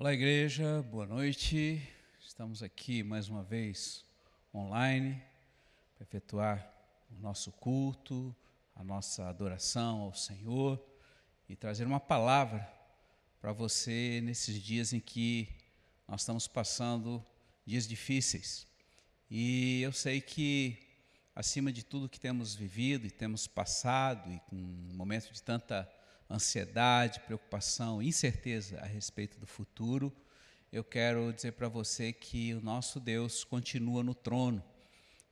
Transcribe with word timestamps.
Olá, 0.00 0.14
igreja, 0.14 0.82
boa 0.90 1.04
noite. 1.04 1.78
Estamos 2.26 2.62
aqui 2.62 3.02
mais 3.02 3.28
uma 3.28 3.42
vez 3.42 4.02
online 4.54 5.22
para 5.94 6.04
efetuar 6.04 6.74
o 7.10 7.20
nosso 7.20 7.52
culto, 7.52 8.34
a 8.74 8.82
nossa 8.82 9.28
adoração 9.28 10.00
ao 10.00 10.14
Senhor 10.14 10.82
e 11.46 11.54
trazer 11.54 11.86
uma 11.86 12.00
palavra 12.00 12.66
para 13.42 13.52
você 13.52 14.22
nesses 14.22 14.62
dias 14.62 14.94
em 14.94 15.00
que 15.00 15.46
nós 16.08 16.22
estamos 16.22 16.48
passando 16.48 17.22
dias 17.66 17.86
difíceis. 17.86 18.66
E 19.30 19.82
eu 19.82 19.92
sei 19.92 20.22
que, 20.22 20.78
acima 21.36 21.70
de 21.70 21.84
tudo 21.84 22.08
que 22.08 22.18
temos 22.18 22.54
vivido 22.54 23.06
e 23.06 23.10
temos 23.10 23.46
passado, 23.46 24.32
e 24.32 24.40
com 24.48 24.56
um 24.56 24.94
momento 24.94 25.30
de 25.30 25.42
tanta 25.42 25.86
ansiedade, 26.30 27.20
preocupação, 27.20 28.00
incerteza 28.00 28.78
a 28.80 28.86
respeito 28.86 29.38
do 29.38 29.46
futuro, 29.46 30.14
eu 30.72 30.84
quero 30.84 31.32
dizer 31.32 31.52
para 31.52 31.68
você 31.68 32.12
que 32.12 32.54
o 32.54 32.60
nosso 32.60 33.00
Deus 33.00 33.42
continua 33.42 34.04
no 34.04 34.14
trono. 34.14 34.62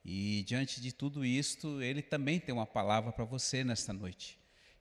E 0.04 0.42
diante 0.44 0.80
de 0.80 0.92
tudo 0.92 1.24
isto, 1.24 1.80
ele 1.80 2.02
também 2.02 2.40
tem 2.40 2.52
uma 2.52 2.66
palavra 2.66 3.12
para 3.12 3.24
você 3.24 3.62
nesta 3.62 3.92
noite. 3.92 4.38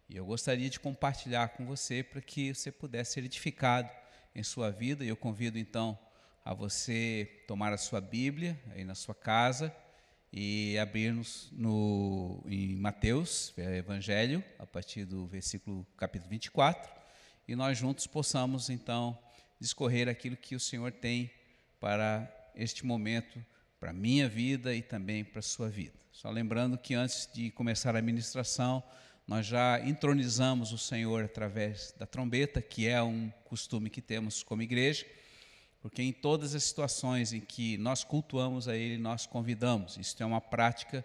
E 0.10 0.16
eu 0.16 0.26
gostaria 0.26 0.70
de 0.70 0.80
compartilhar 0.80 1.50
com 1.50 1.66
você 1.66 2.02
para 2.02 2.22
que 2.22 2.54
você 2.54 2.72
pudesse 2.72 3.14
ser 3.14 3.26
edificado 3.26 3.92
em 4.34 4.42
sua 4.42 4.72
vida. 4.72 5.06
E 5.06 5.10
eu 5.10 5.18
convido 5.18 5.60
então 5.60 6.00
a 6.44 6.54
você 6.54 7.44
tomar 7.46 7.74
a 7.74 7.78
sua 7.78 8.02
Bíblia 8.02 8.60
aí 8.72 8.84
na 8.84 8.96
sua 8.96 9.14
casa 9.14 9.76
e 10.40 10.78
abrir-nos 10.78 11.50
no, 11.52 12.44
em 12.48 12.76
Mateus, 12.76 13.52
é, 13.58 13.78
Evangelho, 13.78 14.44
a 14.60 14.68
partir 14.68 15.04
do 15.04 15.26
versículo 15.26 15.84
capítulo 15.98 16.30
24, 16.30 16.92
e 17.48 17.56
nós 17.56 17.76
juntos 17.76 18.06
possamos 18.06 18.70
então 18.70 19.18
discorrer 19.60 20.08
aquilo 20.08 20.38
que 20.38 20.56
o 20.56 20.60
Senhor 20.60 20.92
tem 20.92 21.32
para 21.80 22.32
este 22.54 22.86
momento, 22.86 23.44
para 23.80 23.90
a 23.90 23.94
minha 23.94 24.30
vida 24.30 24.76
e 24.76 24.84
também 24.84 25.24
para 25.24 25.40
a 25.40 25.42
sua 25.42 25.70
vida. 25.70 25.98
Só 26.12 26.30
lembrando 26.30 26.78
que 26.78 26.94
antes 26.94 27.28
de 27.34 27.50
começar 27.50 27.96
a 27.96 28.02
ministração, 28.02 28.84
nós 29.28 29.44
já 29.44 29.80
entronizamos 29.80 30.72
o 30.72 30.78
Senhor 30.78 31.26
através 31.26 31.96
da 31.98 32.06
trombeta, 32.06 32.62
que 32.62 32.88
é 32.88 33.02
um 33.02 33.32
costume 33.44 33.90
que 33.90 34.04
temos 34.04 34.44
como 34.44 34.62
igreja 34.62 35.04
porque 35.88 36.04
em 36.04 36.12
todas 36.12 36.54
as 36.54 36.66
situações 36.66 37.32
em 37.32 37.40
que 37.40 37.78
nós 37.78 38.04
cultuamos 38.04 38.68
a 38.68 38.76
Ele, 38.76 38.98
nós 38.98 39.26
convidamos. 39.26 39.96
Isso 39.96 40.22
é 40.22 40.26
uma 40.26 40.42
prática 40.42 41.04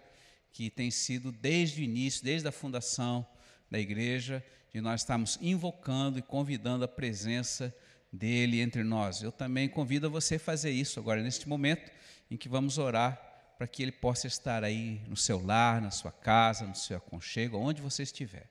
que 0.51 0.69
tem 0.69 0.91
sido 0.91 1.31
desde 1.31 1.79
o 1.79 1.83
início, 1.85 2.21
desde 2.21 2.49
a 2.49 2.51
fundação 2.51 3.25
da 3.71 3.79
igreja, 3.79 4.43
de 4.73 4.81
nós 4.81 4.99
estamos 4.99 5.39
invocando 5.41 6.19
e 6.19 6.21
convidando 6.21 6.83
a 6.83 6.87
presença 6.87 7.73
dele 8.11 8.59
entre 8.59 8.83
nós. 8.83 9.23
Eu 9.23 9.31
também 9.31 9.69
convido 9.69 10.07
a 10.07 10.09
você 10.09 10.35
a 10.35 10.39
fazer 10.39 10.71
isso 10.71 10.99
agora, 10.99 11.23
neste 11.23 11.47
momento 11.47 11.89
em 12.29 12.35
que 12.35 12.49
vamos 12.49 12.77
orar 12.77 13.17
para 13.57 13.67
que 13.67 13.81
ele 13.83 13.91
possa 13.93 14.27
estar 14.27 14.65
aí 14.65 14.99
no 15.07 15.15
seu 15.15 15.41
lar, 15.41 15.81
na 15.81 15.91
sua 15.91 16.11
casa, 16.11 16.67
no 16.67 16.75
seu 16.75 16.97
aconchego, 16.97 17.57
onde 17.57 17.81
você 17.81 18.03
estiver. 18.03 18.49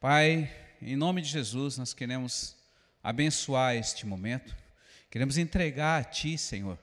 Pai, 0.00 0.52
em 0.82 0.96
nome 0.96 1.22
de 1.22 1.28
Jesus, 1.28 1.78
nós 1.78 1.94
queremos 1.94 2.56
abençoar 3.04 3.76
este 3.76 4.04
momento 4.04 4.66
Queremos 5.10 5.38
entregar 5.38 6.02
a 6.02 6.04
Ti, 6.04 6.36
Senhor, 6.36 6.78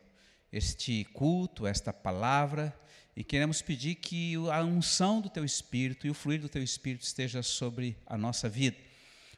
este 0.52 1.04
culto, 1.14 1.68
esta 1.68 1.94
palavra, 1.94 2.76
e 3.16 3.24
queremos 3.24 3.62
pedir 3.62 3.96
que 3.96 4.34
a 4.52 4.64
unção 4.64 5.22
do 5.22 5.30
Teu 5.30 5.46
Espírito 5.46 6.08
e 6.08 6.10
o 6.10 6.14
fluir 6.14 6.42
do 6.42 6.50
Teu 6.50 6.64
Espírito 6.64 7.04
esteja 7.04 7.44
sobre 7.44 7.96
a 8.04 8.18
nossa 8.18 8.50
vida. 8.50 8.78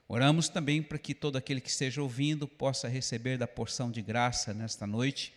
Oramos 0.07 0.47
também 0.47 0.81
para 0.81 0.97
que 0.97 1.13
todo 1.13 1.35
aquele 1.37 1.59
que 1.59 1.69
esteja 1.69 2.01
ouvindo 2.01 2.47
possa 2.47 2.87
receber 2.87 3.37
da 3.37 3.45
porção 3.45 3.91
de 3.91 4.01
graça 4.01 4.53
nesta 4.53 4.87
noite 4.87 5.33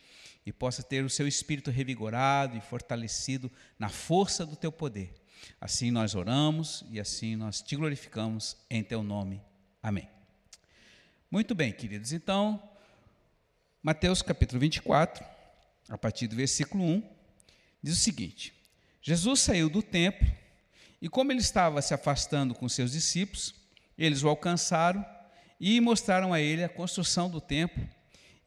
e 0.47 0.53
possa 0.53 0.81
ter 0.81 1.05
o 1.05 1.11
seu 1.11 1.27
espírito 1.27 1.73
revigorado 1.73 2.57
e 2.57 2.61
fortalecido 2.61 3.51
na 3.77 3.89
força 3.89 4.47
do 4.47 4.55
teu 4.55 4.71
poder. 4.71 5.13
Assim 5.61 5.91
nós 5.91 6.15
oramos 6.15 6.85
e 6.89 7.01
assim 7.01 7.35
nós 7.35 7.61
te 7.61 7.75
glorificamos 7.75 8.57
em 8.71 8.85
teu 8.85 9.03
nome. 9.03 9.43
Amém. 9.83 10.09
Muito 11.29 11.53
bem, 11.53 11.73
queridos. 11.73 12.13
Então, 12.13 12.70
Mateus 13.83 14.21
capítulo 14.21 14.61
24, 14.61 15.25
a 15.89 15.97
partir 15.97 16.27
do 16.27 16.37
versículo 16.37 16.85
1, 16.85 17.03
diz 17.83 17.95
o 17.95 18.01
seguinte: 18.01 18.53
Jesus 19.01 19.41
saiu 19.41 19.71
do 19.71 19.83
templo 19.83 20.31
e, 21.01 21.09
como 21.09 21.33
ele 21.33 21.41
estava 21.41 21.81
se 21.81 21.95
afastando 21.95 22.55
com 22.55 22.69
seus 22.69 22.93
discípulos, 22.93 23.55
eles 23.97 24.23
o 24.23 24.29
alcançaram 24.29 25.03
e 25.59 25.81
mostraram 25.81 26.35
a 26.35 26.41
ele 26.41 26.63
a 26.63 26.69
construção 26.69 27.31
do 27.31 27.41
templo. 27.41 27.89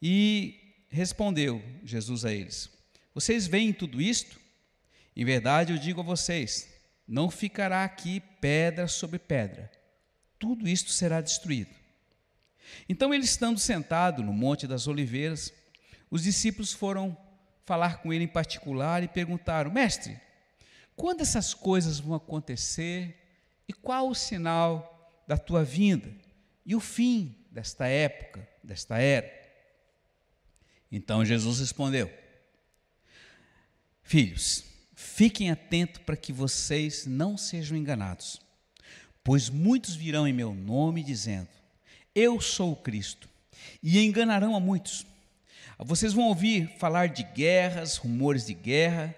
E 0.00 0.84
respondeu 0.88 1.60
Jesus 1.82 2.24
a 2.24 2.32
eles: 2.32 2.70
Vocês 3.12 3.48
veem 3.48 3.72
tudo 3.72 4.00
isto? 4.00 4.38
Em 5.16 5.24
verdade 5.24 5.72
eu 5.72 5.78
digo 5.78 6.00
a 6.00 6.04
vocês: 6.04 6.72
não 7.08 7.28
ficará 7.28 7.82
aqui 7.82 8.20
pedra 8.40 8.86
sobre 8.86 9.18
pedra, 9.18 9.68
tudo 10.38 10.68
isto 10.68 10.92
será 10.92 11.20
destruído. 11.20 11.83
Então, 12.88 13.12
ele 13.12 13.24
estando 13.24 13.58
sentado 13.58 14.22
no 14.22 14.32
Monte 14.32 14.66
das 14.66 14.86
Oliveiras, 14.86 15.52
os 16.10 16.22
discípulos 16.22 16.72
foram 16.72 17.16
falar 17.64 17.98
com 17.98 18.12
ele 18.12 18.24
em 18.24 18.28
particular 18.28 19.02
e 19.02 19.08
perguntaram: 19.08 19.70
Mestre, 19.70 20.20
quando 20.96 21.22
essas 21.22 21.52
coisas 21.54 21.98
vão 21.98 22.14
acontecer 22.14 23.16
e 23.66 23.72
qual 23.72 24.08
o 24.08 24.14
sinal 24.14 25.10
da 25.26 25.36
tua 25.36 25.64
vinda 25.64 26.14
e 26.64 26.74
o 26.74 26.80
fim 26.80 27.36
desta 27.50 27.86
época, 27.86 28.46
desta 28.62 28.98
era? 28.98 29.30
Então 30.90 31.24
Jesus 31.24 31.58
respondeu: 31.58 32.10
Filhos, 34.02 34.64
fiquem 34.94 35.50
atentos 35.50 36.02
para 36.02 36.16
que 36.16 36.32
vocês 36.32 37.06
não 37.06 37.36
sejam 37.36 37.76
enganados, 37.76 38.40
pois 39.24 39.48
muitos 39.48 39.96
virão 39.96 40.28
em 40.28 40.32
meu 40.32 40.54
nome 40.54 41.02
dizendo: 41.02 41.48
eu 42.14 42.40
sou 42.40 42.72
o 42.72 42.76
Cristo, 42.76 43.28
e 43.82 43.98
enganarão 44.04 44.54
a 44.54 44.60
muitos. 44.60 45.06
Vocês 45.78 46.12
vão 46.12 46.28
ouvir 46.28 46.68
falar 46.78 47.08
de 47.08 47.22
guerras, 47.22 47.96
rumores 47.96 48.46
de 48.46 48.54
guerra, 48.54 49.14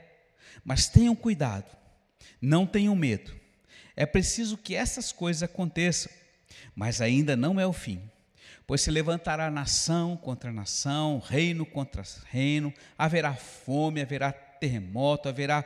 mas 0.64 0.88
tenham 0.88 1.14
cuidado, 1.14 1.66
não 2.40 2.66
tenham 2.66 2.96
medo. 2.96 3.34
É 3.94 4.04
preciso 4.06 4.56
que 4.56 4.74
essas 4.74 5.12
coisas 5.12 5.42
aconteçam, 5.42 6.10
mas 6.74 7.00
ainda 7.00 7.36
não 7.36 7.60
é 7.60 7.66
o 7.66 7.72
fim. 7.72 8.00
Pois 8.66 8.80
se 8.80 8.90
levantará 8.90 9.50
nação 9.50 10.16
contra 10.16 10.52
nação, 10.52 11.22
reino 11.24 11.64
contra 11.64 12.02
reino, 12.30 12.74
haverá 12.98 13.34
fome, 13.34 14.00
haverá 14.00 14.32
terremoto, 14.32 15.28
haverá 15.28 15.64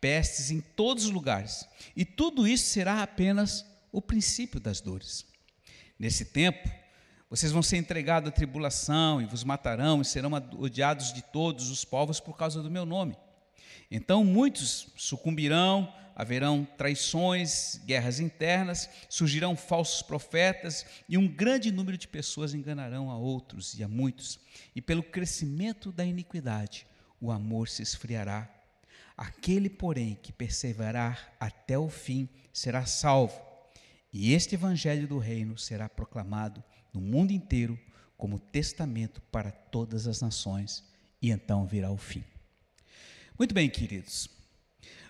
pestes 0.00 0.50
em 0.50 0.60
todos 0.60 1.04
os 1.04 1.10
lugares. 1.10 1.68
E 1.94 2.04
tudo 2.04 2.48
isso 2.48 2.66
será 2.66 3.02
apenas 3.02 3.64
o 3.92 4.02
princípio 4.02 4.58
das 4.58 4.80
dores. 4.80 5.29
Nesse 6.00 6.24
tempo, 6.24 6.66
vocês 7.28 7.52
vão 7.52 7.62
ser 7.62 7.76
entregados 7.76 8.30
à 8.30 8.32
tribulação 8.32 9.20
e 9.20 9.26
vos 9.26 9.44
matarão 9.44 10.00
e 10.00 10.04
serão 10.06 10.32
odiados 10.58 11.12
de 11.12 11.20
todos 11.20 11.68
os 11.68 11.84
povos 11.84 12.18
por 12.18 12.38
causa 12.38 12.62
do 12.62 12.70
meu 12.70 12.86
nome. 12.86 13.18
Então 13.90 14.24
muitos 14.24 14.86
sucumbirão, 14.96 15.92
haverão 16.16 16.66
traições, 16.78 17.78
guerras 17.84 18.18
internas, 18.18 18.88
surgirão 19.10 19.54
falsos 19.54 20.00
profetas 20.00 20.86
e 21.06 21.18
um 21.18 21.28
grande 21.28 21.70
número 21.70 21.98
de 21.98 22.08
pessoas 22.08 22.54
enganarão 22.54 23.10
a 23.10 23.18
outros 23.18 23.78
e 23.78 23.84
a 23.84 23.88
muitos. 23.88 24.40
E 24.74 24.80
pelo 24.80 25.02
crescimento 25.02 25.92
da 25.92 26.02
iniquidade, 26.02 26.86
o 27.20 27.30
amor 27.30 27.68
se 27.68 27.82
esfriará. 27.82 28.48
Aquele, 29.14 29.68
porém, 29.68 30.18
que 30.22 30.32
perseverar 30.32 31.34
até 31.38 31.78
o 31.78 31.90
fim 31.90 32.26
será 32.54 32.86
salvo. 32.86 33.49
E 34.12 34.32
este 34.32 34.54
evangelho 34.54 35.06
do 35.06 35.18
reino 35.18 35.56
será 35.56 35.88
proclamado 35.88 36.62
no 36.92 37.00
mundo 37.00 37.32
inteiro 37.32 37.78
como 38.16 38.38
testamento 38.38 39.22
para 39.22 39.50
todas 39.50 40.06
as 40.06 40.20
nações, 40.20 40.84
e 41.22 41.30
então 41.30 41.66
virá 41.66 41.90
o 41.90 41.96
fim. 41.96 42.24
Muito 43.38 43.54
bem, 43.54 43.70
queridos. 43.70 44.28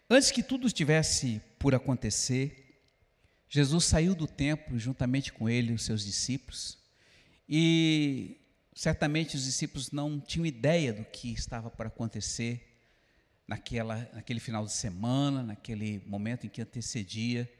Antes 0.08 0.30
que 0.30 0.42
tudo 0.42 0.66
estivesse 0.66 1.40
por 1.58 1.74
acontecer, 1.74 2.84
Jesus 3.48 3.84
saiu 3.84 4.14
do 4.14 4.26
templo 4.26 4.78
juntamente 4.78 5.32
com 5.32 5.48
ele 5.48 5.72
e 5.72 5.74
os 5.74 5.82
seus 5.82 6.04
discípulos, 6.04 6.78
e 7.48 8.40
certamente 8.74 9.34
os 9.34 9.44
discípulos 9.44 9.90
não 9.90 10.20
tinham 10.20 10.46
ideia 10.46 10.92
do 10.92 11.04
que 11.04 11.32
estava 11.32 11.68
para 11.68 11.88
acontecer 11.88 12.78
naquela, 13.48 14.08
naquele 14.12 14.38
final 14.38 14.64
de 14.64 14.72
semana, 14.72 15.42
naquele 15.42 16.00
momento 16.06 16.46
em 16.46 16.48
que 16.48 16.62
antecedia 16.62 17.50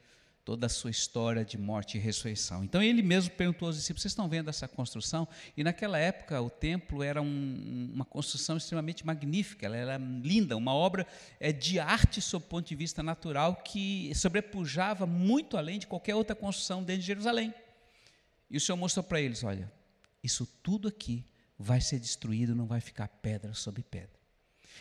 toda 0.43 0.65
a 0.65 0.69
sua 0.69 0.89
história 0.89 1.45
de 1.45 1.57
morte 1.57 1.97
e 1.97 1.99
ressurreição. 1.99 2.63
Então 2.63 2.81
ele 2.81 3.01
mesmo 3.01 3.31
perguntou 3.31 3.67
aos 3.67 3.75
discípulos: 3.75 4.01
vocês 4.01 4.11
estão 4.11 4.27
vendo 4.27 4.49
essa 4.49 4.67
construção? 4.67 5.27
E 5.55 5.63
naquela 5.63 5.97
época 5.97 6.41
o 6.41 6.49
templo 6.49 7.03
era 7.03 7.21
um, 7.21 7.91
uma 7.93 8.05
construção 8.05 8.57
extremamente 8.57 9.05
magnífica, 9.05 9.65
ela 9.65 9.77
era 9.77 9.97
linda, 9.97 10.57
uma 10.57 10.73
obra 10.73 11.05
é, 11.39 11.51
de 11.51 11.79
arte 11.79 12.21
sob 12.21 12.45
o 12.45 12.47
ponto 12.47 12.67
de 12.67 12.75
vista 12.75 13.03
natural 13.03 13.57
que 13.57 14.11
sobrepujava 14.15 15.05
muito 15.05 15.57
além 15.57 15.79
de 15.79 15.87
qualquer 15.87 16.15
outra 16.15 16.35
construção 16.35 16.83
dentro 16.83 17.01
de 17.01 17.07
Jerusalém. 17.07 17.53
E 18.49 18.57
o 18.57 18.61
Senhor 18.61 18.77
mostrou 18.77 19.03
para 19.03 19.21
eles: 19.21 19.43
olha, 19.43 19.71
isso 20.23 20.45
tudo 20.61 20.87
aqui 20.87 21.25
vai 21.57 21.79
ser 21.79 21.99
destruído, 21.99 22.55
não 22.55 22.65
vai 22.65 22.81
ficar 22.81 23.07
pedra 23.07 23.53
sobre 23.53 23.83
pedra. 23.83 24.20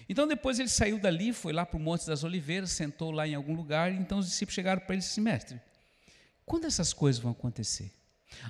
Então 0.09 0.27
depois 0.27 0.59
ele 0.59 0.69
saiu 0.69 0.99
dali, 0.99 1.33
foi 1.33 1.53
lá 1.53 1.65
para 1.65 1.77
o 1.77 1.81
Monte 1.81 2.07
das 2.07 2.25
Oliveiras, 2.25 2.73
sentou 2.73 3.11
lá 3.11 3.27
em 3.27 3.35
algum 3.35 3.55
lugar, 3.55 3.93
então 3.93 4.19
os 4.19 4.27
discípulos 4.27 4.55
chegaram 4.55 4.81
para 4.81 4.95
ele 4.95 5.03
e 5.03 5.07
disse, 5.07 5.21
mestre, 5.21 5.61
quando 6.45 6.67
essas 6.67 6.93
coisas 6.93 7.21
vão 7.23 7.33
acontecer? 7.33 7.93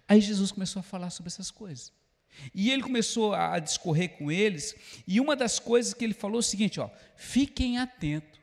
Aí 0.08 0.20
Jesus 0.20 0.52
começou 0.52 0.81
a 0.81 0.82
falar 0.82 1.10
sobre 1.10 1.28
essas 1.28 1.50
coisas. 1.50 1.92
E 2.54 2.70
ele 2.70 2.82
começou 2.82 3.34
a 3.34 3.58
discorrer 3.58 4.16
com 4.16 4.31
eles, 4.31 4.75
e 5.06 5.20
uma 5.20 5.34
das 5.34 5.58
coisas 5.58 5.92
que 5.92 6.04
ele 6.04 6.14
falou 6.14 6.38
é 6.38 6.40
o 6.40 6.42
seguinte: 6.42 6.78
ó, 6.81 6.88
fiquem 7.16 7.78
atentos 7.78 8.40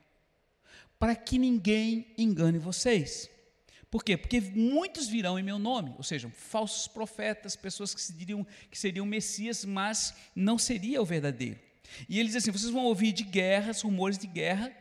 para 0.99 1.15
que 1.15 1.37
ninguém 1.37 2.13
engane 2.17 2.57
vocês. 2.57 3.29
Por 3.89 4.03
quê? 4.03 4.17
Porque 4.17 4.41
muitos 4.41 5.07
virão 5.07 5.39
em 5.39 5.43
meu 5.43 5.57
nome, 5.57 5.93
ou 5.97 6.03
seja, 6.03 6.29
falsos 6.29 6.87
profetas, 6.87 7.55
pessoas 7.55 7.95
que, 7.95 8.01
se 8.01 8.11
diriam, 8.11 8.45
que 8.69 8.77
seriam 8.77 9.05
Messias, 9.05 9.63
mas 9.63 10.13
não 10.35 10.57
seria 10.57 11.01
o 11.01 11.05
verdadeiro. 11.05 11.59
E 12.07 12.19
ele 12.19 12.27
diz 12.27 12.37
assim: 12.37 12.51
vocês 12.51 12.71
vão 12.71 12.85
ouvir 12.85 13.11
de 13.11 13.23
guerras, 13.23 13.81
rumores 13.81 14.17
de 14.17 14.27
guerra, 14.27 14.75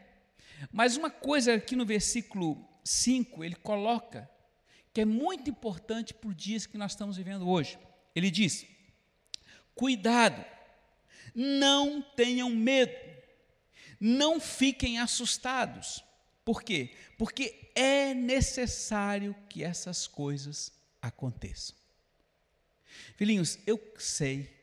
mas 0.72 0.96
uma 0.96 1.10
coisa 1.10 1.54
aqui 1.54 1.76
no 1.76 1.86
versículo 1.86 2.66
5, 2.84 3.44
ele 3.44 3.56
coloca, 3.56 4.30
que 4.92 5.00
é 5.00 5.04
muito 5.04 5.50
importante 5.50 6.14
para 6.14 6.28
os 6.28 6.36
dias 6.36 6.66
que 6.66 6.78
nós 6.78 6.92
estamos 6.92 7.16
vivendo 7.16 7.48
hoje. 7.48 7.78
Ele 8.14 8.30
diz: 8.30 8.66
cuidado, 9.74 10.44
não 11.34 12.00
tenham 12.00 12.50
medo, 12.50 12.96
não 14.00 14.40
fiquem 14.40 14.98
assustados. 14.98 16.02
Por 16.44 16.62
quê? 16.62 16.94
Porque 17.18 17.70
é 17.74 18.14
necessário 18.14 19.34
que 19.48 19.64
essas 19.64 20.06
coisas 20.06 20.72
aconteçam. 21.02 21.76
Filhinhos, 23.16 23.58
eu 23.66 23.80
sei 23.98 24.54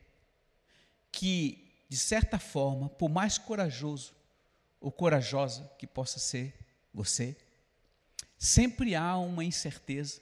que, 1.11 1.72
de 1.93 1.99
certa 1.99 2.39
forma, 2.39 2.89
por 2.89 3.07
mais 3.07 3.37
corajoso 3.37 4.15
ou 4.81 4.91
corajosa 4.91 5.71
que 5.77 5.85
possa 5.85 6.17
ser 6.17 6.51
você, 6.91 7.37
sempre 8.35 8.95
há 8.95 9.15
uma 9.15 9.43
incerteza. 9.43 10.19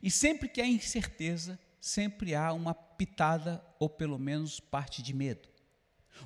E 0.00 0.12
sempre 0.12 0.48
que 0.48 0.60
há 0.60 0.66
incerteza, 0.66 1.58
sempre 1.80 2.36
há 2.36 2.52
uma 2.52 2.72
pitada 2.72 3.60
ou 3.80 3.90
pelo 3.90 4.16
menos 4.16 4.60
parte 4.60 5.02
de 5.02 5.12
medo. 5.12 5.48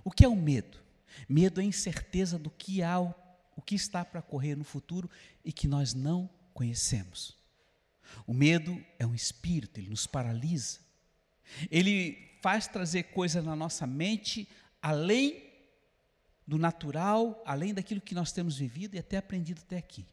O 0.04 0.10
que 0.10 0.26
é 0.26 0.28
o 0.28 0.36
medo? 0.36 0.78
Medo 1.26 1.58
é 1.58 1.64
a 1.64 1.66
incerteza 1.66 2.38
do 2.38 2.50
que 2.50 2.82
há 2.82 3.00
o 3.00 3.62
que 3.64 3.74
está 3.74 4.04
para 4.04 4.20
ocorrer 4.20 4.58
no 4.58 4.64
futuro 4.64 5.08
e 5.42 5.54
que 5.54 5.66
nós 5.66 5.94
não 5.94 6.28
conhecemos. 6.52 7.34
O 8.26 8.34
medo 8.34 8.78
é 8.98 9.06
um 9.06 9.14
espírito, 9.14 9.80
ele 9.80 9.88
nos 9.88 10.06
paralisa. 10.06 10.80
Ele 11.70 12.30
faz 12.42 12.66
trazer 12.66 13.04
coisas 13.04 13.44
na 13.44 13.54
nossa 13.54 13.86
mente 13.86 14.48
além 14.82 15.50
do 16.46 16.58
natural, 16.58 17.40
além 17.46 17.72
daquilo 17.72 18.00
que 18.00 18.14
nós 18.14 18.32
temos 18.32 18.58
vivido 18.58 18.96
e 18.96 18.98
até 18.98 19.16
aprendido 19.16 19.62
até 19.64 19.78
aqui. 19.78 20.04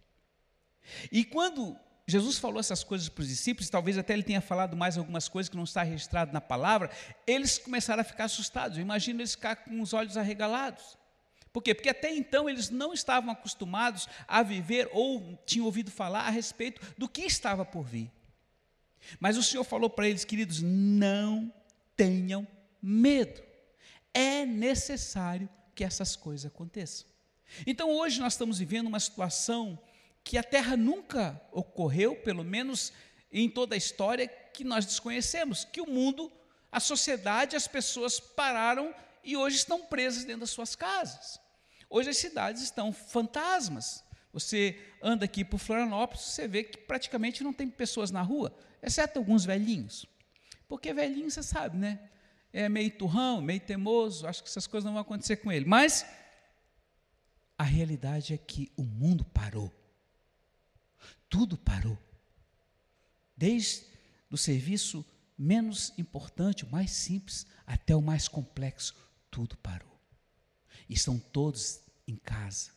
E 1.11 1.25
quando 1.25 1.75
Jesus 2.07 2.37
falou 2.37 2.59
essas 2.59 2.83
coisas 2.83 3.09
para 3.09 3.21
os 3.21 3.27
discípulos, 3.27 3.69
talvez 3.69 3.97
até 3.97 4.13
ele 4.13 4.23
tenha 4.23 4.41
falado 4.41 4.77
mais 4.77 4.97
algumas 4.97 5.27
coisas 5.27 5.49
que 5.49 5.57
não 5.57 5.63
está 5.63 5.83
registrado 5.83 6.33
na 6.33 6.41
palavra, 6.41 6.89
eles 7.27 7.57
começaram 7.57 8.01
a 8.01 8.03
ficar 8.03 8.25
assustados. 8.25 8.77
Imagina 8.77 9.21
eles 9.21 9.35
ficar 9.35 9.57
com 9.57 9.81
os 9.81 9.93
olhos 9.93 10.17
arregalados. 10.17 10.97
Por 11.51 11.63
quê? 11.63 11.73
Porque 11.73 11.89
até 11.89 12.13
então 12.15 12.49
eles 12.49 12.69
não 12.69 12.93
estavam 12.93 13.31
acostumados 13.31 14.07
a 14.27 14.43
viver 14.43 14.89
ou 14.91 15.35
tinham 15.45 15.65
ouvido 15.65 15.91
falar 15.91 16.21
a 16.21 16.29
respeito 16.29 16.81
do 16.97 17.09
que 17.09 17.21
estava 17.21 17.65
por 17.65 17.83
vir. 17.83 18.11
Mas 19.19 19.37
o 19.37 19.43
Senhor 19.43 19.63
falou 19.63 19.89
para 19.89 20.07
eles, 20.07 20.23
queridos, 20.23 20.61
não 20.61 21.51
tenham 21.95 22.47
medo. 22.81 23.48
É 24.13 24.45
necessário 24.45 25.49
que 25.75 25.83
essas 25.83 26.15
coisas 26.15 26.45
aconteçam. 26.45 27.07
Então 27.65 27.89
hoje 27.91 28.19
nós 28.19 28.33
estamos 28.33 28.59
vivendo 28.59 28.87
uma 28.87 28.99
situação 28.99 29.79
que 30.23 30.37
a 30.37 30.43
Terra 30.43 30.75
nunca 30.75 31.41
ocorreu, 31.51 32.15
pelo 32.15 32.43
menos 32.43 32.93
em 33.31 33.49
toda 33.49 33.75
a 33.75 33.77
história, 33.77 34.27
que 34.27 34.63
nós 34.63 34.85
desconhecemos, 34.85 35.65
que 35.65 35.81
o 35.81 35.89
mundo, 35.89 36.31
a 36.71 36.79
sociedade, 36.79 37.55
as 37.55 37.67
pessoas 37.67 38.19
pararam 38.19 38.93
e 39.23 39.37
hoje 39.37 39.57
estão 39.57 39.85
presas 39.85 40.23
dentro 40.23 40.41
das 40.41 40.49
suas 40.49 40.75
casas. 40.75 41.39
Hoje 41.89 42.09
as 42.09 42.17
cidades 42.17 42.61
estão 42.61 42.93
fantasmas. 42.93 44.03
Você 44.31 44.79
anda 45.01 45.25
aqui 45.25 45.43
por 45.43 45.57
Florianópolis, 45.57 46.23
você 46.23 46.47
vê 46.47 46.63
que 46.63 46.77
praticamente 46.77 47.43
não 47.43 47.51
tem 47.51 47.67
pessoas 47.67 48.11
na 48.11 48.21
rua, 48.21 48.55
exceto 48.81 49.17
alguns 49.17 49.43
velhinhos. 49.43 50.05
Porque 50.67 50.93
velhinho, 50.93 51.31
você 51.31 51.41
sabe, 51.41 51.77
né? 51.77 51.99
É 52.51 52.67
meio 52.67 52.91
turrão, 52.91 53.41
meio 53.41 53.59
teimoso, 53.59 54.27
acho 54.27 54.41
que 54.41 54.49
essas 54.49 54.65
coisas 54.65 54.85
não 54.85 54.93
vão 54.93 55.01
acontecer 55.01 55.37
com 55.37 55.51
ele. 55.51 55.65
Mas 55.65 56.05
a 57.57 57.63
realidade 57.63 58.33
é 58.33 58.37
que 58.37 58.71
o 58.75 58.83
mundo 58.83 59.23
parou. 59.25 59.71
Tudo 61.29 61.57
parou. 61.57 61.97
Desde 63.35 63.85
o 64.31 64.37
serviço 64.37 65.05
menos 65.37 65.93
importante, 65.97 66.65
o 66.65 66.71
mais 66.71 66.91
simples, 66.91 67.45
até 67.65 67.95
o 67.95 68.01
mais 68.01 68.27
complexo, 68.27 68.95
tudo 69.29 69.57
parou. 69.57 69.99
E 70.87 70.93
estão 70.93 71.19
todos 71.19 71.81
em 72.07 72.15
casa. 72.15 72.71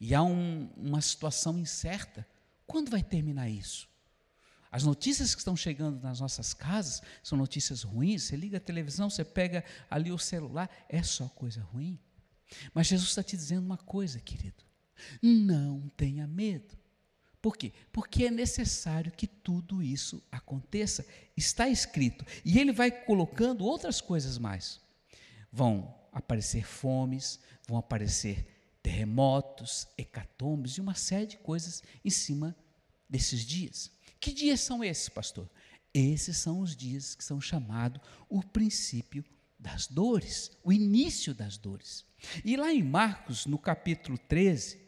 E 0.00 0.14
há 0.14 0.22
um, 0.22 0.70
uma 0.76 1.00
situação 1.00 1.58
incerta. 1.58 2.26
Quando 2.66 2.90
vai 2.90 3.02
terminar 3.02 3.48
isso? 3.48 3.87
As 4.70 4.84
notícias 4.84 5.34
que 5.34 5.40
estão 5.40 5.56
chegando 5.56 6.02
nas 6.02 6.20
nossas 6.20 6.52
casas 6.52 7.02
são 7.22 7.38
notícias 7.38 7.82
ruins. 7.82 8.24
Você 8.24 8.36
liga 8.36 8.58
a 8.58 8.60
televisão, 8.60 9.08
você 9.08 9.24
pega 9.24 9.64
ali 9.90 10.12
o 10.12 10.18
celular, 10.18 10.70
é 10.88 11.02
só 11.02 11.28
coisa 11.28 11.62
ruim. 11.62 11.98
Mas 12.74 12.86
Jesus 12.86 13.10
está 13.10 13.22
te 13.22 13.36
dizendo 13.36 13.64
uma 13.64 13.78
coisa, 13.78 14.20
querido: 14.20 14.62
não 15.22 15.88
tenha 15.96 16.26
medo. 16.26 16.76
Por 17.40 17.56
quê? 17.56 17.72
Porque 17.92 18.26
é 18.26 18.30
necessário 18.30 19.12
que 19.12 19.26
tudo 19.26 19.82
isso 19.82 20.22
aconteça. 20.30 21.06
Está 21.36 21.68
escrito. 21.68 22.24
E 22.44 22.58
ele 22.58 22.72
vai 22.72 22.90
colocando 22.90 23.64
outras 23.64 24.00
coisas 24.00 24.38
mais. 24.38 24.80
Vão 25.52 25.94
aparecer 26.12 26.64
fomes, 26.64 27.38
vão 27.66 27.78
aparecer 27.78 28.46
terremotos, 28.82 29.86
hecatombes 29.96 30.72
e 30.72 30.80
uma 30.80 30.94
série 30.94 31.26
de 31.26 31.38
coisas 31.38 31.82
em 32.04 32.10
cima 32.10 32.56
desses 33.08 33.46
dias. 33.46 33.90
Que 34.20 34.32
dias 34.32 34.60
são 34.60 34.82
esses, 34.82 35.08
pastor? 35.08 35.48
Esses 35.94 36.36
são 36.36 36.60
os 36.60 36.76
dias 36.76 37.14
que 37.14 37.24
são 37.24 37.40
chamados 37.40 38.00
o 38.28 38.42
princípio 38.42 39.24
das 39.58 39.86
dores, 39.86 40.50
o 40.62 40.72
início 40.72 41.34
das 41.34 41.56
dores. 41.56 42.04
E 42.44 42.56
lá 42.56 42.72
em 42.72 42.82
Marcos, 42.82 43.46
no 43.46 43.58
capítulo 43.58 44.18
13, 44.18 44.78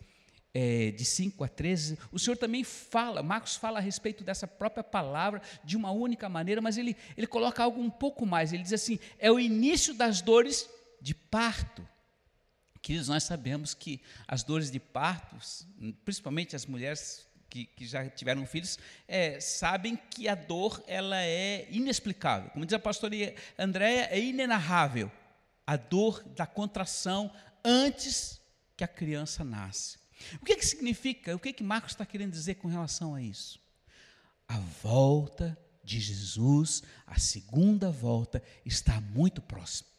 é, 0.52 0.90
de 0.90 1.04
5 1.04 1.44
a 1.44 1.48
13, 1.48 1.98
o 2.10 2.18
Senhor 2.18 2.36
também 2.36 2.64
fala, 2.64 3.22
Marcos 3.22 3.56
fala 3.56 3.78
a 3.78 3.82
respeito 3.82 4.24
dessa 4.24 4.46
própria 4.46 4.82
palavra 4.82 5.40
de 5.64 5.76
uma 5.76 5.90
única 5.90 6.28
maneira, 6.28 6.60
mas 6.60 6.76
ele, 6.76 6.96
ele 7.16 7.26
coloca 7.26 7.62
algo 7.62 7.80
um 7.80 7.90
pouco 7.90 8.26
mais. 8.26 8.52
Ele 8.52 8.62
diz 8.62 8.72
assim: 8.72 8.98
é 9.18 9.30
o 9.30 9.38
início 9.38 9.94
das 9.94 10.20
dores 10.20 10.68
de 11.00 11.14
parto. 11.14 11.86
Queridos, 12.82 13.08
nós 13.08 13.24
sabemos 13.24 13.74
que 13.74 14.00
as 14.26 14.42
dores 14.42 14.70
de 14.70 14.80
parto, 14.80 15.36
principalmente 16.04 16.56
as 16.56 16.64
mulheres 16.66 17.26
que, 17.50 17.66
que 17.66 17.84
já 17.84 18.08
tiveram 18.08 18.46
filhos, 18.46 18.78
é, 19.08 19.40
sabem 19.40 19.96
que 19.96 20.28
a 20.28 20.34
dor 20.34 20.82
ela 20.86 21.20
é 21.20 21.66
inexplicável. 21.70 22.48
Como 22.50 22.64
diz 22.64 22.72
a 22.72 22.78
pastora 22.78 23.34
Andréia, 23.58 24.08
é 24.10 24.18
inenarrável. 24.18 25.10
A 25.66 25.76
dor 25.76 26.22
da 26.36 26.46
contração 26.46 27.30
antes 27.64 28.40
que 28.76 28.84
a 28.84 28.88
criança 28.88 29.44
nasce. 29.44 29.98
O 30.40 30.44
que, 30.44 30.56
que 30.56 30.64
significa? 30.64 31.34
O 31.34 31.38
que, 31.38 31.52
que 31.52 31.62
Marcos 31.62 31.92
está 31.92 32.06
querendo 32.06 32.32
dizer 32.32 32.54
com 32.54 32.68
relação 32.68 33.14
a 33.14 33.22
isso? 33.22 33.60
A 34.46 34.58
volta 34.82 35.58
de 35.82 35.98
Jesus, 35.98 36.82
a 37.06 37.18
segunda 37.18 37.90
volta, 37.90 38.42
está 38.64 39.00
muito 39.00 39.42
próxima. 39.42 39.89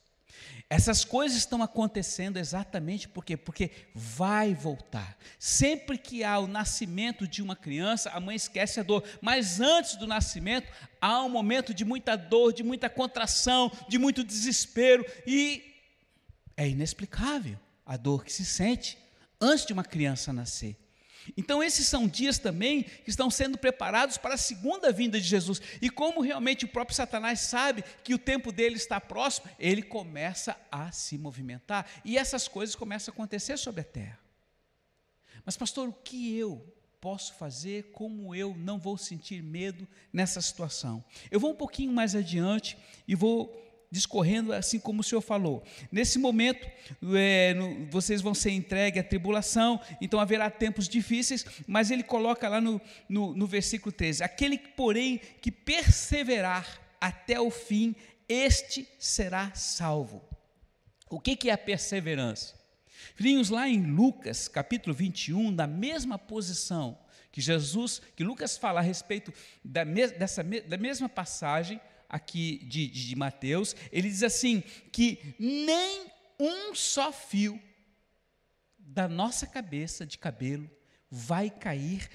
Essas 0.70 1.04
coisas 1.04 1.38
estão 1.38 1.62
acontecendo 1.62 2.38
exatamente 2.38 3.08
por 3.08 3.26
quê? 3.26 3.36
Porque 3.36 3.72
vai 3.94 4.54
voltar. 4.54 5.18
Sempre 5.38 5.98
que 5.98 6.24
há 6.24 6.40
o 6.40 6.48
nascimento 6.48 7.28
de 7.28 7.42
uma 7.42 7.56
criança, 7.56 8.10
a 8.12 8.20
mãe 8.20 8.36
esquece 8.36 8.80
a 8.80 8.84
dor. 8.84 9.04
Mas 9.22 9.60
antes 9.60 9.96
do 9.98 10.08
nascimento, 10.08 10.72
há 11.02 11.22
um 11.24 11.30
momento 11.30 11.74
de 11.74 11.84
muita 11.84 12.16
dor, 12.16 12.54
de 12.54 12.64
muita 12.64 12.90
contração, 12.90 13.72
de 13.90 13.98
muito 13.98 14.24
desespero. 14.24 15.06
E 15.28 15.62
é 16.56 16.70
inexplicável 16.70 17.60
a 17.86 17.98
dor 17.98 18.24
que 18.24 18.32
se 18.32 18.46
sente 18.46 18.98
antes 19.42 19.66
de 19.66 19.74
uma 19.74 19.84
criança 19.84 20.32
nascer. 20.32 20.81
Então, 21.38 21.64
esses 21.64 21.88
são 21.88 22.08
dias 22.08 22.38
também 22.38 22.84
que 22.84 23.10
estão 23.10 23.30
sendo 23.30 23.58
preparados 23.58 24.18
para 24.18 24.36
a 24.36 24.38
segunda 24.38 24.92
vinda 24.92 25.20
de 25.20 25.28
Jesus. 25.28 25.62
E 25.82 25.90
como 25.90 26.22
realmente 26.22 26.66
o 26.66 26.68
próprio 26.68 26.96
Satanás 26.96 27.42
sabe 27.42 27.84
que 28.04 28.14
o 28.14 28.20
tempo 28.20 28.52
dele 28.52 28.76
está 28.76 29.00
próximo, 29.00 29.50
ele 29.60 29.82
começa 29.82 30.56
a 30.72 30.92
se 30.92 31.18
movimentar. 31.18 31.86
E 32.04 32.18
essas 32.18 32.48
coisas 32.48 32.76
começam 32.76 33.12
a 33.12 33.14
acontecer 33.14 33.58
sobre 33.58 33.82
a 33.82 33.86
terra. 33.86 34.20
Mas, 35.46 35.58
pastor, 35.58 35.90
o 35.90 35.94
que 35.94 36.36
eu 36.38 36.64
posso 37.02 37.34
fazer, 37.34 37.92
como 37.92 38.36
eu 38.36 38.56
não 38.56 38.78
vou 38.78 38.96
sentir 38.96 39.42
medo 39.42 39.88
nessa 40.14 40.40
situação. 40.40 41.04
Eu 41.32 41.40
vou 41.40 41.52
um 41.52 41.56
pouquinho 41.56 41.92
mais 41.92 42.16
adiante 42.16 42.78
e 43.08 43.16
vou 43.16 43.71
discorrendo 43.92 44.54
assim 44.54 44.80
como 44.80 45.02
o 45.02 45.04
Senhor 45.04 45.22
falou. 45.22 45.64
Nesse 45.92 46.18
momento, 46.18 46.66
é, 47.14 47.54
no, 47.54 47.86
vocês 47.88 48.22
vão 48.22 48.34
ser 48.34 48.52
entregues 48.52 49.02
à 49.02 49.04
tribulação, 49.04 49.82
então 50.00 50.20
haverá 50.20 50.50
tempos 50.50 50.88
difíceis, 50.88 51.46
mas 51.68 51.92
ele 51.92 52.02
coloca 52.02 52.48
lá 52.48 52.62
no, 52.62 52.80
no, 53.10 53.36
no 53.36 53.46
versículo 53.46 53.92
13: 53.92 54.24
aquele, 54.24 54.58
porém, 54.58 55.20
que 55.42 55.52
perseverar 55.52 56.80
até 57.02 57.40
o 57.40 57.52
fim, 57.52 57.94
este 58.30 58.88
será 58.98 59.54
salvo. 59.54 60.24
O 61.10 61.20
que, 61.20 61.36
que 61.36 61.50
é 61.50 61.54
a 61.54 61.58
perseverança? 61.58 62.56
Filhinhos, 63.16 63.50
lá 63.50 63.68
em 63.68 63.84
Lucas, 63.84 64.48
capítulo 64.48 64.96
21, 64.96 65.52
na 65.52 65.68
mesma 65.68 66.18
posição 66.18 66.98
que 67.32 67.42
Jesus, 67.42 68.02
que 68.16 68.24
Lucas 68.24 68.58
fala 68.58 68.80
a 68.80 68.84
respeito 68.84 69.34
da, 69.64 69.84
dessa, 69.84 70.44
da 70.44 70.78
mesma 70.78 71.10
passagem 71.10 71.80
aqui 72.12 72.60
de, 72.66 72.88
de, 72.88 73.16
Mateus, 73.16 73.74
ele 73.92 74.10
diz 74.10 74.22
assim: 74.22 74.62
que 74.92 75.34
nem 75.40 76.12
um 76.38 76.76
só 76.76 77.12
fio 77.12 77.60
da 78.78 79.08
nossa 79.08 79.48
cabeça 79.48 80.06
de 80.06 80.18
cabelo 80.18 80.70
vai 81.10 81.50
cair 81.50 82.10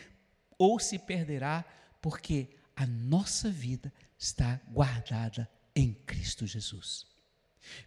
ou 0.58 0.78
se 0.78 0.98
perderá, 0.98 1.64
porque 2.02 2.48
a 2.74 2.86
nossa 2.86 3.50
vida 3.50 3.92
está 4.18 4.60
guardada 4.68 5.50
em 5.74 5.94
Cristo 5.94 6.46
Jesus. 6.46 7.06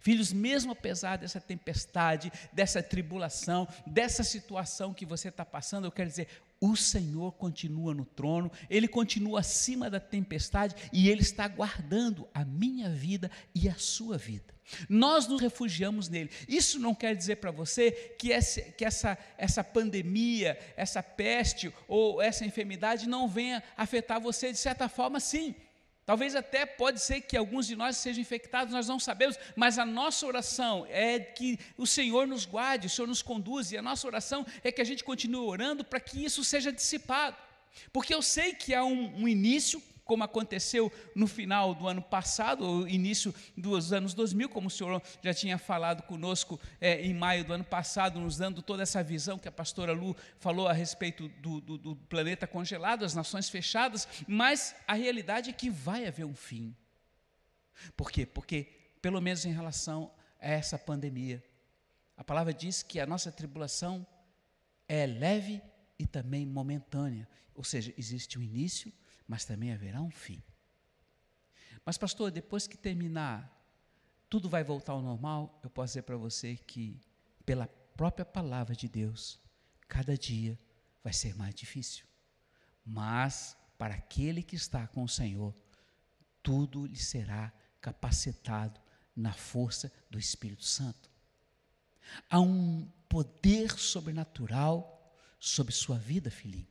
Filhos, 0.00 0.32
mesmo 0.32 0.72
apesar 0.72 1.16
dessa 1.16 1.40
tempestade, 1.40 2.32
dessa 2.52 2.82
tribulação, 2.82 3.68
dessa 3.86 4.22
situação 4.22 4.94
que 4.94 5.06
você 5.06 5.28
está 5.28 5.44
passando, 5.44 5.86
eu 5.86 5.92
quero 5.92 6.08
dizer, 6.08 6.28
o 6.60 6.76
Senhor 6.76 7.32
continua 7.32 7.94
no 7.94 8.04
trono, 8.04 8.52
Ele 8.68 8.86
continua 8.86 9.40
acima 9.40 9.88
da 9.88 9.98
tempestade 9.98 10.74
e 10.92 11.08
Ele 11.08 11.22
está 11.22 11.48
guardando 11.48 12.28
a 12.34 12.44
minha 12.44 12.90
vida 12.90 13.30
e 13.54 13.68
a 13.68 13.74
sua 13.74 14.18
vida. 14.18 14.54
Nós 14.88 15.26
nos 15.26 15.40
refugiamos 15.40 16.08
nele. 16.08 16.30
Isso 16.46 16.78
não 16.78 16.94
quer 16.94 17.16
dizer 17.16 17.36
para 17.36 17.50
você 17.50 17.90
que, 18.18 18.30
essa, 18.30 18.60
que 18.60 18.84
essa, 18.84 19.18
essa 19.36 19.64
pandemia, 19.64 20.58
essa 20.76 21.02
peste 21.02 21.72
ou 21.88 22.22
essa 22.22 22.44
enfermidade 22.44 23.08
não 23.08 23.26
venha 23.26 23.62
afetar 23.76 24.20
você 24.20 24.52
de 24.52 24.58
certa 24.58 24.88
forma, 24.88 25.18
sim. 25.18 25.54
Talvez 26.10 26.34
até 26.34 26.66
pode 26.66 27.00
ser 27.00 27.20
que 27.20 27.36
alguns 27.36 27.68
de 27.68 27.76
nós 27.76 27.96
sejam 27.96 28.20
infectados, 28.20 28.74
nós 28.74 28.88
não 28.88 28.98
sabemos, 28.98 29.38
mas 29.54 29.78
a 29.78 29.86
nossa 29.86 30.26
oração 30.26 30.84
é 30.90 31.20
que 31.20 31.56
o 31.78 31.86
Senhor 31.86 32.26
nos 32.26 32.44
guarde, 32.44 32.88
o 32.88 32.90
Senhor 32.90 33.06
nos 33.06 33.22
conduza, 33.22 33.76
e 33.76 33.78
a 33.78 33.82
nossa 33.82 34.08
oração 34.08 34.44
é 34.64 34.72
que 34.72 34.80
a 34.80 34.84
gente 34.84 35.04
continue 35.04 35.46
orando 35.46 35.84
para 35.84 36.00
que 36.00 36.24
isso 36.24 36.42
seja 36.42 36.72
dissipado. 36.72 37.36
Porque 37.92 38.12
eu 38.12 38.22
sei 38.22 38.52
que 38.54 38.74
há 38.74 38.84
um, 38.84 39.22
um 39.22 39.28
início, 39.28 39.80
como 40.10 40.24
aconteceu 40.24 40.92
no 41.14 41.28
final 41.28 41.72
do 41.72 41.86
ano 41.86 42.02
passado, 42.02 42.66
ou 42.66 42.88
início 42.88 43.32
dos 43.56 43.92
anos 43.92 44.12
2000, 44.12 44.48
como 44.48 44.66
o 44.66 44.70
senhor 44.70 45.00
já 45.22 45.32
tinha 45.32 45.56
falado 45.56 46.02
conosco 46.02 46.58
é, 46.80 47.00
em 47.00 47.14
maio 47.14 47.44
do 47.44 47.52
ano 47.52 47.62
passado, 47.62 48.18
nos 48.18 48.36
dando 48.36 48.60
toda 48.60 48.82
essa 48.82 49.04
visão 49.04 49.38
que 49.38 49.46
a 49.46 49.52
pastora 49.52 49.92
Lu 49.92 50.16
falou 50.40 50.66
a 50.66 50.72
respeito 50.72 51.28
do, 51.40 51.60
do, 51.60 51.78
do 51.78 51.94
planeta 51.94 52.44
congelado, 52.44 53.04
as 53.04 53.14
nações 53.14 53.48
fechadas, 53.48 54.08
mas 54.26 54.74
a 54.84 54.94
realidade 54.94 55.48
é 55.48 55.52
que 55.52 55.70
vai 55.70 56.04
haver 56.04 56.26
um 56.26 56.34
fim. 56.34 56.74
Por 57.96 58.10
quê? 58.10 58.26
Porque, 58.26 58.64
pelo 59.00 59.20
menos 59.20 59.44
em 59.44 59.52
relação 59.52 60.10
a 60.40 60.48
essa 60.48 60.76
pandemia, 60.76 61.40
a 62.16 62.24
palavra 62.24 62.52
diz 62.52 62.82
que 62.82 62.98
a 62.98 63.06
nossa 63.06 63.30
tribulação 63.30 64.04
é 64.88 65.06
leve 65.06 65.62
e 66.00 66.04
também 66.04 66.44
momentânea, 66.44 67.28
ou 67.54 67.62
seja, 67.62 67.94
existe 67.96 68.40
um 68.40 68.42
início 68.42 68.92
mas 69.30 69.44
também 69.44 69.72
haverá 69.72 70.02
um 70.02 70.10
fim. 70.10 70.42
Mas, 71.86 71.96
pastor, 71.96 72.32
depois 72.32 72.66
que 72.66 72.76
terminar, 72.76 73.48
tudo 74.28 74.48
vai 74.48 74.64
voltar 74.64 74.92
ao 74.92 75.00
normal? 75.00 75.60
Eu 75.62 75.70
posso 75.70 75.92
dizer 75.92 76.02
para 76.02 76.16
você 76.16 76.56
que, 76.56 77.00
pela 77.46 77.68
própria 77.96 78.24
palavra 78.24 78.74
de 78.74 78.88
Deus, 78.88 79.38
cada 79.86 80.18
dia 80.18 80.58
vai 81.00 81.12
ser 81.12 81.36
mais 81.36 81.54
difícil. 81.54 82.04
Mas, 82.84 83.56
para 83.78 83.94
aquele 83.94 84.42
que 84.42 84.56
está 84.56 84.88
com 84.88 85.04
o 85.04 85.08
Senhor, 85.08 85.54
tudo 86.42 86.84
lhe 86.84 86.98
será 86.98 87.52
capacitado 87.80 88.80
na 89.14 89.32
força 89.32 89.92
do 90.10 90.18
Espírito 90.18 90.64
Santo. 90.64 91.08
Há 92.28 92.40
um 92.40 92.84
poder 93.08 93.78
sobrenatural 93.78 95.14
sobre 95.38 95.72
sua 95.72 95.98
vida, 95.98 96.32
filhinho. 96.32 96.66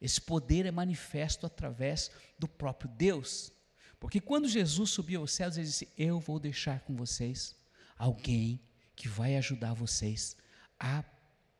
Esse 0.00 0.20
poder 0.20 0.66
é 0.66 0.70
manifesto 0.70 1.46
através 1.46 2.10
do 2.38 2.46
próprio 2.46 2.90
Deus. 2.90 3.52
Porque 3.98 4.20
quando 4.20 4.48
Jesus 4.48 4.90
subiu 4.90 5.20
aos 5.20 5.32
céus, 5.32 5.56
ele 5.56 5.66
disse: 5.66 5.88
Eu 5.96 6.20
vou 6.20 6.38
deixar 6.38 6.80
com 6.80 6.94
vocês 6.94 7.56
alguém 7.96 8.60
que 8.94 9.08
vai 9.08 9.36
ajudar 9.36 9.74
vocês 9.74 10.36
a 10.78 11.04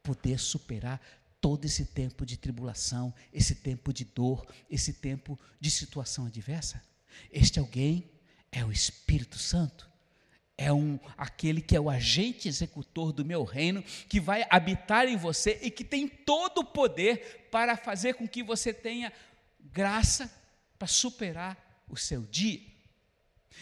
poder 0.02 0.38
superar 0.38 1.00
todo 1.40 1.64
esse 1.64 1.84
tempo 1.84 2.24
de 2.24 2.36
tribulação, 2.36 3.14
esse 3.32 3.54
tempo 3.54 3.92
de 3.92 4.04
dor, 4.04 4.46
esse 4.70 4.92
tempo 4.92 5.38
de 5.60 5.70
situação 5.70 6.26
adversa. 6.26 6.82
Este 7.30 7.58
alguém 7.58 8.10
é 8.52 8.64
o 8.64 8.72
Espírito 8.72 9.38
Santo 9.38 9.88
é 10.58 10.72
um 10.72 10.98
aquele 11.16 11.62
que 11.62 11.76
é 11.76 11.80
o 11.80 11.88
agente 11.88 12.48
executor 12.48 13.12
do 13.12 13.24
meu 13.24 13.44
reino, 13.44 13.80
que 14.08 14.18
vai 14.18 14.44
habitar 14.50 15.06
em 15.06 15.16
você 15.16 15.56
e 15.62 15.70
que 15.70 15.84
tem 15.84 16.08
todo 16.08 16.58
o 16.58 16.64
poder 16.64 17.46
para 17.48 17.76
fazer 17.76 18.14
com 18.14 18.26
que 18.26 18.42
você 18.42 18.74
tenha 18.74 19.12
graça 19.60 20.28
para 20.76 20.88
superar 20.88 21.56
o 21.88 21.96
seu 21.96 22.22
dia. 22.22 22.60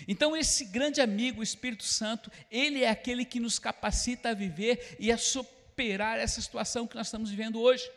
Então, 0.09 0.37
esse 0.37 0.65
grande 0.65 1.01
amigo, 1.01 1.41
o 1.41 1.45
Espírito 1.45 1.85
Santo, 1.85 2.31
ele 2.51 2.83
é 2.83 2.89
aquele 2.89 3.25
que 3.25 3.41
nos 3.41 3.59
capacita 3.59 4.31
a 4.31 4.35
viver 4.35 4.97
e 4.99 5.13
a 5.13 5.19
superar 5.19 6.19
essa 6.19 6.41
situação 6.41 6.87
que 6.87 6.97
nós 6.97 7.09
estamos 7.09 7.31
vivendo 7.31 7.61
hoje. 7.61 7.89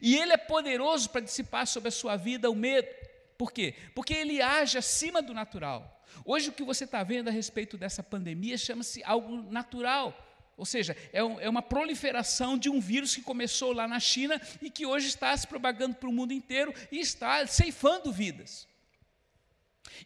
E 0.00 0.16
ele 0.16 0.32
é 0.32 0.36
poderoso 0.36 1.10
para 1.10 1.20
dissipar 1.20 1.66
sobre 1.66 1.88
a 1.88 1.92
sua 1.92 2.16
vida 2.16 2.50
o 2.50 2.54
medo. 2.54 2.88
Por 3.36 3.52
quê? 3.52 3.74
Porque 3.94 4.14
ele 4.14 4.40
age 4.40 4.78
acima 4.78 5.20
do 5.20 5.34
natural. 5.34 5.99
Hoje 6.24 6.48
o 6.48 6.52
que 6.52 6.62
você 6.62 6.84
está 6.84 7.02
vendo 7.02 7.28
a 7.28 7.32
respeito 7.32 7.78
dessa 7.78 8.02
pandemia 8.02 8.56
chama-se 8.58 9.02
algo 9.04 9.42
natural. 9.50 10.26
Ou 10.56 10.66
seja, 10.66 10.94
é, 11.10 11.24
um, 11.24 11.40
é, 11.40 11.48
uma 11.48 11.62
proliferação 11.62 12.58
de 12.58 12.68
um 12.68 12.80
vírus 12.80 13.14
que 13.14 13.22
começou 13.22 13.72
lá 13.72 13.88
na 13.88 13.98
China 13.98 14.38
e 14.60 14.68
que 14.70 14.84
hoje 14.84 15.08
está 15.08 15.34
se 15.34 15.46
propagando 15.46 15.94
para 15.94 16.08
o 16.08 16.12
mundo 16.12 16.34
inteiro 16.34 16.74
e 16.92 16.98
está 16.98 17.46
ceifando 17.46 18.12
vidas. 18.12 18.68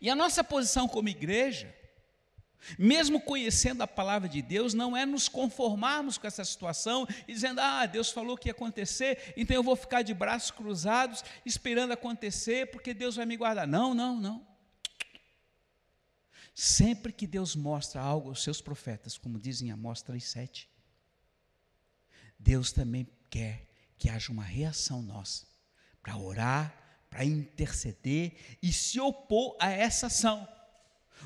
E 0.00 0.08
a 0.08 0.14
nossa 0.14 0.44
posição 0.44 0.86
como 0.86 1.08
igreja, 1.08 1.74
mesmo 2.78 3.20
conhecendo 3.20 3.82
a 3.82 3.86
palavra 3.88 4.28
de 4.28 4.40
Deus, 4.40 4.74
não 4.74 4.96
é 4.96 5.04
nos 5.04 5.28
conformarmos 5.28 6.18
com 6.18 6.26
essa 6.28 6.44
situação 6.44 7.06
e 7.26 7.32
dizendo, 7.32 7.60
ah, 7.60 7.84
Deus 7.86 8.10
falou 8.10 8.36
que 8.36 8.48
ia 8.48 8.52
acontecer, 8.52 9.34
então 9.36 9.56
eu 9.56 9.62
vou 9.62 9.74
ficar 9.74 10.02
de 10.02 10.14
braços 10.14 10.52
cruzados 10.52 11.24
esperando 11.44 11.92
acontecer, 11.92 12.70
porque 12.70 12.94
Deus 12.94 13.16
vai 13.16 13.26
me 13.26 13.36
guardar. 13.36 13.66
Não, 13.66 13.92
não, 13.92 14.20
não. 14.20 14.53
Sempre 16.54 17.12
que 17.12 17.26
Deus 17.26 17.56
mostra 17.56 18.00
algo 18.00 18.28
aos 18.28 18.42
seus 18.42 18.60
profetas, 18.60 19.18
como 19.18 19.40
dizem 19.40 19.72
Amós 19.72 20.02
3,7, 20.04 20.68
Deus 22.38 22.70
também 22.70 23.08
quer 23.28 23.68
que 23.98 24.08
haja 24.08 24.30
uma 24.30 24.44
reação 24.44 25.02
nossa 25.02 25.46
para 26.00 26.16
orar, 26.16 27.06
para 27.10 27.24
interceder 27.24 28.56
e 28.62 28.72
se 28.72 29.00
opor 29.00 29.56
a 29.60 29.70
essa 29.70 30.06
ação. 30.06 30.46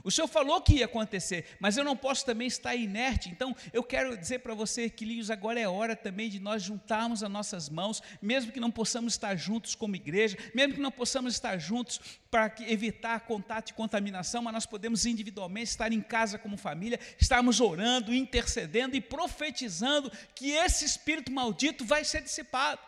O 0.04 0.11
Senhor 0.11 0.28
falou 0.28 0.61
que 0.61 0.76
ia 0.76 0.85
acontecer, 0.85 1.45
mas 1.59 1.76
eu 1.76 1.85
não 1.85 1.97
posso 1.97 2.25
também 2.25 2.47
estar 2.47 2.75
inerte. 2.75 3.28
Então, 3.28 3.54
eu 3.73 3.83
quero 3.83 4.16
dizer 4.16 4.40
para 4.40 4.54
você, 4.54 4.88
queridos, 4.88 5.30
agora 5.30 5.59
é 5.59 5.68
hora 5.68 5.97
também 5.97 6.28
de 6.28 6.38
nós 6.38 6.62
juntarmos 6.62 7.23
as 7.23 7.30
nossas 7.30 7.68
mãos, 7.68 8.02
mesmo 8.23 8.52
que 8.52 8.61
não 8.61 8.71
possamos 8.71 9.14
estar 9.14 9.35
juntos 9.37 9.75
como 9.75 9.97
igreja, 9.97 10.37
mesmo 10.54 10.75
que 10.75 10.80
não 10.80 10.90
possamos 10.90 11.35
estar 11.35 11.59
juntos 11.59 12.00
para 12.30 12.54
evitar 12.61 13.21
contato 13.21 13.71
e 13.71 13.75
contaminação, 13.75 14.42
mas 14.42 14.52
nós 14.52 14.66
podemos 14.66 15.07
individualmente 15.07 15.71
estar 15.71 15.92
em 15.92 16.00
casa 16.00 16.38
como 16.38 16.57
família, 16.57 17.00
estarmos 17.18 17.61
orando, 17.61 18.14
intercedendo 18.14 18.97
e 18.97 19.00
profetizando 19.00 20.12
que 20.35 20.50
esse 20.50 20.85
espírito 20.85 21.33
maldito 21.33 21.85
vai 21.85 22.04
ser 22.04 22.23
dissipado. 22.23 22.80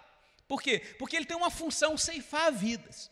Por 0.47 0.61
quê? 0.61 0.83
Porque 0.99 1.17
ele 1.17 1.27
tem 1.27 1.37
uma 1.37 1.51
função 1.51 1.97
ceifar 1.97 2.53
vidas. 2.53 3.11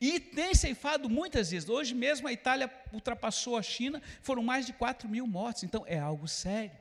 E 0.00 0.18
tem 0.18 0.54
ceifado 0.54 1.08
muitas 1.08 1.50
vezes. 1.50 1.68
Hoje 1.68 1.94
mesmo 1.94 2.26
a 2.26 2.32
Itália 2.32 2.70
ultrapassou 2.92 3.56
a 3.56 3.62
China, 3.62 4.02
foram 4.22 4.42
mais 4.42 4.66
de 4.66 4.72
4 4.72 5.08
mil 5.08 5.26
mortes. 5.26 5.62
Então 5.62 5.84
é 5.86 5.98
algo 5.98 6.26
sério 6.26 6.76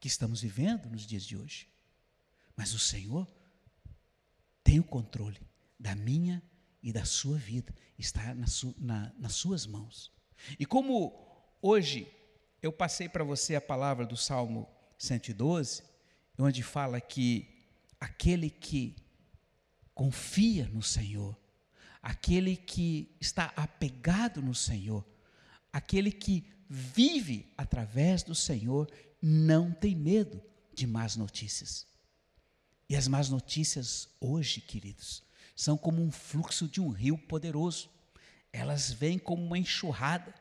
que 0.00 0.06
estamos 0.06 0.42
vivendo 0.42 0.86
nos 0.86 1.06
dias 1.06 1.24
de 1.24 1.36
hoje. 1.36 1.68
Mas 2.56 2.74
o 2.74 2.78
Senhor 2.78 3.26
tem 4.62 4.78
o 4.78 4.84
controle 4.84 5.40
da 5.78 5.94
minha 5.94 6.42
e 6.82 6.92
da 6.92 7.04
sua 7.04 7.36
vida, 7.36 7.74
está 7.98 8.34
na 8.34 8.46
su, 8.46 8.74
na, 8.78 9.12
nas 9.18 9.34
suas 9.34 9.66
mãos. 9.66 10.12
E 10.58 10.66
como 10.66 11.12
hoje 11.60 12.06
eu 12.62 12.72
passei 12.72 13.08
para 13.08 13.24
você 13.24 13.56
a 13.56 13.60
palavra 13.60 14.04
do 14.06 14.16
Salmo 14.16 14.68
112, 14.98 15.82
onde 16.38 16.62
fala 16.62 17.00
que 17.00 17.48
aquele 18.00 18.50
que 18.50 18.96
confia 19.94 20.68
no 20.68 20.82
Senhor, 20.82 21.36
aquele 22.02 22.56
que 22.56 23.14
está 23.20 23.52
apegado 23.56 24.40
no 24.42 24.54
Senhor, 24.54 25.04
aquele 25.72 26.10
que 26.12 26.44
vive 26.68 27.52
através 27.56 28.22
do 28.22 28.34
Senhor, 28.34 28.90
não 29.20 29.72
tem 29.72 29.94
medo 29.94 30.42
de 30.74 30.86
más 30.86 31.16
notícias. 31.16 31.86
E 32.88 32.96
as 32.96 33.06
más 33.08 33.28
notícias 33.28 34.08
hoje, 34.20 34.60
queridos, 34.60 35.22
são 35.54 35.76
como 35.76 36.02
um 36.02 36.10
fluxo 36.10 36.68
de 36.68 36.80
um 36.80 36.88
rio 36.88 37.18
poderoso. 37.18 37.90
Elas 38.52 38.92
vêm 38.92 39.18
como 39.18 39.44
uma 39.44 39.58
enxurrada. 39.58 40.34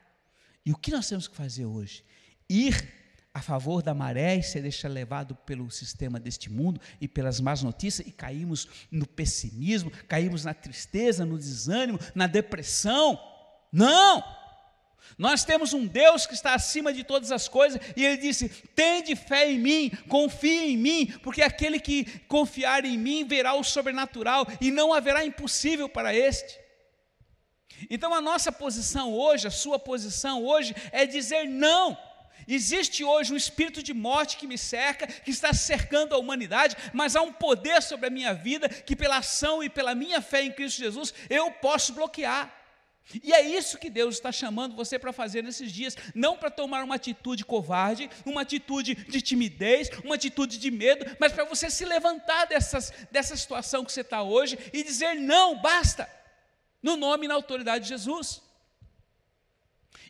E 0.65 0.71
o 0.71 0.77
que 0.77 0.91
nós 0.91 1.07
temos 1.07 1.27
que 1.27 1.35
fazer 1.35 1.65
hoje? 1.65 2.03
Ir 2.49 2.97
a 3.38 3.41
favor 3.41 3.84
da 3.84 3.94
maré 3.94 4.36
e 4.36 4.41
ser 4.41 4.63
deixar 4.63 4.88
levado 4.88 5.36
pelo 5.36 5.70
sistema 5.70 6.20
deste 6.20 6.51
mundo 6.51 6.82
e 7.00 7.08
pelas 7.08 7.39
más 7.39 7.62
notícias 7.62 8.08
e 8.08 8.12
caímos 8.12 8.67
no 8.89 9.06
pessimismo, 9.06 9.91
caímos 10.08 10.44
na 10.44 10.56
tristeza, 10.56 11.24
no 11.24 11.38
desânimo, 11.38 12.00
na 12.15 12.25
depressão. 12.25 13.20
Não! 13.72 14.24
Nós 15.20 15.46
temos 15.46 15.72
um 15.72 15.86
Deus 15.86 16.25
que 16.25 16.34
está 16.34 16.56
acima 16.56 16.91
de 16.91 17.03
todas 17.03 17.32
as 17.32 17.48
coisas, 17.48 17.79
e 17.96 18.03
Ele 18.03 18.17
disse: 18.17 18.50
Tende 18.75 19.15
fé 19.15 19.51
em 19.51 19.60
mim, 19.60 19.91
confie 20.10 20.74
em 20.74 20.77
mim, 20.77 21.06
porque 21.22 21.44
aquele 21.44 21.79
que 21.79 22.06
confiar 22.27 22.86
em 22.86 22.98
mim 22.98 23.24
verá 23.24 23.53
o 23.53 23.63
sobrenatural, 23.63 24.48
e 24.60 24.72
não 24.72 24.91
haverá 24.91 25.24
impossível 25.24 25.88
para 25.88 26.13
este. 26.13 26.60
Então 27.88 28.15
a 28.15 28.20
nossa 28.20 28.51
posição 28.51 29.13
hoje, 29.13 29.48
a 29.48 29.51
sua 29.51 29.77
posição 29.77 30.44
hoje, 30.44 30.75
é 30.91 31.06
dizer 31.06 31.48
não. 31.48 32.06
Existe 32.48 33.04
hoje 33.04 33.34
um 33.34 33.38
espírito 33.38 33.84
de 33.84 33.94
morte 33.94 34.38
que 34.38 34.48
me 34.48 34.58
cerca, 34.58 35.06
que 35.06 35.32
está 35.32 35.54
cercando 35.54 36.16
a 36.16 36.18
humanidade, 36.18 36.77
mas 36.94 37.16
há 37.16 37.22
um 37.22 37.34
poder 37.34 37.82
sobre 37.82 38.08
a 38.08 38.10
minha 38.10 38.34
vida 38.34 38.70
que, 38.70 38.96
pela 38.96 39.18
ação 39.18 39.62
e 39.62 39.70
pela 39.70 39.94
minha 39.94 40.22
fé 40.22 40.44
em 40.44 40.51
Cristo 40.51 40.77
Jesus, 40.77 41.13
eu 41.30 41.51
posso 41.51 41.94
bloquear. 41.94 42.54
E 43.24 43.34
é 43.34 43.42
isso 43.42 43.77
que 43.77 43.89
Deus 43.89 44.16
está 44.16 44.32
chamando 44.32 44.75
você 44.75 45.00
para 45.00 45.13
fazer 45.13 45.42
nesses 45.42 45.72
dias, 45.72 45.96
não 46.13 46.36
para 46.36 46.50
tomar 46.50 46.84
uma 46.84 46.96
atitude 46.96 47.46
covarde, 47.46 48.10
uma 48.25 48.42
atitude 48.42 48.96
de 48.96 49.22
timidez, 49.22 49.89
uma 50.04 50.16
atitude 50.16 50.58
de 50.58 50.70
medo, 50.70 51.06
mas 51.20 51.32
para 51.32 51.46
você 51.46 51.70
se 51.70 51.86
levantar 51.86 52.46
dessas, 52.46 52.92
dessa 53.10 53.36
situação 53.38 53.86
que 53.86 53.92
você 53.92 54.01
está 54.01 54.22
hoje 54.22 54.58
e 54.74 54.84
dizer: 54.84 55.16
não, 55.16 55.62
basta, 55.62 56.10
no 56.84 56.98
nome 56.98 57.25
e 57.25 57.27
na 57.30 57.36
autoridade 57.36 57.86
de 57.86 57.89
Jesus. 57.89 58.42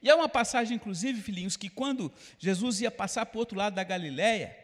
E 0.01 0.09
é 0.09 0.15
uma 0.15 0.29
passagem, 0.29 0.75
inclusive, 0.75 1.21
filhinhos, 1.21 1.57
que 1.57 1.69
quando 1.69 2.11
Jesus 2.37 2.81
ia 2.81 2.91
passar 2.91 3.25
para 3.25 3.37
o 3.37 3.39
outro 3.39 3.57
lado 3.57 3.75
da 3.75 3.83
Galileia, 3.83 4.55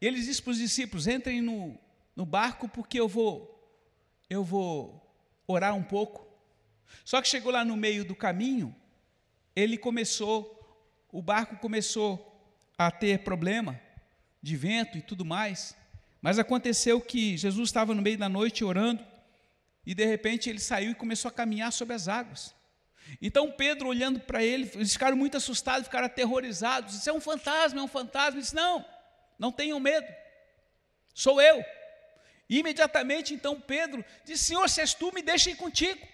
ele 0.00 0.20
disse 0.20 0.42
para 0.42 0.50
os 0.50 0.58
discípulos: 0.58 1.06
entrem 1.06 1.40
no, 1.40 1.78
no 2.14 2.26
barco 2.26 2.68
porque 2.68 2.98
eu 2.98 3.08
vou, 3.08 3.50
eu 4.28 4.44
vou 4.44 5.00
orar 5.46 5.74
um 5.74 5.82
pouco. 5.82 6.26
Só 7.04 7.20
que 7.20 7.28
chegou 7.28 7.52
lá 7.52 7.64
no 7.64 7.76
meio 7.76 8.04
do 8.04 8.14
caminho, 8.14 8.74
ele 9.54 9.76
começou, 9.76 10.86
o 11.10 11.22
barco 11.22 11.56
começou 11.56 12.30
a 12.76 12.90
ter 12.90 13.20
problema 13.20 13.80
de 14.42 14.56
vento 14.56 14.98
e 14.98 15.02
tudo 15.02 15.24
mais. 15.24 15.76
Mas 16.20 16.38
aconteceu 16.38 17.00
que 17.00 17.36
Jesus 17.36 17.68
estava 17.68 17.94
no 17.94 18.02
meio 18.02 18.18
da 18.18 18.28
noite 18.28 18.64
orando 18.64 19.04
e 19.86 19.94
de 19.94 20.04
repente 20.04 20.48
ele 20.48 20.58
saiu 20.58 20.90
e 20.90 20.94
começou 20.94 21.28
a 21.28 21.32
caminhar 21.32 21.72
sobre 21.72 21.94
as 21.94 22.08
águas. 22.08 22.54
Então 23.20 23.50
Pedro 23.50 23.88
olhando 23.88 24.20
para 24.20 24.42
ele, 24.42 24.70
eles 24.74 24.92
ficaram 24.92 25.16
muito 25.16 25.36
assustados, 25.36 25.86
ficaram 25.86 26.06
aterrorizados. 26.06 26.94
Isso 26.94 27.08
é 27.08 27.12
um 27.12 27.20
fantasma, 27.20 27.80
é 27.80 27.82
um 27.82 27.88
fantasma. 27.88 28.32
Ele 28.32 28.40
disse: 28.40 28.54
Não, 28.54 28.84
não 29.38 29.52
tenham 29.52 29.78
medo, 29.80 30.06
sou 31.14 31.40
eu. 31.40 31.64
E 32.48 32.58
imediatamente 32.58 33.34
então 33.34 33.60
Pedro 33.60 34.04
disse: 34.24 34.44
Senhor, 34.44 34.68
se 34.68 34.80
és 34.80 34.94
tu, 34.94 35.12
me 35.12 35.22
deixa 35.22 35.50
ir 35.50 35.56
contigo. 35.56 36.06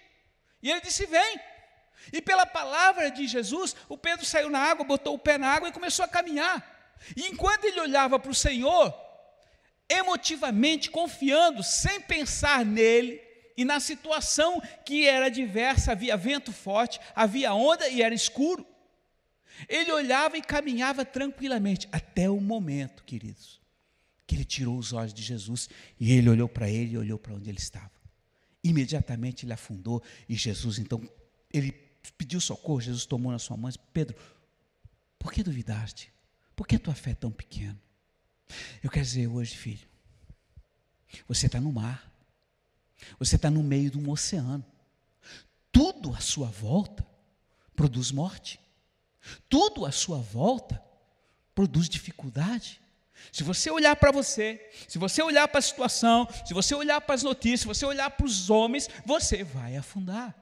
E 0.61 0.69
ele 0.69 0.81
disse: 0.81 1.05
Vem. 1.05 1.39
E 2.11 2.21
pela 2.21 2.45
palavra 2.45 3.11
de 3.11 3.27
Jesus, 3.27 3.75
o 3.87 3.97
Pedro 3.97 4.25
saiu 4.25 4.49
na 4.49 4.59
água, 4.59 4.83
botou 4.83 5.13
o 5.13 5.19
pé 5.19 5.37
na 5.37 5.49
água 5.49 5.69
e 5.69 5.73
começou 5.73 6.03
a 6.03 6.07
caminhar. 6.07 6.97
E 7.15 7.27
enquanto 7.27 7.65
ele 7.65 7.79
olhava 7.79 8.17
para 8.17 8.31
o 8.31 8.35
Senhor, 8.35 8.93
emotivamente 9.87 10.89
confiando, 10.89 11.61
sem 11.61 12.01
pensar 12.01 12.65
nele 12.65 13.21
e 13.61 13.65
na 13.65 13.79
situação 13.79 14.59
que 14.83 15.05
era 15.07 15.29
diversa, 15.29 15.91
havia 15.91 16.17
vento 16.17 16.51
forte, 16.51 16.99
havia 17.13 17.53
onda 17.53 17.87
e 17.87 18.01
era 18.01 18.15
escuro. 18.15 18.65
Ele 19.69 19.91
olhava 19.91 20.35
e 20.35 20.41
caminhava 20.41 21.05
tranquilamente, 21.05 21.87
até 21.91 22.27
o 22.27 22.41
momento, 22.41 23.03
queridos, 23.03 23.61
que 24.25 24.33
ele 24.33 24.43
tirou 24.43 24.79
os 24.79 24.93
olhos 24.93 25.13
de 25.13 25.21
Jesus 25.21 25.69
e 25.99 26.11
ele 26.11 26.27
olhou 26.27 26.49
para 26.49 26.67
ele 26.67 26.95
e 26.95 26.97
olhou 26.97 27.19
para 27.19 27.35
onde 27.35 27.51
ele 27.51 27.59
estava. 27.59 27.91
Imediatamente 28.63 29.45
ele 29.45 29.53
afundou 29.53 30.01
e 30.27 30.33
Jesus, 30.33 30.79
então, 30.79 31.07
ele 31.53 31.71
pediu 32.17 32.41
socorro. 32.41 32.81
Jesus 32.81 33.05
tomou 33.05 33.31
na 33.31 33.37
sua 33.37 33.55
mão 33.55 33.69
e 33.69 33.73
disse: 33.73 33.85
Pedro, 33.93 34.17
por 35.19 35.31
que 35.31 35.43
duvidaste? 35.43 36.11
Por 36.55 36.65
que 36.65 36.77
a 36.77 36.79
tua 36.79 36.95
fé 36.95 37.11
é 37.11 37.15
tão 37.15 37.29
pequena? 37.29 37.79
Eu 38.81 38.89
quero 38.89 39.05
dizer 39.05 39.27
hoje, 39.27 39.55
filho, 39.55 39.87
você 41.27 41.45
está 41.45 41.61
no 41.61 41.71
mar, 41.71 42.10
você 43.17 43.35
está 43.35 43.49
no 43.49 43.63
meio 43.63 43.91
de 43.91 43.97
um 43.97 44.09
oceano, 44.09 44.65
tudo 45.71 46.13
à 46.13 46.19
sua 46.19 46.47
volta 46.47 47.05
produz 47.75 48.11
morte, 48.11 48.59
tudo 49.49 49.85
à 49.85 49.91
sua 49.91 50.17
volta 50.17 50.81
produz 51.55 51.87
dificuldade. 51.87 52.81
Se 53.31 53.43
você 53.43 53.69
olhar 53.69 53.95
para 53.95 54.11
você, 54.11 54.69
se 54.87 54.97
você 54.97 55.21
olhar 55.21 55.47
para 55.47 55.59
a 55.59 55.61
situação, 55.61 56.27
se 56.45 56.53
você 56.53 56.73
olhar 56.73 56.99
para 57.01 57.15
as 57.15 57.23
notícias, 57.23 57.61
se 57.61 57.67
você 57.67 57.85
olhar 57.85 58.09
para 58.09 58.25
os 58.25 58.49
homens, 58.49 58.89
você 59.05 59.43
vai 59.43 59.77
afundar. 59.77 60.35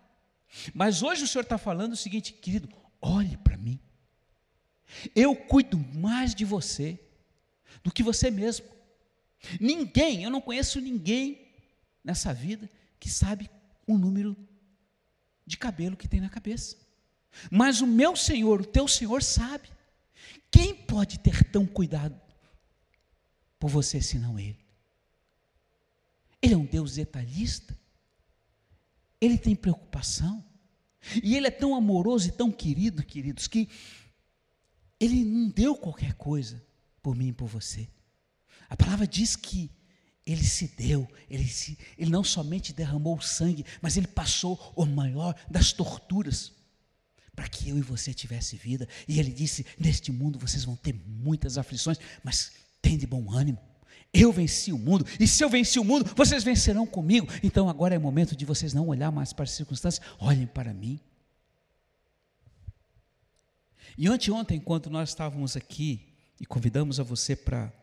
Mas 0.74 1.04
hoje 1.04 1.24
o 1.24 1.28
Senhor 1.28 1.44
está 1.44 1.58
falando 1.58 1.94
o 1.94 1.98
seguinte, 1.98 2.34
querido, 2.34 2.70
olhe 3.02 3.38
para 3.38 3.58
mim. 3.58 3.80
Eu 5.16 5.36
cuido 5.36 5.78
mais 5.94 6.34
de 6.34 6.46
você 6.46 7.00
do 7.84 7.92
que 7.92 8.02
você 8.02 8.32
mesmo. 8.32 8.66
Ninguém, 9.60 10.24
eu 10.24 10.30
não 10.30 10.42
conheço 10.42 10.82
ninguém 10.82 11.49
nessa 12.04 12.34
vida 12.34 12.70
que 13.00 13.10
sabe 13.10 13.50
o 13.88 13.98
número 13.98 14.38
de 15.46 15.58
cabelo 15.58 15.98
que 15.98 16.08
tem 16.08 16.22
na 16.22 16.30
cabeça. 16.30 16.78
Mas 17.50 17.82
o 17.82 17.88
meu 17.88 18.16
Senhor, 18.16 18.62
o 18.62 18.66
teu 18.66 18.88
Senhor 18.88 19.24
sabe. 19.24 19.70
Quem 20.52 20.76
pode 20.76 21.20
ter 21.20 21.44
tão 21.52 21.66
cuidado 21.66 22.20
por 23.60 23.70
você 23.70 24.02
senão 24.02 24.40
Ele. 24.40 24.60
Ele 26.42 26.54
é 26.54 26.58
um 26.58 26.66
Deus 26.66 26.96
detalhista. 26.96 27.78
Ele 29.20 29.38
tem 29.38 29.56
preocupação. 29.56 30.44
E 31.24 31.36
Ele 31.36 31.48
é 31.48 31.52
tão 31.52 31.76
amoroso 31.76 32.28
e 32.28 32.32
tão 32.32 32.52
querido, 32.52 33.04
queridos, 33.04 33.48
que 33.48 33.70
Ele 35.00 35.24
não 35.24 35.50
deu 35.50 35.76
qualquer 35.76 36.14
coisa 36.14 36.64
por 37.02 37.16
mim 37.16 37.30
e 37.30 37.34
por 37.34 37.48
você. 37.48 37.88
A 38.70 38.76
palavra 38.76 39.08
diz 39.08 39.36
que 39.36 39.72
Ele 40.32 40.44
se 40.44 40.68
deu, 40.78 41.10
Ele, 41.28 41.48
se, 41.48 41.76
ele 41.98 42.12
não 42.12 42.24
somente 42.24 42.72
derramou 42.72 43.18
o 43.18 43.22
sangue, 43.22 43.66
mas 43.82 43.98
Ele 43.98 44.06
passou 44.06 44.72
o 44.76 44.86
maior 44.86 45.34
das 45.50 45.74
torturas 45.74 46.52
para 47.36 47.50
que 47.50 47.70
eu 47.70 47.80
e 47.80 47.82
você 47.82 48.14
tivesse 48.14 48.56
vida. 48.56 48.88
E 49.08 49.20
Ele 49.20 49.32
disse: 49.32 49.66
Neste 49.80 50.12
mundo 50.12 50.38
vocês 50.38 50.64
vão 50.64 50.76
ter 50.76 50.94
muitas 50.94 51.58
aflições, 51.58 51.98
mas 52.24 52.52
tem 52.80 52.96
de 52.96 53.08
bom 53.08 53.32
ânimo. 53.32 53.58
Eu 54.14 54.32
venci 54.32 54.72
o 54.72 54.78
mundo, 54.78 55.04
e 55.20 55.28
se 55.28 55.44
eu 55.44 55.50
venci 55.50 55.80
o 55.80 55.84
mundo, 55.84 56.12
vocês 56.16 56.44
vencerão 56.44 56.86
comigo. 56.86 57.28
Então 57.42 57.68
agora 57.68 57.96
é 57.96 57.98
momento 57.98 58.36
de 58.36 58.46
vocês 58.46 58.72
não 58.72 58.88
olhar 58.88 59.12
mais 59.12 59.34
para 59.34 59.46
as 59.46 59.52
circunstâncias, 59.52 60.06
olhem 60.20 60.46
para 60.46 60.76
mim. 60.76 61.00
E 63.98 64.08
anteontem, 64.08 64.58
enquanto 64.58 64.92
nós 64.92 65.10
estávamos 65.10 65.58
aqui 65.58 66.14
e 66.40 66.46
convidamos 66.46 67.00
a 67.00 67.04
você 67.04 67.36
para 67.36 67.74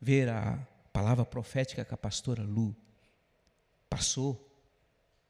ver 0.00 0.28
a 0.28 0.66
palavra 0.98 1.24
profética 1.24 1.84
que 1.84 1.94
a 1.94 1.96
pastora 1.96 2.42
Lu 2.42 2.76
passou, 3.88 4.52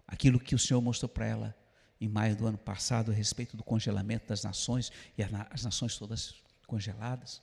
aquilo 0.06 0.40
que 0.40 0.54
o 0.54 0.58
Senhor 0.58 0.80
mostrou 0.80 1.10
para 1.10 1.26
ela 1.26 1.54
em 2.00 2.08
maio 2.08 2.34
do 2.34 2.46
ano 2.46 2.56
passado 2.56 3.12
a 3.12 3.14
respeito 3.14 3.54
do 3.54 3.62
congelamento 3.62 4.26
das 4.28 4.42
nações 4.42 4.90
e 5.16 5.22
as 5.22 5.62
nações 5.62 5.98
todas 5.98 6.36
congeladas. 6.66 7.42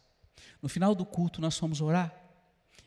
No 0.59 0.67
final 0.67 0.95
do 0.95 1.05
culto, 1.05 1.39
nós 1.39 1.55
fomos 1.55 1.81
orar 1.81 2.11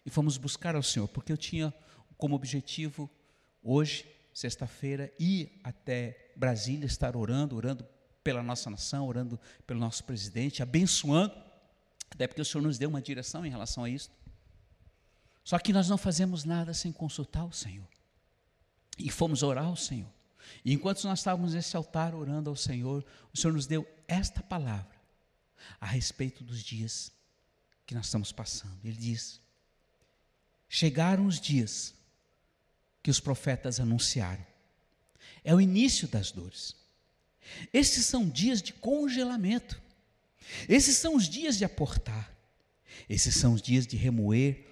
e 0.04 0.10
fomos 0.10 0.36
buscar 0.36 0.74
ao 0.74 0.82
Senhor, 0.82 1.06
porque 1.06 1.30
eu 1.32 1.36
tinha 1.36 1.72
como 2.16 2.34
objetivo, 2.34 3.08
hoje, 3.62 4.10
sexta-feira, 4.34 5.12
ir 5.20 5.60
até 5.62 6.32
Brasília, 6.34 6.86
estar 6.86 7.14
orando, 7.14 7.54
orando 7.54 7.86
pela 8.24 8.42
nossa 8.42 8.68
nação, 8.68 9.06
orando 9.06 9.38
pelo 9.68 9.78
nosso 9.78 10.02
presidente, 10.02 10.64
abençoando, 10.64 11.32
até 12.10 12.26
porque 12.26 12.42
o 12.42 12.44
Senhor 12.44 12.64
nos 12.64 12.76
deu 12.76 12.88
uma 12.88 13.00
direção 13.00 13.46
em 13.46 13.50
relação 13.50 13.84
a 13.84 13.88
isso. 13.88 14.10
Só 15.48 15.58
que 15.58 15.72
nós 15.72 15.88
não 15.88 15.96
fazemos 15.96 16.44
nada 16.44 16.74
sem 16.74 16.92
consultar 16.92 17.46
o 17.46 17.54
Senhor. 17.54 17.88
E 18.98 19.10
fomos 19.10 19.42
orar 19.42 19.64
ao 19.64 19.76
Senhor. 19.76 20.12
E 20.62 20.74
enquanto 20.74 21.02
nós 21.04 21.20
estávamos 21.20 21.54
nesse 21.54 21.74
altar 21.74 22.14
orando 22.14 22.50
ao 22.50 22.54
Senhor, 22.54 23.02
o 23.32 23.38
Senhor 23.38 23.54
nos 23.54 23.66
deu 23.66 23.88
esta 24.06 24.42
palavra 24.42 24.94
a 25.80 25.86
respeito 25.86 26.44
dos 26.44 26.62
dias 26.62 27.10
que 27.86 27.94
nós 27.94 28.04
estamos 28.04 28.30
passando. 28.30 28.78
Ele 28.84 28.98
diz: 28.98 29.40
chegaram 30.68 31.24
os 31.24 31.40
dias 31.40 31.94
que 33.02 33.10
os 33.10 33.18
profetas 33.18 33.80
anunciaram. 33.80 34.46
É 35.42 35.54
o 35.54 35.60
início 35.62 36.06
das 36.08 36.30
dores. 36.30 36.76
Esses 37.72 38.04
são 38.04 38.28
dias 38.28 38.60
de 38.60 38.74
congelamento. 38.74 39.80
Esses 40.68 40.98
são 40.98 41.16
os 41.16 41.26
dias 41.26 41.56
de 41.56 41.64
aportar. 41.64 42.36
Esses 43.08 43.34
são 43.34 43.54
os 43.54 43.62
dias 43.62 43.86
de 43.86 43.96
remoer 43.96 44.68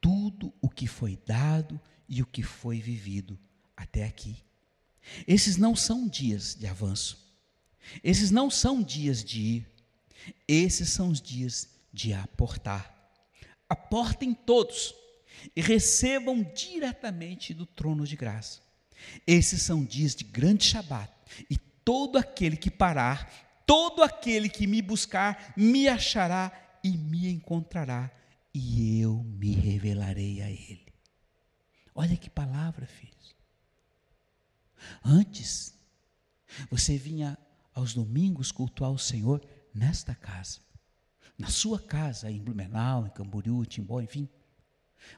tudo 0.00 0.52
o 0.60 0.68
que 0.68 0.86
foi 0.86 1.18
dado 1.26 1.80
e 2.08 2.22
o 2.22 2.26
que 2.26 2.42
foi 2.42 2.80
vivido 2.80 3.38
até 3.76 4.04
aqui. 4.04 4.36
Esses 5.26 5.56
não 5.56 5.76
são 5.76 6.08
dias 6.08 6.54
de 6.54 6.66
avanço. 6.66 7.24
Esses 8.02 8.30
não 8.30 8.50
são 8.50 8.82
dias 8.82 9.22
de 9.22 9.40
ir. 9.40 9.66
Esses 10.48 10.88
são 10.88 11.08
os 11.08 11.20
dias 11.20 11.68
de 11.92 12.12
aportar. 12.12 12.94
Aportem 13.68 14.34
todos 14.34 14.94
e 15.54 15.60
recebam 15.60 16.42
diretamente 16.42 17.54
do 17.54 17.66
trono 17.66 18.06
de 18.06 18.16
graça. 18.16 18.60
Esses 19.26 19.62
são 19.62 19.84
dias 19.84 20.14
de 20.14 20.24
grande 20.24 20.64
Shabat, 20.64 21.12
e 21.50 21.56
todo 21.56 22.16
aquele 22.16 22.56
que 22.56 22.70
parar, 22.70 23.62
todo 23.66 24.02
aquele 24.02 24.48
que 24.48 24.66
me 24.66 24.80
buscar, 24.80 25.52
me 25.56 25.88
achará 25.88 26.52
e 26.82 26.96
me 26.96 27.28
encontrará, 27.28 28.10
e 28.58 29.02
eu 29.02 29.22
me 29.22 29.52
revelarei 29.52 30.40
a 30.40 30.50
ele. 30.50 30.94
Olha 31.94 32.16
que 32.16 32.30
palavra, 32.30 32.86
filhos. 32.86 33.36
Antes, 35.04 35.78
você 36.70 36.96
vinha 36.96 37.36
aos 37.74 37.92
domingos 37.92 38.50
cultuar 38.50 38.90
o 38.90 38.98
Senhor 38.98 39.46
nesta 39.74 40.14
casa, 40.14 40.60
na 41.36 41.48
sua 41.48 41.78
casa, 41.78 42.30
em 42.30 42.42
Blumenau, 42.42 43.06
em 43.06 43.10
Camboriú, 43.10 43.66
Timbó, 43.66 44.00
enfim. 44.00 44.26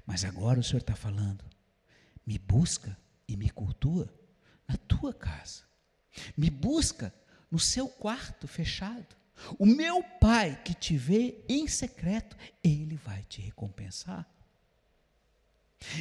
Mas 0.04 0.24
agora 0.24 0.58
o 0.58 0.64
Senhor 0.64 0.80
está 0.80 0.96
falando, 0.96 1.44
me 2.26 2.40
busca 2.40 2.98
e 3.28 3.36
me 3.36 3.50
cultua 3.50 4.12
na 4.66 4.76
tua 4.76 5.14
casa, 5.14 5.62
me 6.36 6.50
busca 6.50 7.14
no 7.48 7.58
seu 7.60 7.88
quarto 7.88 8.48
fechado. 8.48 9.16
O 9.58 9.66
meu 9.66 10.02
pai 10.02 10.60
que 10.64 10.74
te 10.74 10.96
vê 10.96 11.44
em 11.48 11.68
secreto, 11.68 12.36
ele 12.62 12.96
vai 12.96 13.22
te 13.24 13.40
recompensar. 13.40 14.28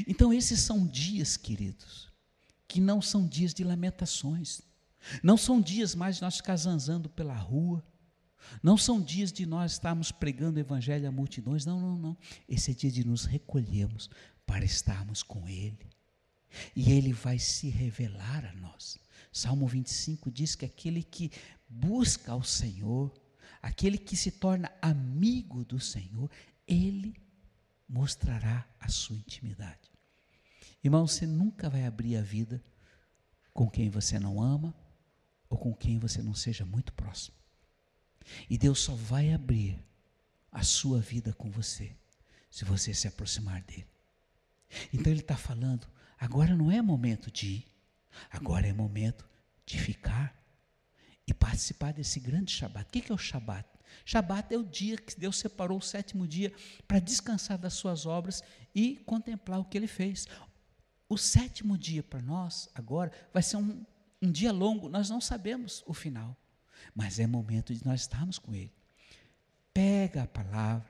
Então, 0.07 0.33
esses 0.33 0.59
são 0.59 0.85
dias, 0.87 1.37
queridos, 1.37 2.11
que 2.67 2.81
não 2.81 3.01
são 3.01 3.27
dias 3.27 3.53
de 3.53 3.63
lamentações, 3.63 4.61
não 5.21 5.37
são 5.37 5.61
dias 5.61 5.93
mais 5.93 6.17
de 6.17 6.23
nós 6.23 6.37
ficar 6.37 6.57
zanzando 6.57 7.09
pela 7.09 7.35
rua, 7.35 7.83
não 8.63 8.77
são 8.77 9.01
dias 9.01 9.31
de 9.31 9.45
nós 9.45 9.73
estarmos 9.73 10.11
pregando 10.11 10.57
o 10.57 10.61
evangelho 10.61 11.07
a 11.07 11.11
multidões, 11.11 11.65
não, 11.65 11.79
não, 11.79 11.97
não. 11.97 12.17
Esse 12.47 12.71
é 12.71 12.73
dia 12.73 12.91
de 12.91 13.05
nos 13.05 13.25
recolhermos 13.25 14.09
para 14.45 14.65
estarmos 14.65 15.21
com 15.21 15.47
Ele. 15.47 15.89
E 16.75 16.91
Ele 16.91 17.13
vai 17.13 17.37
se 17.37 17.69
revelar 17.69 18.45
a 18.45 18.53
nós. 18.53 18.97
Salmo 19.31 19.67
25 19.67 20.31
diz 20.31 20.55
que 20.55 20.65
aquele 20.65 21.03
que 21.03 21.31
busca 21.67 22.31
ao 22.31 22.43
Senhor, 22.43 23.13
aquele 23.61 23.97
que 23.97 24.15
se 24.15 24.31
torna 24.31 24.71
amigo 24.81 25.63
do 25.65 25.79
Senhor, 25.79 26.29
Ele 26.67 27.15
mostrará 27.87 28.67
a 28.79 28.89
sua 28.89 29.15
intimidade. 29.15 29.91
Irmão, 30.83 31.07
você 31.07 31.25
nunca 31.25 31.69
vai 31.69 31.85
abrir 31.85 32.17
a 32.17 32.21
vida 32.21 32.63
com 33.53 33.69
quem 33.69 33.89
você 33.89 34.19
não 34.19 34.41
ama 34.41 34.75
ou 35.49 35.57
com 35.57 35.73
quem 35.73 35.97
você 35.97 36.21
não 36.21 36.33
seja 36.33 36.65
muito 36.65 36.93
próximo. 36.93 37.35
E 38.49 38.57
Deus 38.57 38.79
só 38.79 38.93
vai 38.93 39.33
abrir 39.33 39.79
a 40.51 40.63
sua 40.63 40.99
vida 40.99 41.33
com 41.33 41.49
você 41.49 41.95
se 42.49 42.65
você 42.65 42.93
se 42.93 43.07
aproximar 43.07 43.61
dele. 43.63 43.87
Então 44.93 45.11
Ele 45.11 45.21
está 45.21 45.37
falando: 45.37 45.87
agora 46.19 46.55
não 46.55 46.71
é 46.71 46.81
momento 46.81 47.31
de 47.31 47.47
ir, 47.47 47.65
agora 48.29 48.67
é 48.67 48.73
momento 48.73 49.27
de 49.65 49.79
ficar 49.79 50.35
e 51.27 51.33
participar 51.33 51.91
desse 51.91 52.19
grande 52.19 52.51
Shabat. 52.51 52.87
O 52.87 52.91
que 52.91 53.11
é 53.11 53.13
o 53.13 53.17
Shabat? 53.17 53.67
Shabat 54.05 54.53
é 54.53 54.57
o 54.57 54.63
dia 54.63 54.97
que 54.97 55.19
Deus 55.19 55.37
separou 55.37 55.77
o 55.77 55.81
sétimo 55.81 56.25
dia 56.25 56.53
para 56.87 56.99
descansar 56.99 57.57
das 57.57 57.73
suas 57.73 58.05
obras 58.05 58.41
e 58.73 58.95
contemplar 59.05 59.59
o 59.59 59.65
que 59.65 59.77
ele 59.77 59.87
fez. 59.87 60.27
O 61.09 61.17
sétimo 61.17 61.77
dia 61.77 62.01
para 62.01 62.21
nós, 62.21 62.69
agora, 62.73 63.11
vai 63.33 63.43
ser 63.43 63.57
um, 63.57 63.85
um 64.21 64.31
dia 64.31 64.51
longo, 64.51 64.89
nós 64.89 65.09
não 65.09 65.21
sabemos 65.21 65.83
o 65.85 65.93
final, 65.93 66.35
mas 66.95 67.19
é 67.19 67.27
momento 67.27 67.73
de 67.73 67.85
nós 67.85 68.01
estarmos 68.01 68.39
com 68.39 68.53
Ele. 68.53 68.73
Pega 69.73 70.23
a 70.23 70.27
palavra, 70.27 70.89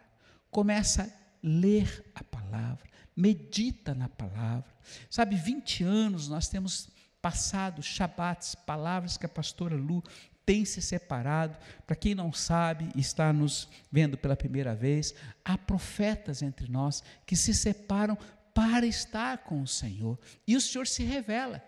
começa 0.50 1.04
a 1.04 1.10
ler 1.43 2.06
a 2.15 2.23
palavra, 2.23 2.88
medita 3.15 3.93
na 3.93 4.10
palavra. 4.10 4.71
Sabe, 5.10 5.36
20 5.36 5.84
anos 5.84 6.28
nós 6.28 6.47
temos 6.47 6.89
passado 7.21 7.82
Shabats, 7.82 8.56
palavras 8.56 9.17
que 9.17 9.25
a 9.25 9.30
pastora 9.30 9.75
Lu 9.75 10.03
tem 10.45 10.63
se 10.63 10.82
separado. 10.82 11.58
Para 11.86 11.95
quem 11.95 12.15
não 12.15 12.32
sabe, 12.32 12.89
está 12.95 13.34
nos 13.34 13.67
vendo 13.91 14.17
pela 14.17 14.36
primeira 14.36 14.73
vez, 14.73 15.13
há 15.43 15.58
profetas 15.58 16.41
entre 16.41 16.71
nós 16.71 17.03
que 17.25 17.36
se 17.36 17.53
separam 17.53 18.17
para 18.53 18.88
estar 18.88 19.39
com 19.39 19.62
o 19.62 19.67
Senhor. 19.67 20.17
E 20.47 20.56
o 20.56 20.62
Senhor 20.62 20.88
se 20.88 21.03
revela, 21.03 21.63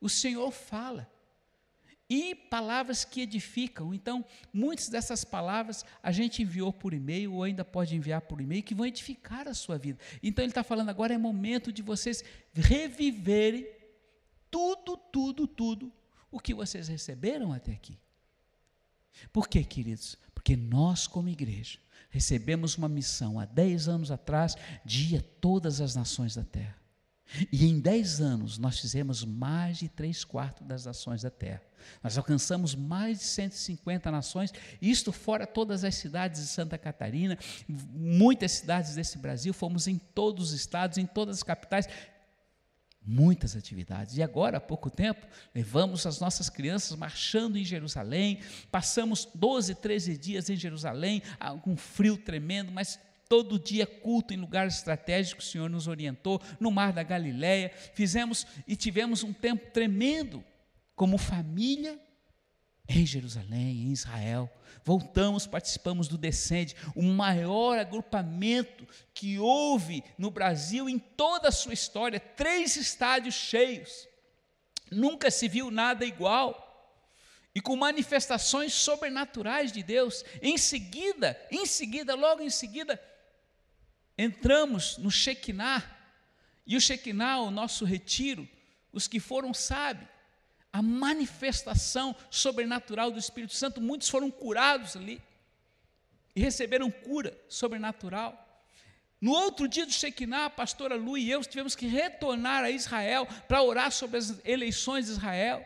o 0.00 0.08
Senhor 0.08 0.50
fala. 0.50 1.08
E 2.08 2.34
palavras 2.34 3.04
que 3.04 3.22
edificam. 3.22 3.94
Então, 3.94 4.24
muitas 4.52 4.88
dessas 4.88 5.24
palavras 5.24 5.84
a 6.02 6.12
gente 6.12 6.42
enviou 6.42 6.72
por 6.72 6.92
e-mail, 6.92 7.34
ou 7.34 7.42
ainda 7.42 7.64
pode 7.64 7.96
enviar 7.96 8.20
por 8.22 8.40
e-mail, 8.40 8.62
que 8.62 8.74
vão 8.74 8.84
edificar 8.84 9.46
a 9.48 9.54
sua 9.54 9.78
vida. 9.78 9.98
Então, 10.22 10.42
ele 10.42 10.50
está 10.50 10.62
falando 10.62 10.88
agora 10.88 11.14
é 11.14 11.18
momento 11.18 11.72
de 11.72 11.80
vocês 11.80 12.24
reviverem 12.52 13.66
tudo, 14.52 14.96
tudo, 14.96 15.46
tudo 15.48 15.92
o 16.30 16.38
que 16.38 16.54
vocês 16.54 16.86
receberam 16.86 17.52
até 17.52 17.72
aqui. 17.72 17.98
Por 19.32 19.48
quê, 19.48 19.64
queridos? 19.64 20.16
Porque 20.34 20.56
nós, 20.56 21.06
como 21.06 21.28
igreja, 21.28 21.78
recebemos 22.10 22.76
uma 22.76 22.88
missão 22.88 23.40
há 23.40 23.46
10 23.46 23.88
anos 23.88 24.10
atrás 24.10 24.54
de 24.84 25.14
ir 25.14 25.18
a 25.18 25.22
todas 25.40 25.80
as 25.80 25.94
nações 25.94 26.34
da 26.34 26.44
terra. 26.44 26.76
E 27.50 27.66
em 27.66 27.80
10 27.80 28.20
anos 28.20 28.58
nós 28.58 28.78
fizemos 28.78 29.24
mais 29.24 29.78
de 29.78 29.88
3 29.88 30.24
quartos 30.24 30.66
das 30.66 30.84
nações 30.84 31.22
da 31.22 31.30
terra. 31.30 31.62
Nós 32.02 32.16
alcançamos 32.16 32.74
mais 32.74 33.18
de 33.18 33.24
150 33.24 34.10
nações, 34.10 34.52
isto 34.80 35.12
fora 35.12 35.46
todas 35.46 35.82
as 35.82 35.94
cidades 35.94 36.40
de 36.40 36.46
Santa 36.46 36.78
Catarina, 36.78 37.38
muitas 37.68 38.52
cidades 38.52 38.94
desse 38.94 39.18
Brasil, 39.18 39.52
fomos 39.52 39.88
em 39.88 39.98
todos 39.98 40.50
os 40.50 40.52
estados, 40.52 40.98
em 40.98 41.06
todas 41.06 41.38
as 41.38 41.42
capitais, 41.42 41.88
muitas 43.04 43.56
atividades. 43.56 44.16
E 44.16 44.22
agora, 44.22 44.58
há 44.58 44.60
pouco 44.60 44.88
tempo, 44.88 45.26
levamos 45.54 46.06
as 46.06 46.20
nossas 46.20 46.48
crianças 46.48 46.96
marchando 46.96 47.56
em 47.56 47.64
Jerusalém, 47.64 48.40
passamos 48.70 49.28
12, 49.34 49.74
13 49.76 50.16
dias 50.16 50.48
em 50.48 50.56
Jerusalém, 50.56 51.22
com 51.62 51.76
frio 51.76 52.16
tremendo, 52.16 52.70
mas 52.70 52.98
todo 53.28 53.58
dia 53.58 53.86
culto 53.86 54.34
em 54.34 54.36
lugares 54.36 54.76
estratégicos, 54.76 55.48
o 55.48 55.50
Senhor 55.50 55.70
nos 55.70 55.88
orientou, 55.88 56.40
no 56.60 56.70
Mar 56.70 56.92
da 56.92 57.02
Galileia, 57.02 57.72
fizemos 57.94 58.46
e 58.68 58.76
tivemos 58.76 59.22
um 59.22 59.32
tempo 59.32 59.70
tremendo, 59.72 60.44
como 60.94 61.16
família, 61.16 61.98
em 62.98 63.06
Jerusalém, 63.06 63.84
em 63.84 63.92
Israel. 63.92 64.50
Voltamos, 64.84 65.46
participamos 65.46 66.08
do 66.08 66.18
Descende, 66.18 66.76
o 66.94 67.02
maior 67.02 67.78
agrupamento 67.78 68.86
que 69.14 69.38
houve 69.38 70.02
no 70.18 70.30
Brasil 70.30 70.88
em 70.88 70.98
toda 70.98 71.48
a 71.48 71.52
sua 71.52 71.72
história, 71.72 72.18
três 72.18 72.76
estádios 72.76 73.34
cheios. 73.34 74.08
Nunca 74.90 75.30
se 75.30 75.48
viu 75.48 75.70
nada 75.70 76.04
igual. 76.04 76.68
E 77.54 77.60
com 77.60 77.76
manifestações 77.76 78.72
sobrenaturais 78.72 79.70
de 79.70 79.82
Deus. 79.82 80.24
Em 80.40 80.56
seguida, 80.56 81.38
em 81.50 81.66
seguida, 81.66 82.14
logo 82.14 82.42
em 82.42 82.50
seguida, 82.50 83.00
entramos 84.16 84.96
no 84.98 85.10
Shekinah. 85.10 85.84
E 86.66 86.76
o 86.76 86.80
Shekinah, 86.80 87.40
o 87.42 87.50
nosso 87.50 87.84
retiro, 87.84 88.48
os 88.92 89.06
que 89.06 89.20
foram 89.20 89.52
sabem, 89.52 90.08
a 90.72 90.80
manifestação 90.80 92.16
sobrenatural 92.30 93.10
do 93.10 93.18
Espírito 93.18 93.52
Santo. 93.52 93.80
Muitos 93.80 94.08
foram 94.08 94.30
curados 94.30 94.96
ali 94.96 95.22
e 96.34 96.40
receberam 96.40 96.90
cura 96.90 97.38
sobrenatural. 97.48 98.38
No 99.20 99.32
outro 99.32 99.68
dia 99.68 99.84
do 99.84 99.92
Shekinah, 99.92 100.46
a 100.46 100.50
pastora 100.50 100.96
Lu 100.96 101.18
e 101.18 101.30
eu 101.30 101.44
tivemos 101.44 101.76
que 101.76 101.86
retornar 101.86 102.64
a 102.64 102.70
Israel 102.70 103.26
para 103.46 103.62
orar 103.62 103.92
sobre 103.92 104.16
as 104.16 104.40
eleições 104.44 105.06
de 105.06 105.12
Israel. 105.12 105.64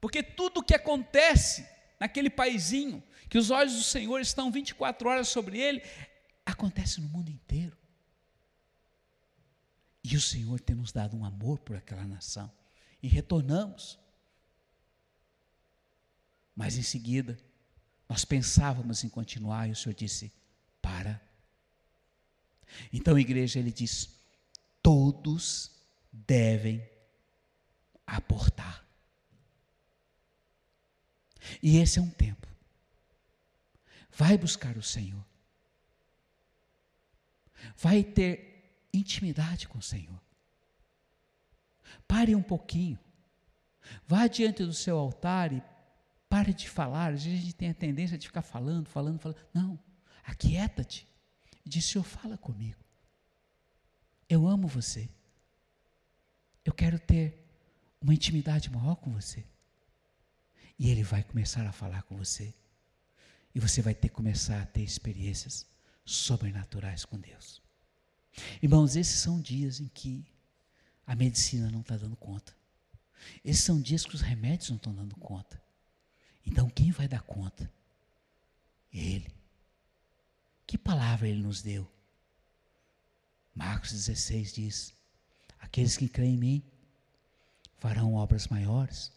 Porque 0.00 0.22
tudo 0.22 0.60
o 0.60 0.62
que 0.62 0.74
acontece 0.74 1.68
naquele 2.00 2.30
paizinho, 2.30 3.02
que 3.28 3.38
os 3.38 3.50
olhos 3.50 3.74
do 3.74 3.82
Senhor 3.82 4.20
estão 4.20 4.50
24 4.50 5.08
horas 5.08 5.28
sobre 5.28 5.60
ele, 5.60 5.82
acontece 6.44 7.00
no 7.00 7.08
mundo 7.08 7.30
inteiro. 7.30 7.76
E 10.02 10.16
o 10.16 10.20
Senhor 10.20 10.60
tem 10.60 10.74
nos 10.74 10.92
dado 10.92 11.16
um 11.16 11.24
amor 11.24 11.58
por 11.58 11.76
aquela 11.76 12.04
nação 12.04 12.50
e 13.06 13.08
retornamos. 13.08 14.00
Mas 16.56 16.76
em 16.76 16.82
seguida, 16.82 17.38
nós 18.08 18.24
pensávamos 18.24 19.04
em 19.04 19.08
continuar 19.08 19.68
e 19.68 19.70
o 19.70 19.76
Senhor 19.76 19.94
disse: 19.94 20.32
para. 20.82 21.22
Então, 22.92 23.16
igreja, 23.16 23.60
ele 23.60 23.70
diz: 23.70 24.10
todos 24.82 25.70
devem 26.12 26.84
aportar. 28.04 28.84
E 31.62 31.76
esse 31.76 32.00
é 32.00 32.02
um 32.02 32.10
tempo. 32.10 32.48
Vai 34.10 34.36
buscar 34.36 34.76
o 34.76 34.82
Senhor. 34.82 35.24
Vai 37.76 38.02
ter 38.02 38.88
intimidade 38.92 39.68
com 39.68 39.78
o 39.78 39.82
Senhor. 39.82 40.25
Pare 42.06 42.34
um 42.34 42.42
pouquinho. 42.42 42.98
Vá 44.06 44.26
diante 44.26 44.64
do 44.64 44.72
seu 44.72 44.98
altar 44.98 45.52
e 45.52 45.62
pare 46.28 46.52
de 46.52 46.68
falar. 46.68 47.12
Às 47.12 47.24
vezes 47.24 47.40
a 47.40 47.42
gente 47.42 47.54
tem 47.54 47.70
a 47.70 47.74
tendência 47.74 48.18
de 48.18 48.26
ficar 48.26 48.42
falando, 48.42 48.88
falando, 48.88 49.18
falando. 49.18 49.38
Não, 49.52 49.78
aquieta-te. 50.24 51.06
Diz: 51.64 51.84
Senhor, 51.84 52.04
fala 52.04 52.36
comigo. 52.36 52.84
Eu 54.28 54.46
amo 54.46 54.66
você. 54.66 55.08
Eu 56.64 56.72
quero 56.72 56.98
ter 56.98 57.44
uma 58.00 58.14
intimidade 58.14 58.70
maior 58.70 58.96
com 58.96 59.12
você. 59.12 59.44
E 60.78 60.90
Ele 60.90 61.02
vai 61.02 61.22
começar 61.22 61.66
a 61.66 61.72
falar 61.72 62.02
com 62.02 62.16
você. 62.16 62.54
E 63.54 63.60
você 63.60 63.80
vai 63.80 63.94
ter 63.94 64.08
que 64.08 64.14
começar 64.14 64.60
a 64.60 64.66
ter 64.66 64.82
experiências 64.82 65.66
sobrenaturais 66.04 67.04
com 67.04 67.18
Deus. 67.18 67.62
Irmãos, 68.62 68.96
esses 68.96 69.18
são 69.18 69.40
dias 69.40 69.80
em 69.80 69.88
que 69.88 70.26
a 71.06 71.14
medicina 71.14 71.70
não 71.70 71.80
está 71.80 71.96
dando 71.96 72.16
conta. 72.16 72.54
Esses 73.44 73.64
são 73.64 73.80
dias 73.80 74.04
que 74.04 74.14
os 74.14 74.20
remédios 74.20 74.70
não 74.70 74.76
estão 74.76 74.94
dando 74.94 75.16
conta. 75.16 75.62
Então, 76.44 76.68
quem 76.68 76.90
vai 76.90 77.08
dar 77.08 77.22
conta? 77.22 77.70
Ele. 78.92 79.32
Que 80.66 80.76
palavra 80.76 81.28
ele 81.28 81.42
nos 81.42 81.62
deu? 81.62 81.88
Marcos 83.54 83.92
16 83.92 84.52
diz: 84.52 84.94
Aqueles 85.60 85.96
que 85.96 86.08
creem 86.08 86.34
em 86.34 86.38
mim 86.38 86.62
farão 87.78 88.14
obras 88.14 88.48
maiores. 88.48 89.12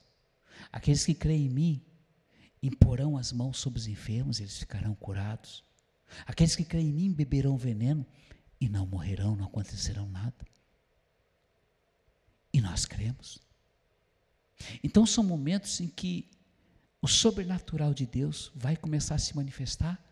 Aqueles 0.72 1.06
que 1.06 1.14
creem 1.14 1.46
em 1.46 1.50
mim 1.50 1.86
imporão 2.62 3.18
as 3.18 3.32
mãos 3.32 3.58
sobre 3.58 3.80
os 3.80 3.88
enfermos, 3.88 4.40
eles 4.40 4.58
ficarão 4.60 4.94
curados. 4.96 5.64
Aqueles 6.26 6.56
que 6.56 6.66
creem 6.66 6.90
em 6.90 6.94
mim 6.94 7.14
beberão 7.14 7.58
veneno 7.58 8.06
e 8.60 8.68
não 8.68 8.86
morrerão, 8.86 9.36
não 9.36 9.46
acontecerão 9.46 10.08
nada. 10.10 10.46
E 12.54 12.62
nós 12.62 12.86
cremos. 12.86 13.40
Então 14.84 15.06
são 15.06 15.24
momentos 15.24 15.80
em 15.80 15.88
que 15.88 16.30
o 17.02 17.08
sobrenatural 17.08 17.94
de 17.94 18.06
Deus 18.06 18.52
vai 18.56 18.76
começar 18.76 19.16
a 19.16 19.20
se 19.20 19.36
manifestar 19.36 20.04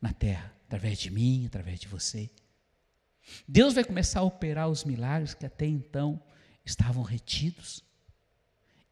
na 0.00 0.12
terra, 0.12 0.52
através 0.66 0.98
de 0.98 1.10
mim, 1.10 1.46
através 1.46 1.78
de 1.78 1.86
você. 1.86 2.30
Deus 3.46 3.74
vai 3.74 3.84
começar 3.84 4.20
a 4.20 4.24
operar 4.24 4.68
os 4.68 4.84
milagres 4.84 5.34
que 5.34 5.46
até 5.46 5.66
então 5.66 6.20
estavam 6.64 7.02
retidos 7.02 7.84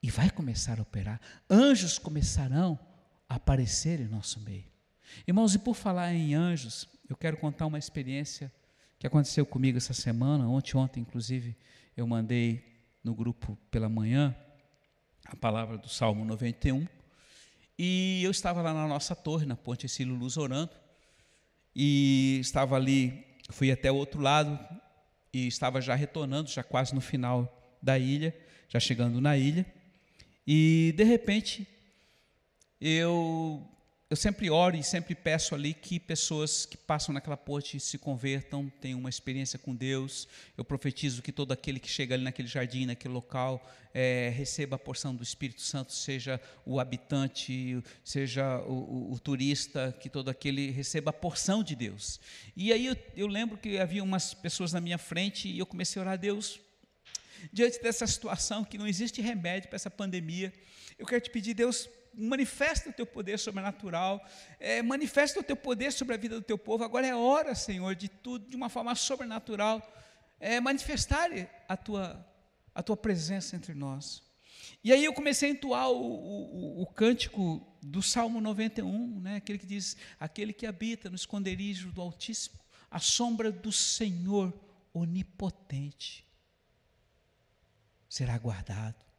e 0.02 0.10
vai 0.10 0.30
começar 0.30 0.78
a 0.78 0.82
operar. 0.82 1.20
Anjos 1.48 1.98
começarão 1.98 2.78
a 3.28 3.34
aparecer 3.36 4.00
em 4.00 4.08
nosso 4.08 4.40
meio. 4.40 4.70
Irmãos, 5.26 5.54
e 5.54 5.58
por 5.58 5.74
falar 5.74 6.14
em 6.14 6.34
anjos, 6.34 6.88
eu 7.08 7.16
quero 7.16 7.36
contar 7.36 7.66
uma 7.66 7.78
experiência 7.78 8.52
que 8.98 9.06
aconteceu 9.06 9.44
comigo 9.44 9.78
essa 9.78 9.94
semana, 9.94 10.48
ontem, 10.48 10.76
ontem, 10.76 11.00
inclusive, 11.00 11.56
eu 11.96 12.06
mandei 12.06 12.79
no 13.02 13.14
grupo 13.14 13.56
pela 13.70 13.88
manhã 13.88 14.34
a 15.24 15.36
palavra 15.36 15.78
do 15.78 15.88
Salmo 15.88 16.24
91, 16.24 16.86
e 17.78 18.20
eu 18.22 18.30
estava 18.30 18.60
lá 18.62 18.74
na 18.74 18.86
nossa 18.86 19.14
torre, 19.14 19.46
na 19.46 19.56
Ponte 19.56 19.88
Cílio 19.88 20.14
Luz, 20.14 20.36
orando, 20.36 20.72
e 21.74 22.38
estava 22.40 22.76
ali, 22.76 23.24
fui 23.48 23.70
até 23.70 23.90
o 23.92 23.96
outro 23.96 24.20
lado, 24.20 24.58
e 25.32 25.46
estava 25.46 25.80
já 25.80 25.94
retornando, 25.94 26.50
já 26.50 26.62
quase 26.62 26.94
no 26.94 27.00
final 27.00 27.78
da 27.80 27.98
ilha, 27.98 28.36
já 28.68 28.80
chegando 28.80 29.20
na 29.20 29.36
ilha, 29.36 29.64
e, 30.46 30.92
de 30.96 31.04
repente, 31.04 31.66
eu, 32.80 33.64
eu 34.10 34.16
sempre 34.16 34.50
oro 34.50 34.76
e 34.76 34.82
sempre 34.82 35.14
peço 35.14 35.54
ali 35.54 35.72
que 35.72 36.00
pessoas 36.00 36.66
que 36.66 36.76
passam 36.76 37.12
naquela 37.12 37.36
ponte 37.36 37.78
se 37.78 37.96
convertam, 37.96 38.68
tenham 38.80 38.98
uma 38.98 39.08
experiência 39.08 39.56
com 39.56 39.72
Deus. 39.72 40.26
Eu 40.58 40.64
profetizo 40.64 41.22
que 41.22 41.30
todo 41.30 41.52
aquele 41.52 41.78
que 41.78 41.88
chega 41.88 42.16
ali 42.16 42.24
naquele 42.24 42.48
jardim, 42.48 42.86
naquele 42.86 43.14
local, 43.14 43.64
é, 43.94 44.32
receba 44.34 44.74
a 44.74 44.78
porção 44.80 45.14
do 45.14 45.22
Espírito 45.22 45.62
Santo, 45.62 45.92
seja 45.92 46.40
o 46.66 46.80
habitante, 46.80 47.80
seja 48.02 48.58
o, 48.62 48.72
o, 48.72 49.12
o, 49.12 49.18
turista, 49.20 49.96
que 50.00 50.10
todo 50.10 50.28
aquele 50.28 50.72
receba 50.72 51.10
a 51.10 51.12
porção 51.12 51.62
de 51.62 51.76
Deus. 51.76 52.18
E 52.56 52.72
aí 52.72 52.86
eu, 52.86 52.96
eu 53.16 53.28
lembro 53.28 53.56
que 53.56 53.78
havia 53.78 54.02
umas 54.02 54.34
pessoas 54.34 54.72
na 54.72 54.80
minha 54.80 54.98
frente 54.98 55.48
e 55.48 55.60
eu 55.60 55.66
comecei 55.66 56.00
a 56.00 56.02
orar 56.02 56.14
a 56.14 56.16
Deus 56.16 56.58
diante 57.52 57.80
dessa 57.80 58.06
situação 58.08 58.64
que 58.64 58.76
não 58.76 58.88
existe 58.88 59.22
remédio 59.22 59.68
para 59.68 59.76
essa 59.76 59.90
pandemia, 59.90 60.52
eu 60.98 61.06
quero 61.06 61.22
te 61.22 61.30
pedir, 61.30 61.54
Deus, 61.54 61.88
manifesta 62.14 62.90
o 62.90 62.92
teu 62.92 63.06
poder 63.06 63.38
sobrenatural, 63.38 64.24
é, 64.58 64.82
manifesta 64.82 65.40
o 65.40 65.42
teu 65.42 65.56
poder 65.56 65.92
sobre 65.92 66.14
a 66.14 66.18
vida 66.18 66.36
do 66.36 66.42
teu 66.42 66.58
povo. 66.58 66.84
Agora 66.84 67.06
é 67.06 67.14
hora, 67.14 67.54
Senhor, 67.54 67.94
de 67.94 68.08
tudo, 68.08 68.48
de 68.48 68.56
uma 68.56 68.68
forma 68.68 68.94
sobrenatural, 68.94 69.82
é, 70.38 70.60
manifestar 70.60 71.30
a 71.68 71.76
tua, 71.76 72.26
a 72.74 72.82
tua 72.82 72.96
presença 72.96 73.56
entre 73.56 73.74
nós. 73.74 74.22
E 74.82 74.92
aí 74.92 75.04
eu 75.04 75.12
comecei 75.12 75.50
a 75.50 75.52
entoar 75.52 75.90
o, 75.90 75.96
o, 75.96 76.82
o, 76.82 76.86
cântico 76.86 77.66
do 77.82 78.02
Salmo 78.02 78.40
91, 78.40 79.20
né, 79.20 79.36
aquele 79.36 79.58
que 79.58 79.66
diz: 79.66 79.96
Aquele 80.18 80.52
que 80.52 80.66
habita 80.66 81.10
no 81.10 81.16
esconderijo 81.16 81.92
do 81.92 82.00
Altíssimo, 82.00 82.58
a 82.90 82.98
sombra 82.98 83.52
do 83.52 83.70
Senhor 83.70 84.52
onipotente 84.94 86.26
será 88.08 88.36
guardado. 88.38 89.09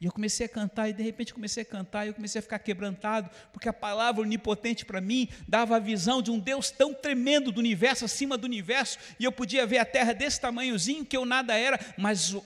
E 0.00 0.06
eu 0.06 0.12
comecei 0.12 0.46
a 0.46 0.48
cantar, 0.48 0.88
e 0.88 0.92
de 0.92 1.02
repente 1.02 1.34
comecei 1.34 1.62
a 1.62 1.66
cantar, 1.66 2.04
e 2.04 2.08
eu 2.08 2.14
comecei 2.14 2.38
a 2.38 2.42
ficar 2.42 2.58
quebrantado, 2.58 3.30
porque 3.52 3.68
a 3.68 3.72
palavra 3.72 4.22
onipotente 4.22 4.84
para 4.84 5.00
mim 5.00 5.28
dava 5.48 5.76
a 5.76 5.78
visão 5.78 6.22
de 6.22 6.30
um 6.30 6.38
Deus 6.38 6.70
tão 6.70 6.94
tremendo 6.94 7.52
do 7.52 7.58
universo, 7.58 8.04
acima 8.04 8.36
do 8.36 8.44
universo, 8.44 8.98
e 9.18 9.24
eu 9.24 9.32
podia 9.32 9.66
ver 9.66 9.78
a 9.78 9.84
terra 9.84 10.12
desse 10.12 10.40
tamanhozinho, 10.40 11.04
que 11.04 11.16
eu 11.16 11.24
nada 11.24 11.56
era, 11.56 11.78
mas 11.96 12.34
o, 12.34 12.44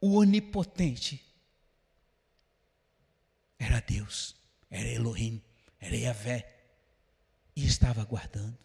o 0.00 0.16
onipotente 0.16 1.22
era 3.58 3.80
Deus, 3.80 4.36
era 4.70 4.88
Elohim, 4.88 5.42
era 5.80 5.96
Yahvé, 5.96 6.52
e 7.54 7.64
estava 7.64 8.02
aguardando. 8.02 8.56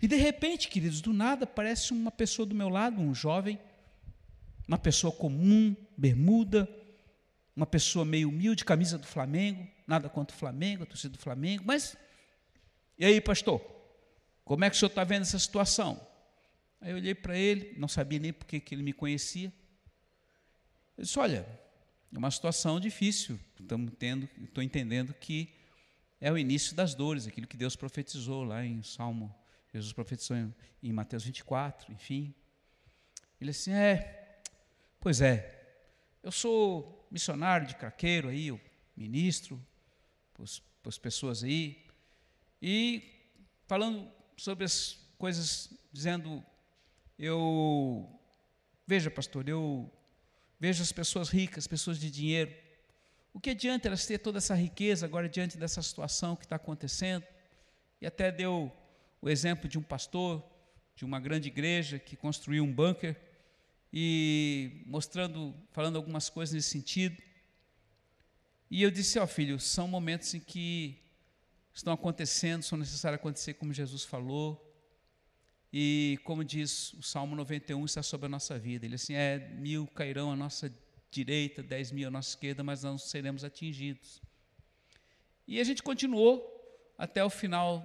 E 0.00 0.08
de 0.08 0.16
repente, 0.16 0.68
queridos, 0.68 1.00
do 1.00 1.12
nada 1.12 1.44
aparece 1.44 1.92
uma 1.92 2.10
pessoa 2.10 2.46
do 2.46 2.54
meu 2.54 2.68
lado, 2.68 3.00
um 3.00 3.14
jovem, 3.14 3.58
uma 4.66 4.78
pessoa 4.78 5.12
comum, 5.12 5.76
bermuda, 5.96 6.68
uma 7.56 7.66
pessoa 7.66 8.04
meio 8.04 8.28
humilde, 8.28 8.64
camisa 8.64 8.98
do 8.98 9.06
Flamengo, 9.06 9.66
nada 9.86 10.08
contra 10.08 10.34
o 10.34 10.38
Flamengo, 10.38 10.84
torcida 10.86 11.16
do 11.16 11.18
Flamengo, 11.18 11.62
mas 11.66 11.96
e 12.98 13.04
aí, 13.04 13.20
pastor? 13.20 13.60
Como 14.44 14.64
é 14.64 14.70
que 14.70 14.76
o 14.76 14.78
senhor 14.78 14.88
está 14.88 15.02
vendo 15.02 15.22
essa 15.22 15.38
situação? 15.38 16.00
Aí 16.80 16.90
eu 16.90 16.96
olhei 16.96 17.14
para 17.14 17.36
ele, 17.36 17.74
não 17.78 17.88
sabia 17.88 18.18
nem 18.18 18.32
porque 18.32 18.60
que 18.60 18.74
ele 18.74 18.82
me 18.82 18.92
conhecia. 18.92 19.52
Eu 20.96 21.02
disse: 21.02 21.18
Olha, 21.18 21.46
é 22.12 22.18
uma 22.18 22.30
situação 22.30 22.78
difícil, 22.78 23.38
estamos 23.58 23.92
tendo, 23.98 24.28
estou 24.42 24.62
entendendo 24.62 25.12
que 25.14 25.52
é 26.20 26.30
o 26.30 26.38
início 26.38 26.74
das 26.74 26.94
dores, 26.94 27.26
aquilo 27.26 27.46
que 27.46 27.56
Deus 27.56 27.74
profetizou 27.74 28.44
lá 28.44 28.64
em 28.64 28.82
Salmo, 28.82 29.34
Jesus 29.72 29.92
profetizou 29.92 30.36
em, 30.36 30.54
em 30.82 30.92
Mateus 30.92 31.24
24, 31.24 31.92
enfim. 31.92 32.32
Ele 33.40 33.50
assim, 33.50 33.72
é, 33.72 34.24
Pois 35.04 35.20
é, 35.20 35.53
eu 36.24 36.32
sou 36.32 37.06
missionário 37.10 37.66
de 37.66 37.76
craqueiro 37.76 38.30
aí, 38.30 38.46
eu 38.46 38.58
ministro 38.96 39.62
para 40.32 40.88
as 40.88 40.98
pessoas 40.98 41.44
aí, 41.44 41.84
e 42.62 43.02
falando 43.66 44.10
sobre 44.34 44.64
as 44.64 44.98
coisas, 45.18 45.70
dizendo, 45.92 46.42
eu, 47.18 48.08
veja 48.86 49.10
pastor, 49.10 49.46
eu 49.46 49.92
vejo 50.58 50.82
as 50.82 50.90
pessoas 50.90 51.28
ricas, 51.28 51.66
pessoas 51.66 52.00
de 52.00 52.10
dinheiro, 52.10 52.54
o 53.34 53.38
que 53.38 53.50
adianta 53.50 53.88
elas 53.88 54.06
ter 54.06 54.18
toda 54.18 54.38
essa 54.38 54.54
riqueza 54.54 55.04
agora 55.04 55.28
diante 55.28 55.58
dessa 55.58 55.82
situação 55.82 56.34
que 56.34 56.46
está 56.46 56.56
acontecendo? 56.56 57.26
E 58.00 58.06
até 58.06 58.32
deu 58.32 58.72
o 59.20 59.28
exemplo 59.28 59.68
de 59.68 59.78
um 59.78 59.82
pastor 59.82 60.42
de 60.96 61.04
uma 61.04 61.20
grande 61.20 61.48
igreja 61.48 61.98
que 61.98 62.16
construiu 62.16 62.64
um 62.64 62.72
bunker 62.72 63.20
e 63.96 64.82
mostrando, 64.86 65.54
falando 65.70 65.94
algumas 65.94 66.28
coisas 66.28 66.52
nesse 66.52 66.70
sentido. 66.70 67.22
E 68.68 68.82
eu 68.82 68.90
disse, 68.90 69.20
ó 69.20 69.26
filho, 69.26 69.60
são 69.60 69.86
momentos 69.86 70.34
em 70.34 70.40
que 70.40 70.98
estão 71.72 71.92
acontecendo, 71.92 72.64
são 72.64 72.76
necessários 72.76 73.20
acontecer 73.20 73.54
como 73.54 73.72
Jesus 73.72 74.02
falou. 74.02 74.60
E 75.72 76.18
como 76.24 76.42
diz 76.42 76.92
o 76.94 77.02
Salmo 77.02 77.36
91, 77.36 77.84
está 77.84 78.02
sobre 78.02 78.26
a 78.26 78.28
nossa 78.28 78.58
vida. 78.58 78.84
Ele 78.84 78.96
assim, 78.96 79.14
é, 79.14 79.38
mil 79.38 79.86
cairão 79.86 80.32
à 80.32 80.34
nossa 80.34 80.74
direita, 81.08 81.62
dez 81.62 81.92
mil 81.92 82.08
à 82.08 82.10
nossa 82.10 82.30
esquerda, 82.30 82.64
mas 82.64 82.82
não 82.82 82.98
seremos 82.98 83.44
atingidos. 83.44 84.20
E 85.46 85.60
a 85.60 85.64
gente 85.64 85.84
continuou 85.84 86.44
até 86.98 87.24
o 87.24 87.30
final 87.30 87.84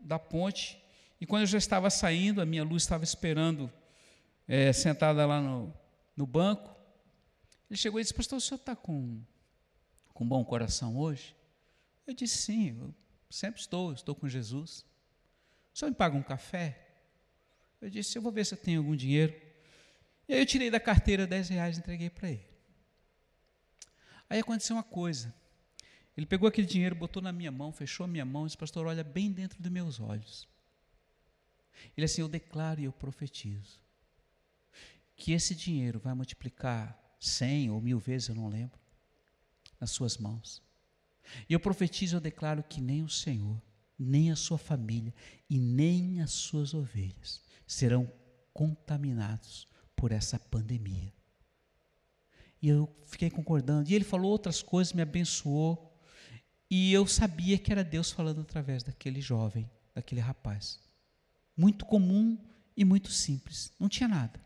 da 0.00 0.18
ponte. 0.18 0.82
E 1.20 1.26
quando 1.26 1.42
eu 1.42 1.46
já 1.46 1.58
estava 1.58 1.90
saindo, 1.90 2.40
a 2.40 2.46
minha 2.46 2.64
luz 2.64 2.82
estava 2.82 3.04
esperando 3.04 3.70
é, 4.50 4.72
sentada 4.72 5.24
lá 5.24 5.40
no, 5.40 5.72
no 6.16 6.26
banco. 6.26 6.76
Ele 7.70 7.78
chegou 7.78 8.00
e 8.00 8.02
disse: 8.02 8.12
Pastor, 8.12 8.38
o 8.38 8.40
senhor 8.40 8.56
está 8.56 8.74
com, 8.74 9.22
com 10.12 10.26
bom 10.26 10.44
coração 10.44 10.96
hoje? 10.98 11.36
Eu 12.04 12.12
disse: 12.12 12.38
Sim, 12.38 12.76
eu 12.76 12.92
sempre 13.30 13.60
estou, 13.60 13.92
estou 13.92 14.12
com 14.12 14.28
Jesus. 14.28 14.84
O 15.72 15.78
senhor 15.78 15.90
me 15.90 15.96
paga 15.96 16.16
um 16.16 16.22
café? 16.22 16.84
Eu 17.80 17.88
disse: 17.88 18.18
Eu 18.18 18.22
vou 18.22 18.32
ver 18.32 18.44
se 18.44 18.54
eu 18.54 18.58
tenho 18.58 18.80
algum 18.80 18.96
dinheiro. 18.96 19.40
E 20.28 20.34
aí 20.34 20.40
eu 20.40 20.46
tirei 20.46 20.68
da 20.68 20.80
carteira 20.80 21.28
10 21.28 21.48
reais 21.50 21.76
e 21.76 21.80
entreguei 21.80 22.10
para 22.10 22.30
ele. 22.30 22.48
Aí 24.28 24.40
aconteceu 24.40 24.74
uma 24.74 24.82
coisa. 24.82 25.32
Ele 26.16 26.26
pegou 26.26 26.48
aquele 26.48 26.66
dinheiro, 26.66 26.96
botou 26.96 27.22
na 27.22 27.32
minha 27.32 27.52
mão, 27.52 27.72
fechou 27.72 28.02
a 28.02 28.08
minha 28.08 28.24
mão 28.24 28.42
e 28.42 28.46
disse: 28.46 28.58
Pastor, 28.58 28.84
olha 28.88 29.04
bem 29.04 29.30
dentro 29.30 29.62
dos 29.62 29.70
meus 29.70 30.00
olhos. 30.00 30.48
Ele 31.96 32.04
assim: 32.04 32.20
Eu 32.20 32.28
declaro 32.28 32.80
e 32.80 32.84
eu 32.86 32.92
profetizo 32.92 33.78
que 35.20 35.32
esse 35.32 35.54
dinheiro 35.54 36.00
vai 36.00 36.14
multiplicar 36.14 36.98
cem 37.20 37.70
ou 37.70 37.78
mil 37.78 37.98
vezes, 37.98 38.30
eu 38.30 38.34
não 38.34 38.48
lembro, 38.48 38.80
nas 39.78 39.90
suas 39.90 40.16
mãos. 40.16 40.62
E 41.46 41.52
eu 41.52 41.60
profetizo, 41.60 42.16
eu 42.16 42.20
declaro 42.22 42.64
que 42.64 42.80
nem 42.80 43.02
o 43.02 43.08
Senhor, 43.08 43.60
nem 43.98 44.30
a 44.30 44.36
sua 44.36 44.56
família 44.56 45.14
e 45.48 45.58
nem 45.58 46.22
as 46.22 46.30
suas 46.30 46.72
ovelhas 46.72 47.42
serão 47.66 48.10
contaminados 48.54 49.68
por 49.94 50.10
essa 50.10 50.38
pandemia. 50.38 51.12
E 52.62 52.68
eu 52.68 52.90
fiquei 53.04 53.28
concordando. 53.28 53.90
E 53.90 53.94
ele 53.94 54.04
falou 54.04 54.32
outras 54.32 54.62
coisas, 54.62 54.94
me 54.94 55.02
abençoou. 55.02 56.00
E 56.70 56.94
eu 56.94 57.06
sabia 57.06 57.58
que 57.58 57.70
era 57.70 57.84
Deus 57.84 58.10
falando 58.10 58.40
através 58.40 58.82
daquele 58.82 59.20
jovem, 59.20 59.70
daquele 59.94 60.20
rapaz. 60.22 60.80
Muito 61.54 61.84
comum 61.84 62.38
e 62.74 62.86
muito 62.86 63.10
simples. 63.10 63.70
Não 63.78 63.88
tinha 63.88 64.08
nada. 64.08 64.40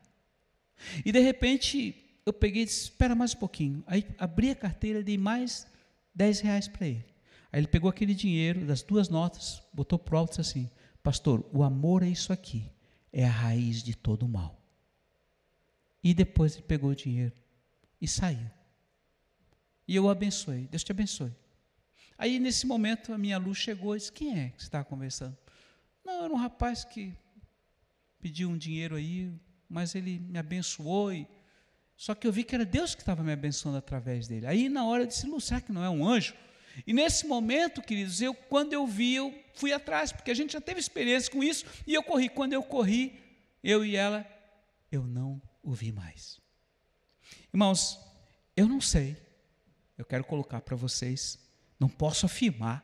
E 1.05 1.13
de 1.13 1.21
repente 1.21 1.95
eu 2.27 2.33
peguei 2.33 2.63
e 2.63 2.67
disse: 2.67 2.85
Espera 2.85 3.15
mais 3.15 3.35
um 3.35 3.39
pouquinho. 3.39 3.85
Aí 3.87 4.05
abri 4.19 4.51
a 4.51 4.55
carteira 4.55 5.01
e 5.01 5.05
dei 5.05 5.19
mais 5.19 5.67
10 6.15 6.41
reais 6.41 6.69
para 6.69 6.87
ele. 6.87 7.05
Aí 7.53 7.61
ele 7.61 7.69
pegou 7.69 7.89
aquele 7.89 8.15
dinheiro 8.15 8.67
das 8.67 8.83
duas 8.83 9.09
notas, 9.09 9.63
botou 9.73 9.99
pro 9.99 10.19
alto 10.19 10.35
e 10.35 10.37
disse 10.37 10.41
assim: 10.41 10.71
Pastor, 11.03 11.49
o 11.53 11.63
amor 11.63 12.03
é 12.03 12.09
isso 12.09 12.33
aqui, 12.33 12.71
é 13.13 13.25
a 13.25 13.31
raiz 13.31 13.83
de 13.83 13.95
todo 13.97 14.25
o 14.25 14.29
mal. 14.29 14.61
E 16.03 16.13
depois 16.13 16.55
ele 16.55 16.65
pegou 16.65 16.91
o 16.91 16.97
dinheiro 16.97 17.33
e 18.01 18.09
saiu. 18.09 18.51
E 19.87 19.97
eu 19.97 20.05
o 20.05 20.11
abençoei. 20.11 20.67
Deus 20.67 20.83
te 20.83 20.93
abençoe. 20.93 21.33
Aí, 22.17 22.39
nesse 22.39 22.67
momento, 22.67 23.13
a 23.13 23.19
minha 23.19 23.39
luz 23.39 23.59
chegou 23.59 23.95
e 23.95 23.99
disse: 23.99 24.13
Quem 24.13 24.39
é 24.39 24.49
que 24.51 24.63
você 24.63 24.67
estava 24.67 24.85
conversando? 24.85 25.37
Não, 26.05 26.25
era 26.25 26.33
um 26.33 26.37
rapaz 26.37 26.85
que 26.85 27.15
pediu 28.21 28.49
um 28.49 28.57
dinheiro 28.57 28.97
aí, 28.97 29.33
mas 29.75 29.97
ele 29.97 30.21
me 30.21 30.39
abençoou. 30.39 31.13
E... 31.13 31.27
Só 31.97 32.15
que 32.15 32.27
eu 32.27 32.33
vi 32.33 32.45
que 32.45 32.55
era 32.55 32.65
Deus 32.65 32.95
que 32.95 33.03
estava 33.03 33.25
me 33.25 33.33
abençoando 33.33 33.77
através 33.77 34.29
dele. 34.29 34.47
Aí, 34.47 34.69
na 34.69 34.87
hora, 34.87 35.03
eu 35.03 35.07
disse: 35.07 35.27
Lu, 35.27 35.41
será 35.41 35.61
que 35.61 35.73
não 35.73 35.83
é 35.85 35.91
um 35.91 36.07
anjo? 36.07 36.35
E 36.87 36.93
nesse 36.93 37.27
momento, 37.27 37.83
queridos, 37.83 38.23
eu, 38.23 38.33
quando 38.35 38.73
eu 38.73 38.87
vi, 38.87 39.15
eu 39.17 39.35
fui 39.55 39.73
atrás, 39.73 40.13
porque 40.13 40.31
a 40.31 40.35
gente 40.35 40.53
já 40.53 40.61
teve 40.61 40.79
experiência 40.79 41.31
com 41.31 41.43
isso, 41.43 41.67
e 41.87 41.93
eu 41.93 42.03
corri. 42.05 42.29
Quando 42.29 42.53
eu 42.53 42.63
corri, 42.63 43.21
eu 43.63 43.85
e 43.85 43.97
ela, 43.97 44.25
eu 44.91 45.05
não 45.05 45.43
o 45.63 45.73
vi 45.73 45.91
mais. 45.91 46.41
Irmãos, 47.53 47.99
eu 48.57 48.69
não 48.69 48.81
sei, 48.81 49.17
eu 49.99 50.05
quero 50.05 50.25
colocar 50.25 50.61
para 50.61 50.77
vocês 50.77 51.39
não 51.79 51.89
posso 51.89 52.27
afirmar 52.27 52.83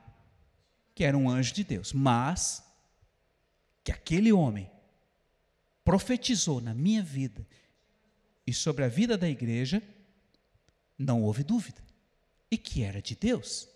que 0.94 1.05
era 1.05 1.16
um 1.16 1.31
anjo 1.31 1.55
de 1.55 1.64
Deus, 1.64 1.92
mas 1.92 2.62
que 3.83 3.92
aquele 3.92 4.33
homem 4.33 4.70
profetizou 5.90 6.61
na 6.61 6.72
minha 6.72 7.03
vida 7.03 7.44
e 8.46 8.55
sobre 8.55 8.85
a 8.85 8.88
vida 8.88 9.18
da 9.18 9.29
igreja, 9.29 9.83
não 10.96 11.20
houve 11.24 11.42
dúvida, 11.42 11.83
e 12.48 12.57
que 12.57 12.85
era 12.85 13.03
de 13.03 13.16
Deus. 13.16 13.68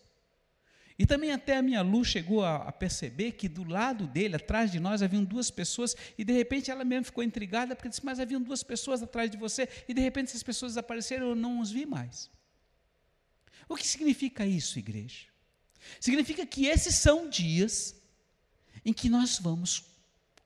E 0.96 1.04
também 1.04 1.32
até 1.32 1.56
a 1.56 1.62
minha 1.62 1.82
luz 1.82 2.06
chegou 2.06 2.44
a, 2.44 2.68
a, 2.68 2.70
perceber 2.70 3.32
que 3.32 3.48
do 3.48 3.64
lado 3.64 4.06
dele, 4.06 4.36
atrás 4.36 4.70
de 4.70 4.78
nós, 4.78 5.02
haviam 5.02 5.24
duas 5.24 5.50
pessoas, 5.50 5.96
e 6.16 6.22
de 6.22 6.32
repente 6.32 6.70
ela 6.70 6.84
mesmo 6.84 7.06
ficou 7.06 7.24
intrigada, 7.24 7.74
porque 7.74 7.88
disse, 7.88 8.04
mas 8.04 8.20
haviam 8.20 8.40
duas 8.40 8.62
pessoas 8.62 9.02
atrás 9.02 9.28
de 9.28 9.36
você, 9.36 9.68
e 9.88 9.92
de 9.92 10.00
repente 10.00 10.28
essas 10.28 10.44
pessoas 10.44 10.74
desapareceram, 10.74 11.30
eu 11.30 11.34
não 11.34 11.58
os 11.58 11.72
vi 11.72 11.84
mais. 11.84 12.30
O 13.68 13.74
que 13.74 13.84
significa 13.84 14.46
isso, 14.46 14.78
igreja? 14.78 15.26
Significa 15.98 16.46
que 16.46 16.66
esses 16.66 16.94
são 16.94 17.28
dias 17.28 18.00
em 18.84 18.92
que 18.92 19.08
nós 19.08 19.40
vamos 19.40 19.82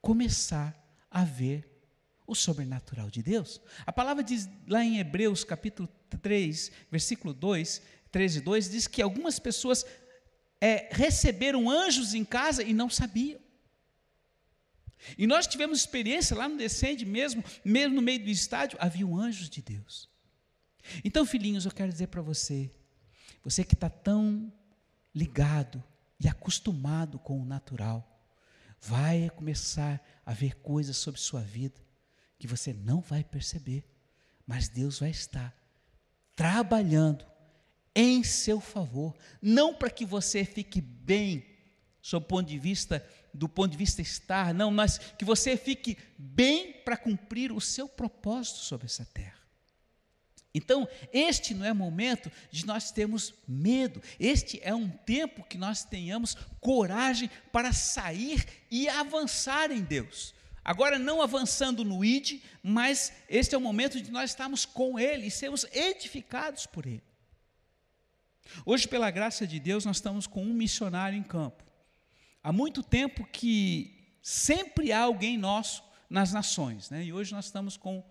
começar 0.00 0.87
a 1.10 1.24
ver 1.24 1.78
o 2.26 2.34
sobrenatural 2.34 3.10
de 3.10 3.22
Deus. 3.22 3.60
A 3.86 3.92
palavra 3.92 4.22
diz 4.22 4.48
lá 4.66 4.84
em 4.84 4.98
Hebreus 4.98 5.44
capítulo 5.44 5.88
3, 6.20 6.70
versículo 6.90 7.32
2, 7.32 7.82
13 8.10 8.38
e 8.38 8.40
2, 8.42 8.70
diz 8.70 8.86
que 8.86 9.00
algumas 9.00 9.38
pessoas 9.38 9.84
é, 10.60 10.88
receberam 10.90 11.70
anjos 11.70 12.14
em 12.14 12.24
casa 12.24 12.62
e 12.62 12.72
não 12.74 12.90
sabiam. 12.90 13.40
E 15.16 15.26
nós 15.26 15.46
tivemos 15.46 15.78
experiência 15.78 16.36
lá 16.36 16.48
no 16.48 16.56
Descende 16.56 17.06
mesmo, 17.06 17.42
mesmo 17.64 17.94
no 17.94 18.02
meio 18.02 18.22
do 18.22 18.28
estádio, 18.28 18.78
haviam 18.80 19.16
anjos 19.16 19.48
de 19.48 19.62
Deus. 19.62 20.08
Então, 21.04 21.24
filhinhos, 21.24 21.64
eu 21.64 21.70
quero 21.70 21.92
dizer 21.92 22.08
para 22.08 22.22
você, 22.22 22.70
você 23.42 23.64
que 23.64 23.74
está 23.74 23.88
tão 23.88 24.52
ligado 25.14 25.82
e 26.20 26.28
acostumado 26.28 27.18
com 27.18 27.40
o 27.40 27.44
natural, 27.44 28.17
vai 28.80 29.30
começar 29.30 30.00
a 30.24 30.32
ver 30.32 30.56
coisas 30.56 30.96
sobre 30.96 31.20
sua 31.20 31.40
vida 31.40 31.80
que 32.38 32.46
você 32.46 32.72
não 32.72 33.00
vai 33.00 33.24
perceber, 33.24 33.84
mas 34.46 34.68
Deus 34.68 35.00
vai 35.00 35.10
estar 35.10 35.54
trabalhando 36.36 37.26
em 37.94 38.22
seu 38.22 38.60
favor, 38.60 39.16
não 39.42 39.74
para 39.74 39.90
que 39.90 40.06
você 40.06 40.44
fique 40.44 40.80
bem 40.80 41.44
sob 42.00 42.26
ponto 42.26 42.48
de 42.48 42.58
vista 42.58 43.04
do 43.34 43.48
ponto 43.48 43.72
de 43.72 43.76
vista 43.76 44.00
estar, 44.00 44.54
não, 44.54 44.70
mas 44.70 44.98
que 44.98 45.24
você 45.24 45.56
fique 45.56 45.98
bem 46.16 46.72
para 46.84 46.96
cumprir 46.96 47.52
o 47.52 47.60
seu 47.60 47.88
propósito 47.88 48.58
sobre 48.58 48.86
essa 48.86 49.04
terra. 49.04 49.37
Então, 50.54 50.88
este 51.12 51.54
não 51.54 51.64
é 51.64 51.72
momento 51.72 52.32
de 52.50 52.64
nós 52.66 52.90
termos 52.90 53.34
medo, 53.46 54.02
este 54.18 54.58
é 54.62 54.74
um 54.74 54.88
tempo 54.88 55.44
que 55.44 55.58
nós 55.58 55.84
tenhamos 55.84 56.34
coragem 56.60 57.30
para 57.52 57.72
sair 57.72 58.46
e 58.70 58.88
avançar 58.88 59.70
em 59.70 59.82
Deus. 59.82 60.34
Agora, 60.64 60.98
não 60.98 61.22
avançando 61.22 61.84
no 61.84 62.04
ID, 62.04 62.42
mas 62.62 63.12
este 63.28 63.54
é 63.54 63.58
o 63.58 63.60
momento 63.60 64.00
de 64.00 64.10
nós 64.10 64.30
estarmos 64.30 64.64
com 64.64 64.98
Ele 64.98 65.26
e 65.26 65.30
sermos 65.30 65.64
edificados 65.72 66.66
por 66.66 66.86
Ele. 66.86 67.02
Hoje, 68.64 68.88
pela 68.88 69.10
graça 69.10 69.46
de 69.46 69.60
Deus, 69.60 69.84
nós 69.84 69.96
estamos 69.96 70.26
com 70.26 70.42
um 70.42 70.52
missionário 70.52 71.18
em 71.18 71.22
campo. 71.22 71.64
Há 72.42 72.52
muito 72.52 72.82
tempo 72.82 73.26
que 73.30 74.14
sempre 74.22 74.92
há 74.92 75.00
alguém 75.00 75.36
nosso 75.36 75.82
nas 76.08 76.32
nações, 76.32 76.88
né? 76.88 77.04
e 77.04 77.12
hoje 77.12 77.32
nós 77.32 77.44
estamos 77.44 77.76
com 77.76 78.02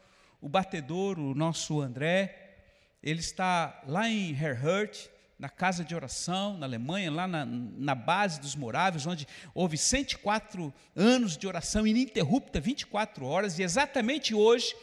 o 0.42 0.48
batedor, 0.50 1.20
o 1.20 1.34
nosso 1.34 1.82
André, 1.82 2.48
ele 3.02 3.20
está 3.20 3.82
lá 3.88 4.10
em 4.10 4.32
Herhurt, 4.32 5.10
na 5.40 5.50
casa 5.50 5.84
de 5.84 5.94
oração, 5.94 6.58
na 6.58 6.66
Alemanha, 6.66 7.12
lá 7.12 7.28
na, 7.28 7.46
na 7.46 7.94
base 7.94 8.40
dos 8.40 8.56
moráveis, 8.56 9.06
onde 9.06 9.28
houve 9.54 9.78
104 9.78 10.74
anos 10.96 11.38
de 11.38 11.48
oração 11.48 11.86
ininterrupta, 11.86 12.60
24 12.60 13.26
horas, 13.26 13.60
e 13.60 13.64
exatamente 13.64 14.34
hoje 14.34 14.76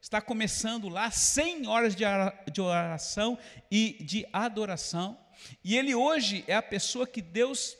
está 0.00 0.20
começando 0.20 0.88
lá 0.88 1.10
100 1.10 1.66
horas 1.66 1.94
de 1.94 2.60
oração 2.60 3.38
e 3.70 3.96
de 4.00 4.26
adoração. 4.32 5.18
E 5.62 5.76
ele 5.76 5.94
hoje 5.94 6.42
é 6.46 6.54
a 6.54 6.62
pessoa 6.62 7.06
que 7.06 7.20
Deus 7.20 7.76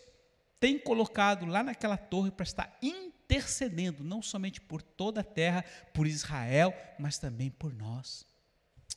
tem 0.60 0.78
colocado 0.78 1.46
lá 1.46 1.62
naquela 1.62 1.96
torre 1.96 2.30
para 2.30 2.44
estar 2.44 2.76
intercedendo, 3.28 4.02
não 4.02 4.22
somente 4.22 4.58
por 4.58 4.80
toda 4.80 5.20
a 5.20 5.24
terra, 5.24 5.62
por 5.92 6.06
Israel, 6.06 6.74
mas 6.98 7.18
também 7.18 7.50
por 7.50 7.74
nós. 7.74 8.26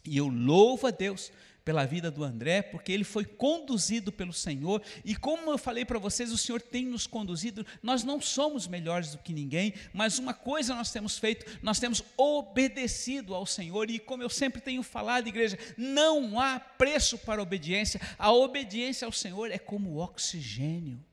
E 0.06 0.16
eu 0.18 0.30
louvo 0.30 0.88
a 0.88 0.91
Deus 0.91 1.32
pela 1.66 1.86
vida 1.86 2.10
do 2.10 2.24
André, 2.24 2.62
porque 2.62 2.91
ele 2.91 3.03
foi 3.03 3.24
conduzido 3.24 4.12
pelo 4.12 4.34
Senhor, 4.34 4.82
e 5.06 5.16
como 5.16 5.51
eu 5.51 5.58
falei 5.58 5.86
para 5.86 5.99
vocês, 5.99 6.32
o 6.32 6.38
Senhor 6.38 6.60
tem 6.60 6.86
nos 6.86 7.06
conduzido. 7.06 7.64
Nós 7.84 8.03
não 8.03 8.20
somos 8.20 8.68
melhores 8.68 9.12
do 9.12 9.20
que 9.20 9.34
ninguém, 9.34 9.74
mas 9.93 10.18
uma 10.18 10.34
coisa 10.34 10.74
nós 10.74 10.91
temos 10.91 11.20
feito, 11.20 11.60
nós 11.62 11.78
temos 11.78 12.01
obedecido 12.18 13.36
ao 13.36 13.45
Senhor, 13.45 13.91
e 13.91 13.99
como 13.99 14.24
eu 14.24 14.30
sempre 14.30 14.62
tenho 14.62 14.82
falado, 14.82 15.28
igreja, 15.28 15.60
não 15.78 16.39
há 16.39 16.60
preço 16.60 17.18
para 17.18 17.41
a 17.41 17.43
obediência, 17.43 18.01
a 18.18 18.32
obediência 18.32 19.06
ao 19.06 19.12
Senhor 19.12 19.51
é 19.51 19.60
como 19.60 19.97
oxigênio. 19.97 21.03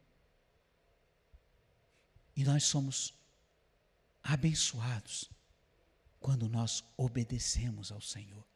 E 2.38 2.44
nós 2.44 2.62
somos 2.62 3.12
abençoados 4.22 5.28
quando 6.20 6.48
nós 6.48 6.84
obedecemos 6.96 7.90
ao 7.90 8.00
Senhor. 8.00 8.46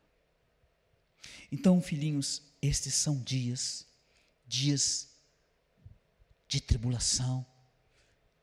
Então, 1.51 1.83
filhinhos, 1.83 2.43
estes 2.63 2.95
são 2.95 3.21
dias, 3.21 3.85
dias 4.47 5.09
de 6.47 6.61
tribulação, 6.61 7.45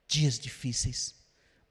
dias 0.10 0.38
difíceis, 0.38 1.16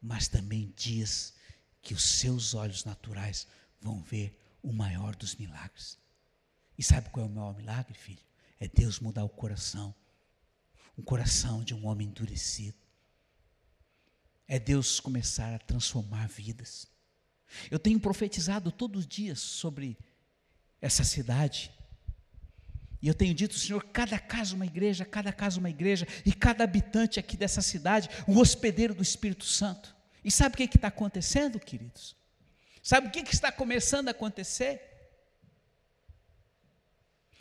mas 0.01 0.29
também 0.29 0.73
dias 0.75 1.35
que 1.83 1.93
os 1.93 2.03
seus 2.03 2.55
olhos 2.55 2.87
naturais 2.87 3.47
vão 3.83 4.01
ver 4.03 4.35
o 4.62 4.73
maior 4.73 5.14
dos 5.14 5.35
milagres. 5.35 5.99
E 6.79 6.83
sabe 6.83 7.11
qual 7.11 7.27
é 7.27 7.29
o 7.29 7.33
maior 7.33 7.55
milagre, 7.55 7.93
filho? 7.93 8.25
É 8.59 8.66
Deus 8.66 8.99
mudar 8.99 9.25
o 9.25 9.29
coração. 9.29 9.95
Um 10.97 11.03
coração 11.03 11.62
de 11.62 11.75
um 11.75 11.85
homem 11.85 12.09
endurecido. 12.09 12.88
É 14.49 14.59
Deus 14.59 14.99
começar 14.99 15.55
a 15.55 15.59
transformar 15.59 16.27
vidas. 16.27 16.89
Eu 17.71 17.79
tenho 17.79 18.01
profetizado 18.01 18.73
todos 18.73 19.01
os 19.01 19.07
dias 19.07 19.39
sobre 19.39 19.99
essa 20.81 21.05
cidade. 21.05 21.71
E 23.01 23.07
eu 23.07 23.15
tenho 23.15 23.35
dito, 23.35 23.55
Senhor, 23.55 23.85
cada 23.93 24.19
casa 24.19 24.55
uma 24.55 24.67
igreja, 24.67 25.05
cada 25.05 25.33
casa 25.33 25.59
uma 25.59 25.71
igreja, 25.71 26.09
e 26.25 26.33
cada 26.33 26.65
habitante 26.65 27.21
aqui 27.21 27.37
dessa 27.37 27.63
cidade, 27.63 28.09
o 28.27 28.39
hospedeiro 28.39 28.95
do 28.95 29.03
Espírito 29.03 29.45
Santo. 29.45 29.95
E 30.25 30.31
sabe 30.31 30.55
o 30.55 30.59
que 30.59 30.77
está 30.77 30.89
acontecendo, 30.89 31.61
queridos? 31.61 32.17
Sabe 32.83 33.09
o 33.09 33.11
que, 33.11 33.23
que 33.23 33.35
está 33.35 33.53
começando 33.53 34.09
a 34.09 34.13
acontecer? 34.13 34.81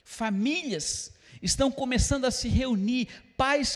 Famílias 0.03 1.13
estão 1.41 1.71
começando 1.71 2.25
a 2.25 2.31
se 2.31 2.47
reunir, 2.47 3.07
pais 3.35 3.75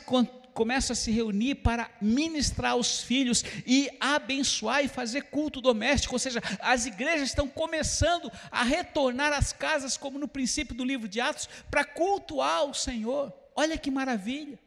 começam 0.61 0.93
a 0.93 0.95
se 0.95 1.09
reunir 1.09 1.55
para 1.55 1.89
ministrar 1.99 2.75
os 2.75 2.99
filhos 2.99 3.43
e 3.65 3.89
abençoar 3.99 4.85
e 4.85 4.87
fazer 4.87 5.23
culto 5.23 5.59
doméstico, 5.59 6.13
ou 6.13 6.19
seja, 6.19 6.39
as 6.59 6.85
igrejas 6.85 7.29
estão 7.29 7.47
começando 7.47 8.31
a 8.51 8.61
retornar 8.61 9.33
às 9.33 9.51
casas, 9.51 9.97
como 9.97 10.19
no 10.19 10.27
princípio 10.27 10.75
do 10.75 10.85
livro 10.85 11.07
de 11.07 11.19
Atos, 11.19 11.49
para 11.71 11.83
cultuar 11.83 12.65
o 12.65 12.75
Senhor. 12.75 13.33
Olha 13.55 13.75
que 13.75 13.89
maravilha! 13.89 14.59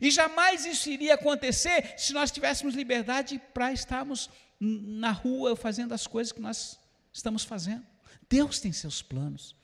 E 0.00 0.10
jamais 0.10 0.64
isso 0.64 0.88
iria 0.88 1.16
acontecer 1.16 1.92
se 1.98 2.14
nós 2.14 2.30
tivéssemos 2.30 2.74
liberdade 2.74 3.38
para 3.52 3.74
estarmos 3.74 4.30
na 4.58 5.10
rua 5.10 5.54
fazendo 5.54 5.92
as 5.92 6.06
coisas 6.06 6.32
que 6.32 6.40
nós 6.40 6.80
estamos 7.12 7.44
fazendo. 7.44 7.86
Deus 8.26 8.58
tem 8.58 8.72
seus 8.72 9.02
planos. 9.02 9.54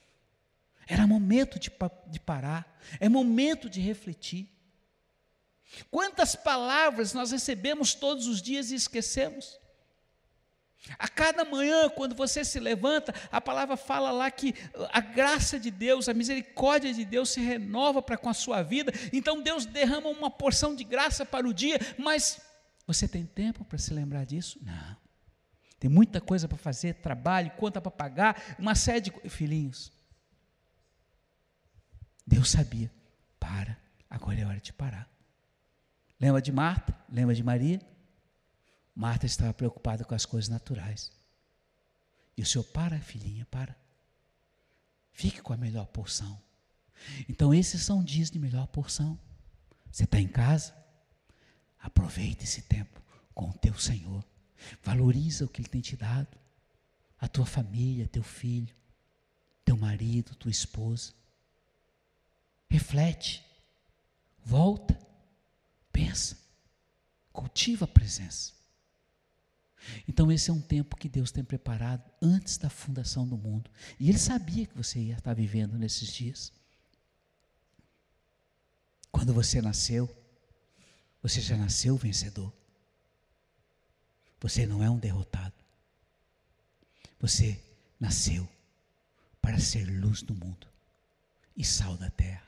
Era 0.87 1.07
momento 1.07 1.59
de, 1.59 1.73
de 2.09 2.21
parar, 2.21 2.79
é 3.01 3.09
momento 3.09 3.71
de 3.71 3.81
refletir. 3.81 4.55
Quantas 5.91 6.35
palavras 6.35 7.13
nós 7.13 7.31
recebemos 7.31 7.95
todos 7.95 8.27
os 8.27 8.41
dias 8.41 8.71
e 8.71 8.75
esquecemos? 8.75 9.59
A 10.99 11.09
cada 11.09 11.45
manhã, 11.45 11.89
quando 11.89 12.15
você 12.15 12.45
se 12.45 12.61
levanta, 12.61 13.13
a 13.33 13.41
palavra 13.41 13.77
fala 13.77 14.13
lá 14.13 14.31
que 14.31 14.55
a 14.93 15.01
graça 15.01 15.59
de 15.59 15.71
Deus, 15.71 16.09
a 16.09 16.15
misericórdia 16.15 16.95
de 16.95 17.05
Deus 17.05 17.31
se 17.31 17.41
renova 17.41 18.01
para 18.01 18.17
com 18.17 18.29
a 18.29 18.35
sua 18.35 18.63
vida. 18.63 18.93
Então 19.13 19.43
Deus 19.43 19.67
derrama 19.67 20.09
uma 20.09 20.31
porção 20.31 20.77
de 20.77 20.85
graça 20.85 21.27
para 21.27 21.47
o 21.47 21.53
dia, 21.53 21.79
mas 21.99 22.41
você 22.87 23.09
tem 23.09 23.27
tempo 23.27 23.65
para 23.65 23.79
se 23.79 23.93
lembrar 23.93 24.25
disso? 24.25 24.61
Não. 24.63 24.97
Tem 25.79 25.91
muita 25.91 26.21
coisa 26.21 26.49
para 26.49 26.57
fazer, 26.57 26.95
trabalho, 26.95 27.51
conta 27.53 27.81
para 27.81 27.91
pagar, 27.91 28.57
uma 28.59 28.75
série 28.75 29.01
de 29.01 29.29
filhinhos. 29.29 29.93
Deus 32.27 32.51
sabia. 32.51 32.91
Para, 33.39 33.77
agora 34.09 34.41
é 34.41 34.47
hora 34.47 34.61
de 34.61 34.73
parar. 34.73 35.16
Lembra 36.19 36.41
de 36.41 36.51
Marta? 36.51 36.97
Lembra 37.09 37.35
de 37.35 37.43
Maria? 37.43 37.81
Marta 38.95 39.27
estava 39.27 39.53
preocupada 39.53 40.05
com 40.05 40.15
as 40.15 40.25
coisas 40.25 40.49
naturais. 40.49 41.13
E 42.37 42.43
o 42.43 42.47
Senhor, 42.47 42.65
para, 42.65 42.99
filhinha, 43.01 43.47
para. 43.51 43.77
Fique 45.13 45.41
com 45.41 45.53
a 45.53 45.57
melhor 45.57 45.87
porção. 45.87 46.41
Então, 47.29 47.53
esses 47.53 47.83
são 47.83 48.03
dias 48.03 48.31
de 48.31 48.39
melhor 48.39 48.67
porção. 48.67 49.19
Você 49.91 50.05
está 50.05 50.19
em 50.19 50.29
casa? 50.29 50.75
Aproveite 51.79 52.45
esse 52.45 52.63
tempo 52.63 53.01
com 53.35 53.51
o 53.51 53.55
teu 53.55 53.79
Senhor. 53.79 54.25
Valoriza 54.83 55.45
o 55.45 55.49
que 55.49 55.61
Ele 55.61 55.69
tem 55.69 55.81
te 55.81 55.97
dado. 55.97 56.37
A 57.19 57.29
tua 57.29 57.47
família, 57.47 58.09
teu 58.09 58.23
filho, 58.23 58.75
teu 59.65 59.77
marido, 59.77 60.35
tua 60.35 60.51
esposa. 60.51 61.13
Reflete. 62.69 63.45
Volta. 64.45 65.06
Pensa. 66.17 66.37
Cultiva 67.31 67.85
a 67.85 67.89
presença. 67.89 68.55
Então, 70.09 70.33
esse 70.33 70.49
é 70.49 70.53
um 70.53 70.61
tempo 70.61 70.97
que 70.97 71.11
Deus 71.11 71.31
tem 71.31 71.45
preparado 71.45 72.11
antes 72.23 72.57
da 72.57 72.71
fundação 72.71 73.29
do 73.29 73.37
mundo. 73.37 73.71
E 74.01 74.09
Ele 74.09 74.19
sabia 74.19 74.67
que 74.67 74.75
você 74.77 74.99
ia 74.99 75.17
estar 75.17 75.35
vivendo 75.35 75.79
nesses 75.79 76.11
dias. 76.11 76.51
Quando 79.13 79.35
você 79.35 79.61
nasceu, 79.61 80.11
você 81.23 81.43
já 81.43 81.57
nasceu 81.57 81.97
vencedor. 81.97 82.51
Você 84.41 84.67
não 84.67 84.83
é 84.83 84.89
um 84.89 84.99
derrotado. 84.99 85.55
Você 87.21 87.63
nasceu 88.01 88.49
para 89.43 89.59
ser 89.59 89.85
luz 89.85 90.23
do 90.23 90.35
mundo 90.35 90.67
e 91.55 91.65
sal 91.65 91.97
da 91.99 92.11
terra. 92.11 92.46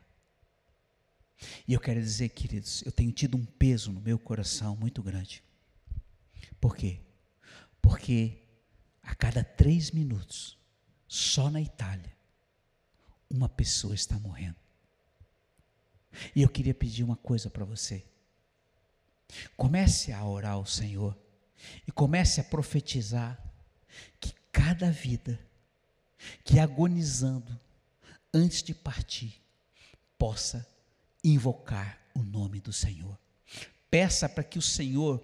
E 1.67 1.73
eu 1.73 1.81
quero 1.81 2.01
dizer, 2.01 2.31
queridos, 2.31 2.83
eu 2.83 2.93
tenho 2.93 3.13
tido 3.13 3.37
um 3.37 3.45
peso 3.45 3.93
no 3.93 4.01
meu 4.01 4.19
coração 4.19 4.75
muito 4.77 5.03
grande. 5.03 5.43
Por 6.61 6.77
quê? 6.77 7.01
Porque 7.81 8.39
a 9.03 9.15
cada 9.15 9.45
três 9.45 9.91
minutos, 9.91 10.59
só 11.07 11.51
na 11.51 11.61
Itália, 11.61 12.13
uma 13.31 13.49
pessoa 13.49 13.95
está 13.95 14.19
morrendo. 14.19 14.57
E 16.35 16.43
eu 16.43 16.49
queria 16.49 16.75
pedir 16.75 17.05
uma 17.05 17.17
coisa 17.17 17.49
para 17.49 17.65
você. 17.65 18.05
Comece 19.57 20.13
a 20.13 20.25
orar 20.25 20.53
ao 20.53 20.67
Senhor 20.67 21.17
e 21.87 21.93
comece 21.93 22.41
a 22.41 22.45
profetizar 22.45 23.41
que 24.19 24.33
cada 24.51 24.91
vida 24.91 25.39
que 26.45 26.59
agonizando 26.59 27.59
antes 28.33 28.63
de 28.63 28.75
partir 28.75 29.41
possa 30.19 30.67
invocar 31.23 32.01
o 32.15 32.23
nome 32.23 32.61
do 32.61 32.73
Senhor. 32.73 33.19
Peça 33.91 34.29
para 34.29 34.45
que 34.45 34.59
o 34.59 34.63
Senhor 34.63 35.23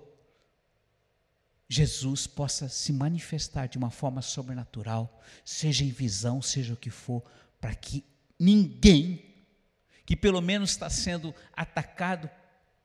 Jesus 1.69 2.27
possa 2.27 2.69
se 2.69 2.93
manifestar 2.93 3.67
de 3.67 3.79
uma 3.79 3.91
forma 3.91 4.23
sobrenatural, 4.23 5.23
seja 5.45 5.85
em 5.85 5.91
visão, 5.91 6.41
seja 6.41 6.75
o 6.75 6.77
que 6.77 6.91
for, 6.91 7.23
para 7.61 7.75
que 7.75 8.05
ninguém 8.39 9.35
que 10.07 10.15
pelo 10.15 10.41
menos 10.41 10.71
está 10.71 10.91
sendo 10.91 11.35
atacado 11.53 12.31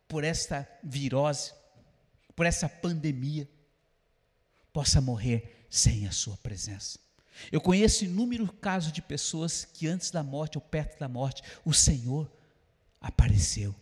por 0.07 0.23
esta 0.23 0.67
virose, 0.81 1.53
por 2.35 2.45
essa 2.45 2.69
pandemia, 2.69 3.49
possa 4.71 5.01
morrer 5.01 5.65
sem 5.69 6.07
a 6.07 6.11
sua 6.11 6.37
presença. 6.37 6.97
Eu 7.51 7.61
conheço 7.61 8.05
inúmeros 8.05 8.49
casos 8.61 8.91
de 8.91 9.01
pessoas 9.01 9.65
que 9.65 9.87
antes 9.87 10.11
da 10.11 10.23
morte 10.23 10.57
ou 10.57 10.61
perto 10.61 10.99
da 10.99 11.07
morte, 11.07 11.43
o 11.65 11.73
Senhor 11.73 12.29
apareceu. 12.99 13.75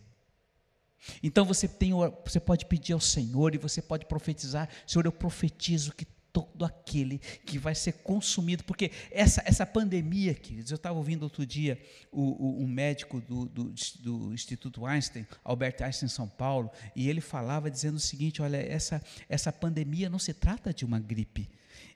Então 1.22 1.44
você, 1.44 1.66
tem, 1.66 1.92
você 2.24 2.40
pode 2.40 2.66
pedir 2.66 2.92
ao 2.92 3.00
Senhor 3.00 3.54
e 3.54 3.58
você 3.58 3.80
pode 3.80 4.06
profetizar: 4.06 4.68
Senhor, 4.86 5.06
eu 5.06 5.12
profetizo 5.12 5.92
que 5.92 6.06
todo 6.32 6.64
aquele 6.64 7.18
que 7.18 7.58
vai 7.58 7.74
ser 7.74 7.92
consumido, 7.92 8.62
porque 8.64 8.90
essa, 9.10 9.42
essa 9.44 9.64
pandemia, 9.64 10.34
queridos, 10.34 10.70
eu 10.70 10.76
estava 10.76 10.96
ouvindo 10.96 11.22
outro 11.22 11.44
dia 11.46 11.80
o, 12.12 12.22
o, 12.22 12.64
o 12.64 12.68
médico 12.68 13.20
do, 13.20 13.46
do, 13.46 13.74
do, 14.00 14.34
Instituto 14.34 14.84
Einstein, 14.86 15.26
Albert 15.42 15.76
Einstein 15.80 16.08
São 16.08 16.28
Paulo, 16.28 16.70
e 16.94 17.08
ele 17.08 17.20
falava 17.20 17.70
dizendo 17.70 17.96
o 17.96 18.00
seguinte: 18.00 18.42
olha, 18.42 18.56
essa, 18.56 19.02
essa 19.28 19.52
pandemia 19.52 20.10
não 20.10 20.18
se 20.18 20.34
trata 20.34 20.72
de 20.72 20.84
uma 20.84 21.00
gripe, 21.00 21.48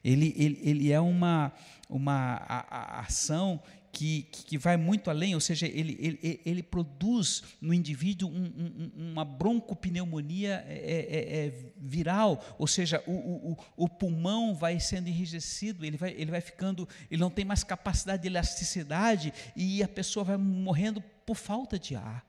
ele, 0.02 0.34
ele, 0.36 0.60
ele 0.62 0.92
é 0.92 1.00
uma, 1.00 1.52
uma 1.88 2.36
a, 2.48 2.98
a 2.98 3.00
ação 3.00 3.62
que, 3.92 4.22
que 4.22 4.56
vai 4.56 4.78
muito 4.78 5.10
além, 5.10 5.34
ou 5.34 5.40
seja, 5.40 5.66
ele, 5.66 5.96
ele, 6.00 6.40
ele 6.46 6.62
produz 6.62 7.42
no 7.60 7.74
indivíduo 7.74 8.30
um, 8.30 8.90
um, 8.96 9.10
uma 9.12 9.24
broncopneumonia 9.24 10.64
é, 10.66 10.72
é, 10.72 11.44
é, 11.44 11.46
é, 11.46 11.72
viral, 11.76 12.42
ou 12.58 12.66
seja, 12.66 13.04
o, 13.06 13.52
o, 13.52 13.56
o, 13.76 13.88
pulmão 13.88 14.54
vai 14.54 14.80
sendo 14.80 15.08
enrijecido, 15.08 15.84
ele 15.84 15.98
vai, 15.98 16.12
ele 16.12 16.30
vai 16.30 16.40
ficando, 16.40 16.88
ele 17.10 17.20
não 17.20 17.28
tem 17.28 17.44
mais 17.44 17.62
capacidade 17.62 18.22
de 18.22 18.28
elasticidade 18.28 19.32
e 19.54 19.82
a 19.82 19.88
pessoa 19.88 20.24
vai 20.24 20.38
morrendo 20.38 21.02
por 21.26 21.36
falta 21.36 21.78
de 21.78 21.94
ar. 21.94 22.26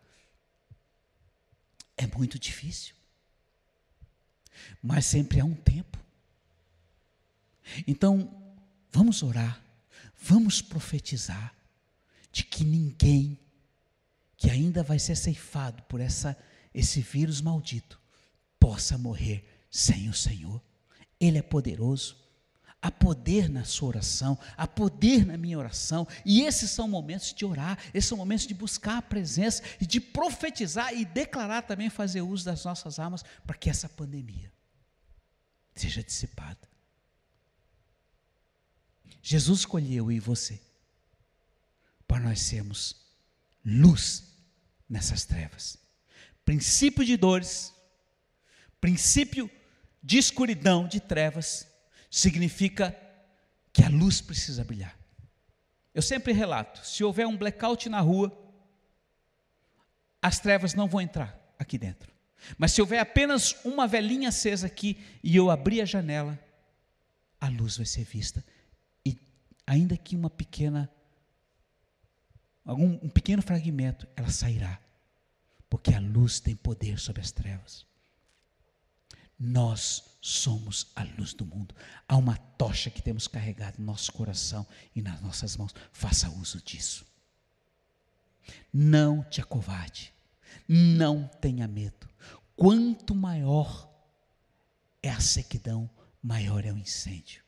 É 1.95 2.05
muito 2.05 2.37
difícil. 2.37 2.93
Mas 4.81 5.05
sempre 5.05 5.39
há 5.39 5.45
um 5.45 5.55
tempo. 5.55 5.97
Então, 7.87 8.29
vamos 8.91 9.23
orar 9.23 9.62
Vamos 10.25 10.61
profetizar 10.61 11.53
de 12.31 12.45
que 12.45 12.63
ninguém 12.63 13.37
que 14.37 14.49
ainda 14.49 14.81
vai 14.81 14.97
ser 14.97 15.17
ceifado 15.17 15.83
por 15.83 15.99
essa, 15.99 16.37
esse 16.73 17.01
vírus 17.01 17.41
maldito 17.41 17.99
possa 18.57 18.97
morrer 18.97 19.65
sem 19.69 20.07
o 20.07 20.13
Senhor. 20.13 20.63
Ele 21.19 21.39
é 21.39 21.41
poderoso. 21.41 22.23
Há 22.81 22.89
poder 22.89 23.49
na 23.49 23.65
sua 23.65 23.89
oração, 23.89 24.37
há 24.57 24.65
poder 24.65 25.25
na 25.25 25.37
minha 25.37 25.57
oração, 25.57 26.05
e 26.25 26.41
esses 26.41 26.69
são 26.71 26.85
momentos 26.85 27.33
de 27.33 27.45
orar, 27.45 27.77
esses 27.93 28.09
são 28.09 28.17
momentos 28.17 28.45
de 28.45 28.53
buscar 28.53 28.97
a 28.97 29.01
presença 29.01 29.63
e 29.79 29.85
de 29.85 30.01
profetizar 30.01 30.93
e 30.93 31.05
declarar 31.05 31.61
também, 31.61 31.89
fazer 31.89 32.21
uso 32.21 32.43
das 32.43 32.65
nossas 32.65 32.99
armas 32.99 33.23
para 33.45 33.57
que 33.57 33.69
essa 33.69 33.87
pandemia 33.87 34.51
seja 35.73 36.03
dissipada. 36.03 36.72
Jesus 39.25 39.59
escolheu 39.59 40.11
e 40.11 40.19
você 40.19 40.59
para 42.05 42.19
nós 42.19 42.41
sermos 42.41 42.97
luz 43.65 44.35
nessas 44.87 45.23
trevas. 45.23 45.77
Princípio 46.43 47.05
de 47.05 47.15
dores, 47.15 47.73
princípio 48.81 49.49
de 50.03 50.17
escuridão, 50.17 50.85
de 50.85 50.99
trevas, 50.99 51.65
significa 52.11 52.95
que 53.71 53.81
a 53.81 53.87
luz 53.87 54.19
precisa 54.19 54.65
brilhar. 54.65 54.99
Eu 55.95 56.01
sempre 56.01 56.33
relato: 56.33 56.85
se 56.85 57.01
houver 57.01 57.25
um 57.25 57.37
blackout 57.37 57.87
na 57.87 58.01
rua, 58.01 58.37
as 60.21 60.37
trevas 60.37 60.73
não 60.73 60.87
vão 60.87 60.99
entrar 60.99 61.55
aqui 61.57 61.77
dentro. 61.77 62.11
Mas 62.57 62.73
se 62.73 62.81
houver 62.81 62.99
apenas 62.99 63.55
uma 63.63 63.87
velhinha 63.87 64.27
acesa 64.27 64.67
aqui 64.67 65.01
e 65.23 65.33
eu 65.33 65.49
abrir 65.49 65.79
a 65.79 65.85
janela, 65.85 66.37
a 67.39 67.47
luz 67.47 67.77
vai 67.77 67.85
ser 67.85 68.03
vista. 68.03 68.43
Ainda 69.65 69.97
que 69.97 70.15
uma 70.15 70.29
pequena 70.29 70.89
algum 72.65 72.99
um 73.01 73.09
pequeno 73.09 73.41
fragmento, 73.41 74.07
ela 74.15 74.29
sairá. 74.29 74.79
Porque 75.69 75.93
a 75.93 75.99
luz 75.99 76.39
tem 76.39 76.55
poder 76.55 76.99
sobre 76.99 77.21
as 77.21 77.31
trevas. 77.31 77.85
Nós 79.39 80.17
somos 80.21 80.87
a 80.95 81.03
luz 81.03 81.33
do 81.33 81.45
mundo. 81.45 81.75
Há 82.07 82.15
uma 82.15 82.37
tocha 82.37 82.89
que 82.89 83.01
temos 83.01 83.27
carregado 83.27 83.79
no 83.79 83.85
nosso 83.85 84.11
coração 84.13 84.65
e 84.95 85.01
nas 85.01 85.19
nossas 85.21 85.57
mãos. 85.57 85.73
Faça 85.91 86.29
uso 86.29 86.61
disso. 86.61 87.05
Não 88.71 89.23
te 89.23 89.41
acovarde. 89.41 90.13
Não 90.67 91.27
tenha 91.41 91.67
medo. 91.67 92.07
Quanto 92.55 93.15
maior 93.15 93.89
é 95.01 95.09
a 95.09 95.19
sequidão, 95.19 95.89
maior 96.21 96.63
é 96.63 96.71
o 96.71 96.77
incêndio. 96.77 97.42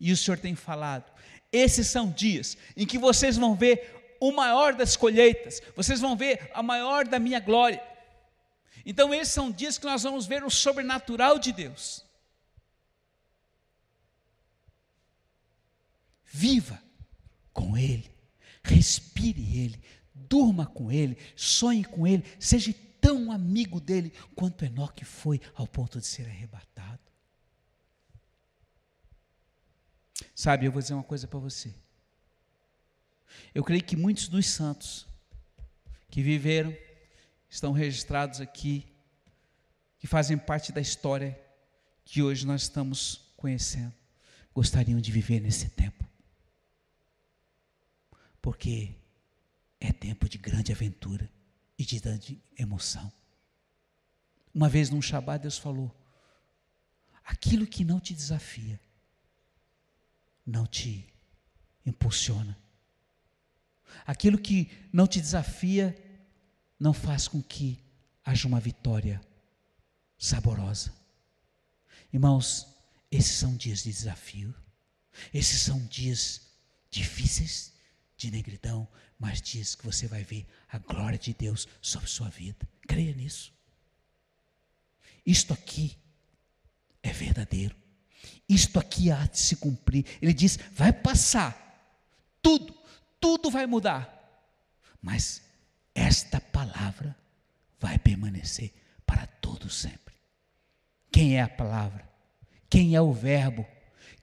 E 0.00 0.12
o 0.12 0.16
Senhor 0.16 0.38
tem 0.38 0.54
falado: 0.54 1.10
esses 1.52 1.86
são 1.86 2.10
dias 2.10 2.56
em 2.76 2.86
que 2.86 2.98
vocês 2.98 3.36
vão 3.36 3.54
ver 3.54 4.16
o 4.20 4.32
maior 4.32 4.74
das 4.74 4.96
colheitas, 4.96 5.62
vocês 5.76 6.00
vão 6.00 6.16
ver 6.16 6.50
a 6.54 6.62
maior 6.62 7.06
da 7.06 7.18
minha 7.18 7.40
glória. 7.40 7.82
Então, 8.84 9.12
esses 9.12 9.34
são 9.34 9.50
dias 9.50 9.78
que 9.78 9.86
nós 9.86 10.02
vamos 10.02 10.26
ver 10.26 10.42
o 10.44 10.50
sobrenatural 10.50 11.38
de 11.38 11.52
Deus. 11.52 12.04
Viva 16.24 16.80
com 17.52 17.76
Ele, 17.76 18.10
respire 18.62 19.58
Ele, 19.58 19.82
durma 20.14 20.66
com 20.66 20.90
Ele, 20.92 21.16
sonhe 21.34 21.84
com 21.84 22.06
Ele, 22.06 22.24
seja 22.38 22.74
tão 23.00 23.32
amigo 23.32 23.80
dele 23.80 24.12
quanto 24.34 24.64
Enoque 24.64 25.04
foi 25.04 25.40
ao 25.54 25.66
ponto 25.66 26.00
de 26.00 26.06
ser 26.06 26.26
arrebatado. 26.26 27.07
Sabe, 30.38 30.66
eu 30.66 30.70
vou 30.70 30.80
dizer 30.80 30.94
uma 30.94 31.02
coisa 31.02 31.26
para 31.26 31.40
você. 31.40 31.74
Eu 33.52 33.64
creio 33.64 33.82
que 33.82 33.96
muitos 33.96 34.28
dos 34.28 34.46
santos 34.46 35.04
que 36.08 36.22
viveram 36.22 36.72
estão 37.50 37.72
registrados 37.72 38.40
aqui, 38.40 38.86
que 39.98 40.06
fazem 40.06 40.38
parte 40.38 40.70
da 40.70 40.80
história 40.80 41.36
que 42.04 42.22
hoje 42.22 42.46
nós 42.46 42.62
estamos 42.62 43.32
conhecendo, 43.36 43.92
gostariam 44.54 45.00
de 45.00 45.10
viver 45.10 45.40
nesse 45.40 45.70
tempo. 45.70 46.08
Porque 48.40 48.94
é 49.80 49.92
tempo 49.92 50.28
de 50.28 50.38
grande 50.38 50.70
aventura 50.70 51.28
e 51.76 51.84
de 51.84 51.98
grande 51.98 52.40
emoção. 52.56 53.12
Uma 54.54 54.68
vez 54.68 54.88
num 54.88 55.02
Shabat, 55.02 55.42
Deus 55.42 55.58
falou: 55.58 55.92
aquilo 57.24 57.66
que 57.66 57.84
não 57.84 57.98
te 57.98 58.14
desafia, 58.14 58.78
não 60.48 60.66
te 60.66 61.06
impulsiona. 61.84 62.58
Aquilo 64.06 64.38
que 64.38 64.70
não 64.90 65.06
te 65.06 65.20
desafia, 65.20 65.96
não 66.80 66.94
faz 66.94 67.28
com 67.28 67.42
que 67.42 67.84
haja 68.24 68.48
uma 68.48 68.58
vitória 68.58 69.20
saborosa. 70.16 70.92
Irmãos, 72.12 72.66
esses 73.10 73.36
são 73.36 73.56
dias 73.56 73.82
de 73.82 73.92
desafio, 73.92 74.54
esses 75.34 75.60
são 75.60 75.84
dias 75.86 76.48
difíceis 76.90 77.74
de 78.16 78.30
negridão, 78.30 78.88
mas 79.18 79.42
dias 79.42 79.74
que 79.74 79.84
você 79.84 80.06
vai 80.06 80.24
ver 80.24 80.46
a 80.68 80.78
glória 80.78 81.18
de 81.18 81.34
Deus 81.34 81.68
sobre 81.82 82.08
sua 82.08 82.30
vida. 82.30 82.66
Creia 82.86 83.14
nisso. 83.14 83.52
Isto 85.26 85.52
aqui 85.52 85.98
é 87.02 87.12
verdadeiro. 87.12 87.76
Isto 88.48 88.78
aqui 88.78 89.10
há 89.10 89.26
de 89.26 89.38
se 89.38 89.56
cumprir. 89.56 90.04
Ele 90.22 90.32
diz: 90.32 90.58
vai 90.72 90.92
passar, 90.92 91.56
tudo, 92.40 92.74
tudo 93.20 93.50
vai 93.50 93.66
mudar, 93.66 94.08
mas 95.02 95.42
esta 95.94 96.40
palavra 96.40 97.16
vai 97.78 97.98
permanecer 97.98 98.72
para 99.06 99.26
todo 99.26 99.68
sempre. 99.68 100.14
Quem 101.10 101.36
é 101.36 101.42
a 101.42 101.48
palavra? 101.48 102.08
Quem 102.70 102.94
é 102.94 103.00
o 103.00 103.12
verbo? 103.12 103.66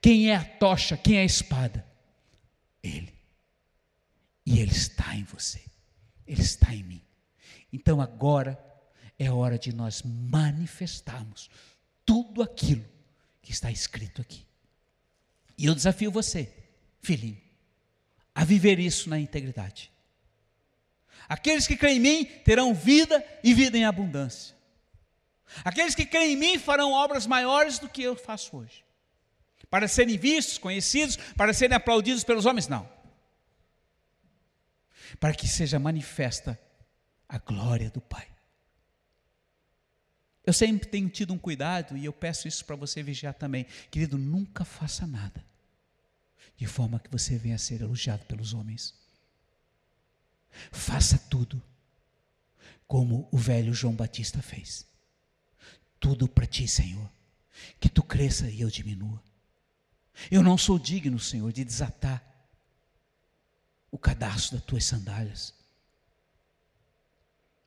Quem 0.01 0.29
é 0.29 0.35
a 0.35 0.43
tocha? 0.43 0.97
Quem 0.97 1.17
é 1.17 1.21
a 1.21 1.25
espada? 1.25 1.85
Ele. 2.81 3.13
E 4.45 4.59
ele 4.59 4.71
está 4.71 5.15
em 5.15 5.23
você. 5.23 5.63
Ele 6.27 6.41
está 6.41 6.73
em 6.73 6.83
mim. 6.83 7.01
Então 7.73 7.99
agora 7.99 8.59
é 9.17 9.31
hora 9.31 9.57
de 9.57 9.73
nós 9.73 10.03
manifestarmos 10.03 11.49
tudo 12.05 12.41
aquilo 12.41 12.85
que 13.45 13.51
está 13.51 13.71
escrito 13.71 14.21
aqui. 14.21 14.45
E 15.57 15.67
eu 15.67 15.75
desafio 15.75 16.11
você, 16.11 16.51
filhinho, 16.99 17.39
a 18.33 18.43
viver 18.43 18.79
isso 18.79 19.07
na 19.09 19.19
integridade. 19.19 19.91
Aqueles 21.29 21.67
que 21.67 21.77
creem 21.77 21.97
em 21.97 21.99
mim 22.01 22.25
terão 22.43 22.73
vida 22.73 23.23
e 23.43 23.53
vida 23.53 23.77
em 23.77 23.85
abundância. 23.85 24.55
Aqueles 25.63 25.93
que 25.93 26.05
creem 26.05 26.33
em 26.33 26.35
mim 26.35 26.59
farão 26.59 26.91
obras 26.91 27.27
maiores 27.27 27.79
do 27.79 27.87
que 27.87 28.01
eu 28.01 28.15
faço 28.15 28.57
hoje. 28.57 28.83
Para 29.69 29.87
serem 29.87 30.17
vistos, 30.17 30.57
conhecidos, 30.57 31.15
para 31.37 31.53
serem 31.53 31.77
aplaudidos 31.77 32.23
pelos 32.23 32.45
homens, 32.45 32.67
não. 32.67 32.89
Para 35.19 35.33
que 35.33 35.47
seja 35.47 35.79
manifesta 35.79 36.59
a 37.29 37.37
glória 37.37 37.89
do 37.91 38.01
Pai. 38.01 38.34
Eu 40.45 40.53
sempre 40.53 40.87
tenho 40.87 41.09
tido 41.09 41.33
um 41.33 41.37
cuidado 41.37 41.97
e 41.97 42.05
eu 42.05 42.13
peço 42.13 42.47
isso 42.47 42.63
para 42.65 42.75
você 42.75 43.01
vigiar 43.01 43.33
também. 43.33 43.65
Querido, 43.89 44.17
nunca 44.17 44.63
faça 44.63 45.07
nada 45.07 45.43
de 46.55 46.67
forma 46.67 46.99
que 46.99 47.11
você 47.11 47.37
venha 47.37 47.55
a 47.55 47.59
ser 47.59 47.81
elogiado 47.81 48.25
pelos 48.25 48.53
homens. 48.53 48.93
Faça 50.71 51.17
tudo 51.17 51.61
como 52.87 53.27
o 53.31 53.37
velho 53.37 53.73
João 53.73 53.93
Batista 53.93 54.41
fez. 54.41 54.85
Tudo 55.99 56.27
para 56.27 56.45
ti, 56.45 56.67
Senhor. 56.67 57.11
Que 57.79 57.89
tu 57.89 58.03
cresça 58.03 58.49
e 58.49 58.61
eu 58.61 58.69
diminua. 58.69 59.21
Eu 60.29 60.43
não 60.43 60.57
sou 60.57 60.77
digno, 60.77 61.19
Senhor, 61.19 61.51
de 61.51 61.63
desatar 61.63 62.23
o 63.91 63.97
cadastro 63.97 64.57
das 64.57 64.65
tuas 64.65 64.85
sandálias. 64.85 65.53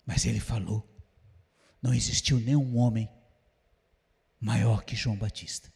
Mas 0.07 0.24
ele 0.24 0.41
falou: 0.41 0.87
não 1.83 1.95
existiu 1.95 2.39
nenhum 2.41 2.76
homem 2.76 3.09
maior 4.41 4.85
que 4.85 4.97
João 4.97 5.16
Batista. 5.16 5.72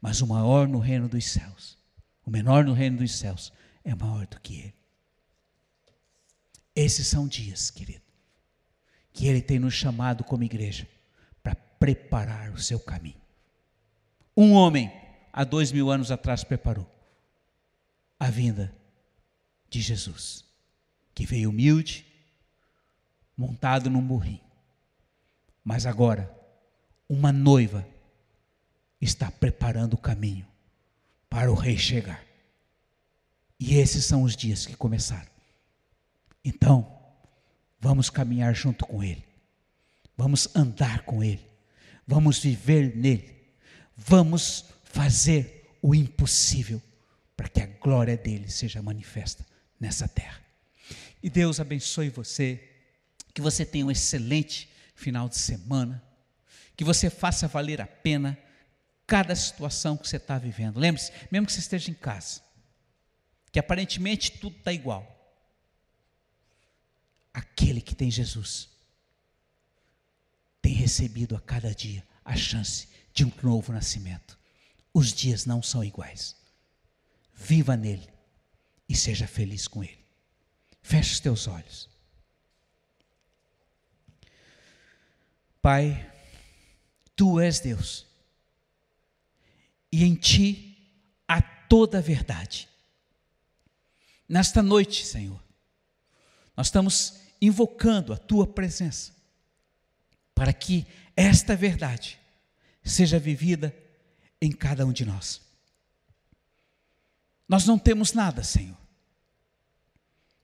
Mas 0.00 0.20
o 0.20 0.26
maior 0.26 0.66
no 0.68 0.78
reino 0.78 1.08
dos 1.08 1.26
céus, 1.26 1.78
o 2.24 2.30
menor 2.30 2.64
no 2.64 2.72
reino 2.72 2.98
dos 2.98 3.14
céus, 3.14 3.52
é 3.84 3.94
maior 3.94 4.26
do 4.26 4.40
que 4.40 4.60
ele. 4.60 4.84
Esses 6.74 7.06
são 7.06 7.28
dias, 7.28 7.70
querido, 7.70 8.02
que 9.12 9.26
Ele 9.26 9.40
tem 9.40 9.58
nos 9.58 9.74
chamado 9.74 10.24
como 10.24 10.42
igreja 10.42 10.88
para 11.42 11.54
preparar 11.54 12.50
o 12.50 12.58
seu 12.58 12.80
caminho. 12.80 13.20
Um 14.36 14.52
homem, 14.54 14.92
há 15.32 15.44
dois 15.44 15.70
mil 15.70 15.88
anos 15.88 16.10
atrás, 16.10 16.42
preparou 16.42 16.90
a 18.18 18.28
vinda 18.28 18.74
de 19.70 19.80
Jesus, 19.80 20.44
que 21.14 21.24
veio 21.24 21.50
humilde, 21.50 22.04
montado 23.36 23.88
num 23.88 24.04
burrinho. 24.04 24.43
Mas 25.64 25.86
agora, 25.86 26.30
uma 27.08 27.32
noiva 27.32 27.88
está 29.00 29.30
preparando 29.30 29.94
o 29.94 29.98
caminho 29.98 30.46
para 31.28 31.50
o 31.50 31.54
rei 31.54 31.78
chegar. 31.78 32.22
E 33.58 33.76
esses 33.76 34.04
são 34.04 34.22
os 34.22 34.36
dias 34.36 34.66
que 34.66 34.76
começaram. 34.76 35.28
Então, 36.44 36.94
vamos 37.80 38.10
caminhar 38.10 38.54
junto 38.54 38.86
com 38.86 39.02
Ele, 39.02 39.24
vamos 40.16 40.54
andar 40.54 41.02
com 41.02 41.24
Ele, 41.24 41.44
vamos 42.06 42.38
viver 42.38 42.94
nele, 42.94 43.34
vamos 43.96 44.66
fazer 44.84 45.70
o 45.80 45.94
impossível 45.94 46.80
para 47.36 47.48
que 47.48 47.60
a 47.60 47.66
glória 47.66 48.16
dele 48.16 48.50
seja 48.50 48.82
manifesta 48.82 49.46
nessa 49.80 50.06
terra. 50.06 50.40
E 51.22 51.30
Deus 51.30 51.58
abençoe 51.58 52.10
você, 52.10 52.62
que 53.32 53.40
você 53.40 53.64
tenha 53.64 53.86
um 53.86 53.90
excelente 53.90 54.68
final 54.94 55.28
de 55.28 55.36
semana, 55.36 56.02
que 56.76 56.84
você 56.84 57.10
faça 57.10 57.48
valer 57.48 57.80
a 57.80 57.86
pena 57.86 58.38
cada 59.06 59.34
situação 59.36 59.96
que 59.96 60.08
você 60.08 60.16
está 60.16 60.38
vivendo. 60.38 60.78
Lembre-se, 60.78 61.12
mesmo 61.30 61.46
que 61.46 61.52
você 61.52 61.60
esteja 61.60 61.90
em 61.90 61.94
casa, 61.94 62.40
que 63.52 63.58
aparentemente 63.58 64.32
tudo 64.32 64.56
está 64.56 64.72
igual. 64.72 65.10
Aquele 67.32 67.80
que 67.80 67.94
tem 67.94 68.10
Jesus 68.10 68.68
tem 70.62 70.72
recebido 70.72 71.36
a 71.36 71.40
cada 71.40 71.74
dia 71.74 72.06
a 72.24 72.34
chance 72.34 72.88
de 73.12 73.24
um 73.24 73.32
novo 73.42 73.72
nascimento. 73.72 74.38
Os 74.94 75.12
dias 75.12 75.44
não 75.44 75.62
são 75.62 75.84
iguais. 75.84 76.36
Viva 77.34 77.76
nele 77.76 78.08
e 78.88 78.96
seja 78.96 79.26
feliz 79.26 79.68
com 79.68 79.84
ele. 79.84 80.04
Feche 80.80 81.12
os 81.12 81.20
teus 81.20 81.46
olhos. 81.46 81.93
Pai, 85.64 86.12
tu 87.16 87.40
és 87.40 87.58
Deus, 87.58 88.06
e 89.90 90.04
em 90.04 90.14
ti 90.14 90.76
há 91.26 91.40
toda 91.40 91.96
a 91.96 92.02
verdade. 92.02 92.68
Nesta 94.28 94.62
noite, 94.62 95.06
Senhor, 95.06 95.42
nós 96.54 96.66
estamos 96.66 97.18
invocando 97.40 98.12
a 98.12 98.18
tua 98.18 98.46
presença 98.46 99.14
para 100.34 100.52
que 100.52 100.86
esta 101.16 101.56
verdade 101.56 102.20
seja 102.84 103.18
vivida 103.18 103.74
em 104.42 104.52
cada 104.52 104.84
um 104.84 104.92
de 104.92 105.06
nós. 105.06 105.40
Nós 107.48 107.64
não 107.64 107.78
temos 107.78 108.12
nada, 108.12 108.44
Senhor, 108.44 108.76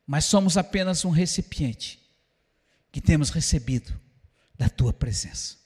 mas 0.07 0.25
somos 0.25 0.57
apenas 0.57 1.05
um 1.05 1.11
recipiente 1.11 2.01
que 2.91 3.03
temos 3.03 3.29
recebido 3.29 4.01
da 4.61 4.69
tua 4.69 4.93
presença. 4.93 5.57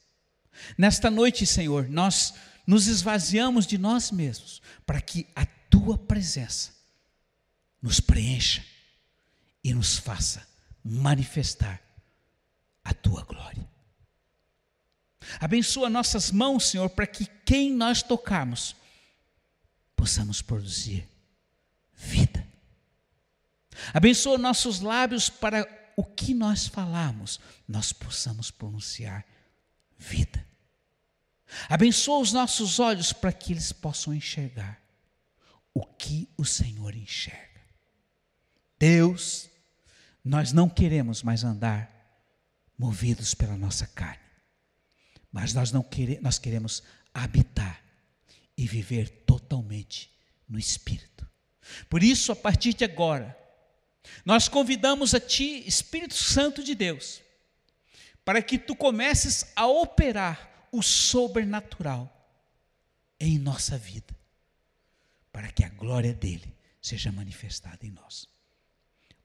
Nesta 0.79 1.11
noite, 1.11 1.45
Senhor, 1.45 1.89
nós 1.89 2.33
nos 2.65 2.87
esvaziamos 2.87 3.67
de 3.67 3.77
nós 3.77 4.13
mesmos 4.13 4.63
para 4.87 5.01
que 5.01 5.27
a 5.35 5.45
tua 5.45 5.99
presença 5.99 6.73
nos 7.83 7.99
preencha 7.99 8.65
e 9.65 9.75
nos 9.75 9.99
faça 9.99 10.47
manifestar 10.85 11.83
a 12.85 12.95
tua 12.95 13.25
glória. 13.25 13.69
Abençoa 15.41 15.91
nossas 15.91 16.31
mãos, 16.31 16.69
Senhor, 16.69 16.89
para 16.91 17.09
que 17.09 17.27
quem 17.45 17.73
nós 17.73 18.01
tocarmos 18.01 18.77
possamos 19.97 20.41
produzir 20.41 21.09
vida. 21.93 22.47
Abençoa 23.93 24.39
nossos 24.39 24.79
lábios 24.79 25.29
para 25.29 25.84
o 25.97 26.05
que 26.05 26.35
nós 26.35 26.67
falarmos, 26.67 27.41
nós 27.67 27.93
possamos 27.93 28.51
pronunciar 28.51 29.25
vida. 29.99 30.45
Abençoa 31.69 32.21
os 32.21 32.33
nossos 32.33 32.79
olhos 32.81 33.13
para 33.13 33.33
que 33.33 33.53
eles 33.53 33.73
possam 33.73 34.15
enxergar 34.15 34.81
o 35.73 35.85
que 35.85 36.29
o 36.37 36.45
Senhor 36.45 36.95
enxerga. 36.95 37.61
Deus, 38.79 39.51
nós 40.25 40.53
não 40.53 40.69
queremos 40.69 41.23
mais 41.23 41.45
andar 41.45 41.91
movidos 42.79 43.35
pela 43.35 43.57
nossa 43.57 43.87
carne, 43.87 44.23
mas 45.31 45.55
nós 45.55 45.71
não 45.71 45.83
queremos, 45.83 46.23
nós 46.23 46.39
queremos 46.39 46.83
habitar 47.13 47.83
e 48.57 48.67
viver 48.67 49.09
totalmente 49.25 50.11
no 50.49 50.59
Espírito. 50.59 51.29
Por 51.89 52.03
isso, 52.03 52.33
a 52.33 52.37
partir 52.37 52.75
de 52.75 52.85
agora, 52.85 53.37
nós 54.25 54.49
convidamos 54.49 55.15
a 55.15 55.21
Ti, 55.21 55.67
Espírito 55.67 56.15
Santo 56.15 56.63
de 56.63 56.75
Deus, 56.75 57.23
para 58.25 58.43
que 58.43 58.59
Tu 58.59 58.75
comeces 58.75 59.53
a 59.55 59.67
operar 59.67 60.69
o 60.73 60.83
sobrenatural 60.83 62.11
em 63.21 63.39
nossa 63.39 63.79
vida, 63.79 64.15
para 65.33 65.51
que 65.51 65.65
a 65.65 65.69
glória 65.69 66.13
dele 66.13 66.55
seja 66.81 67.11
manifestada 67.13 67.87
em 67.87 67.91
nós. 67.91 68.29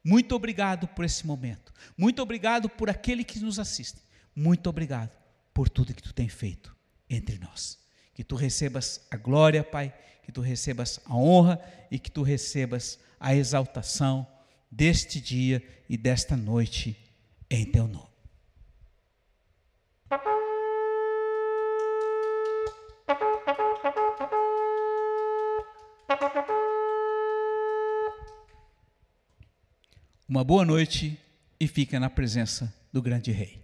Muito 0.04 0.34
obrigado 0.36 0.88
por 0.88 1.04
esse 1.04 1.26
momento. 1.28 1.74
Muito 1.98 2.22
obrigado 2.22 2.70
por 2.70 2.90
aquele 2.90 3.24
que 3.24 3.40
nos 3.40 3.60
assiste. 3.60 4.02
Muito 4.36 4.70
obrigado 4.70 5.12
por 5.54 5.68
tudo 5.68 5.94
que 5.94 6.02
tu 6.02 6.14
tem 6.14 6.30
feito 6.30 6.76
entre 7.10 7.38
nós. 7.38 7.78
Que 8.14 8.24
tu 8.24 8.36
recebas 8.36 9.06
a 9.12 9.18
glória, 9.18 9.64
Pai, 9.64 9.94
que 10.24 10.32
tu 10.32 10.42
recebas 10.42 11.00
a 11.06 11.16
honra 11.16 11.60
e 11.92 12.00
que 12.00 12.10
tu 12.10 12.22
recebas 12.22 13.00
a 13.20 13.36
exaltação 13.36 14.26
deste 14.70 15.20
dia 15.20 15.64
e 15.90 15.98
desta 15.98 16.36
noite 16.36 16.98
em 17.50 17.66
teu 17.66 17.88
nome. 17.88 18.10
Uma 30.28 30.44
boa 30.44 30.64
noite 30.64 31.20
e 31.60 31.68
fica 31.68 32.00
na 32.00 32.10
presença 32.10 32.72
do 32.94 33.02
grande 33.02 33.32
rei. 33.32 33.60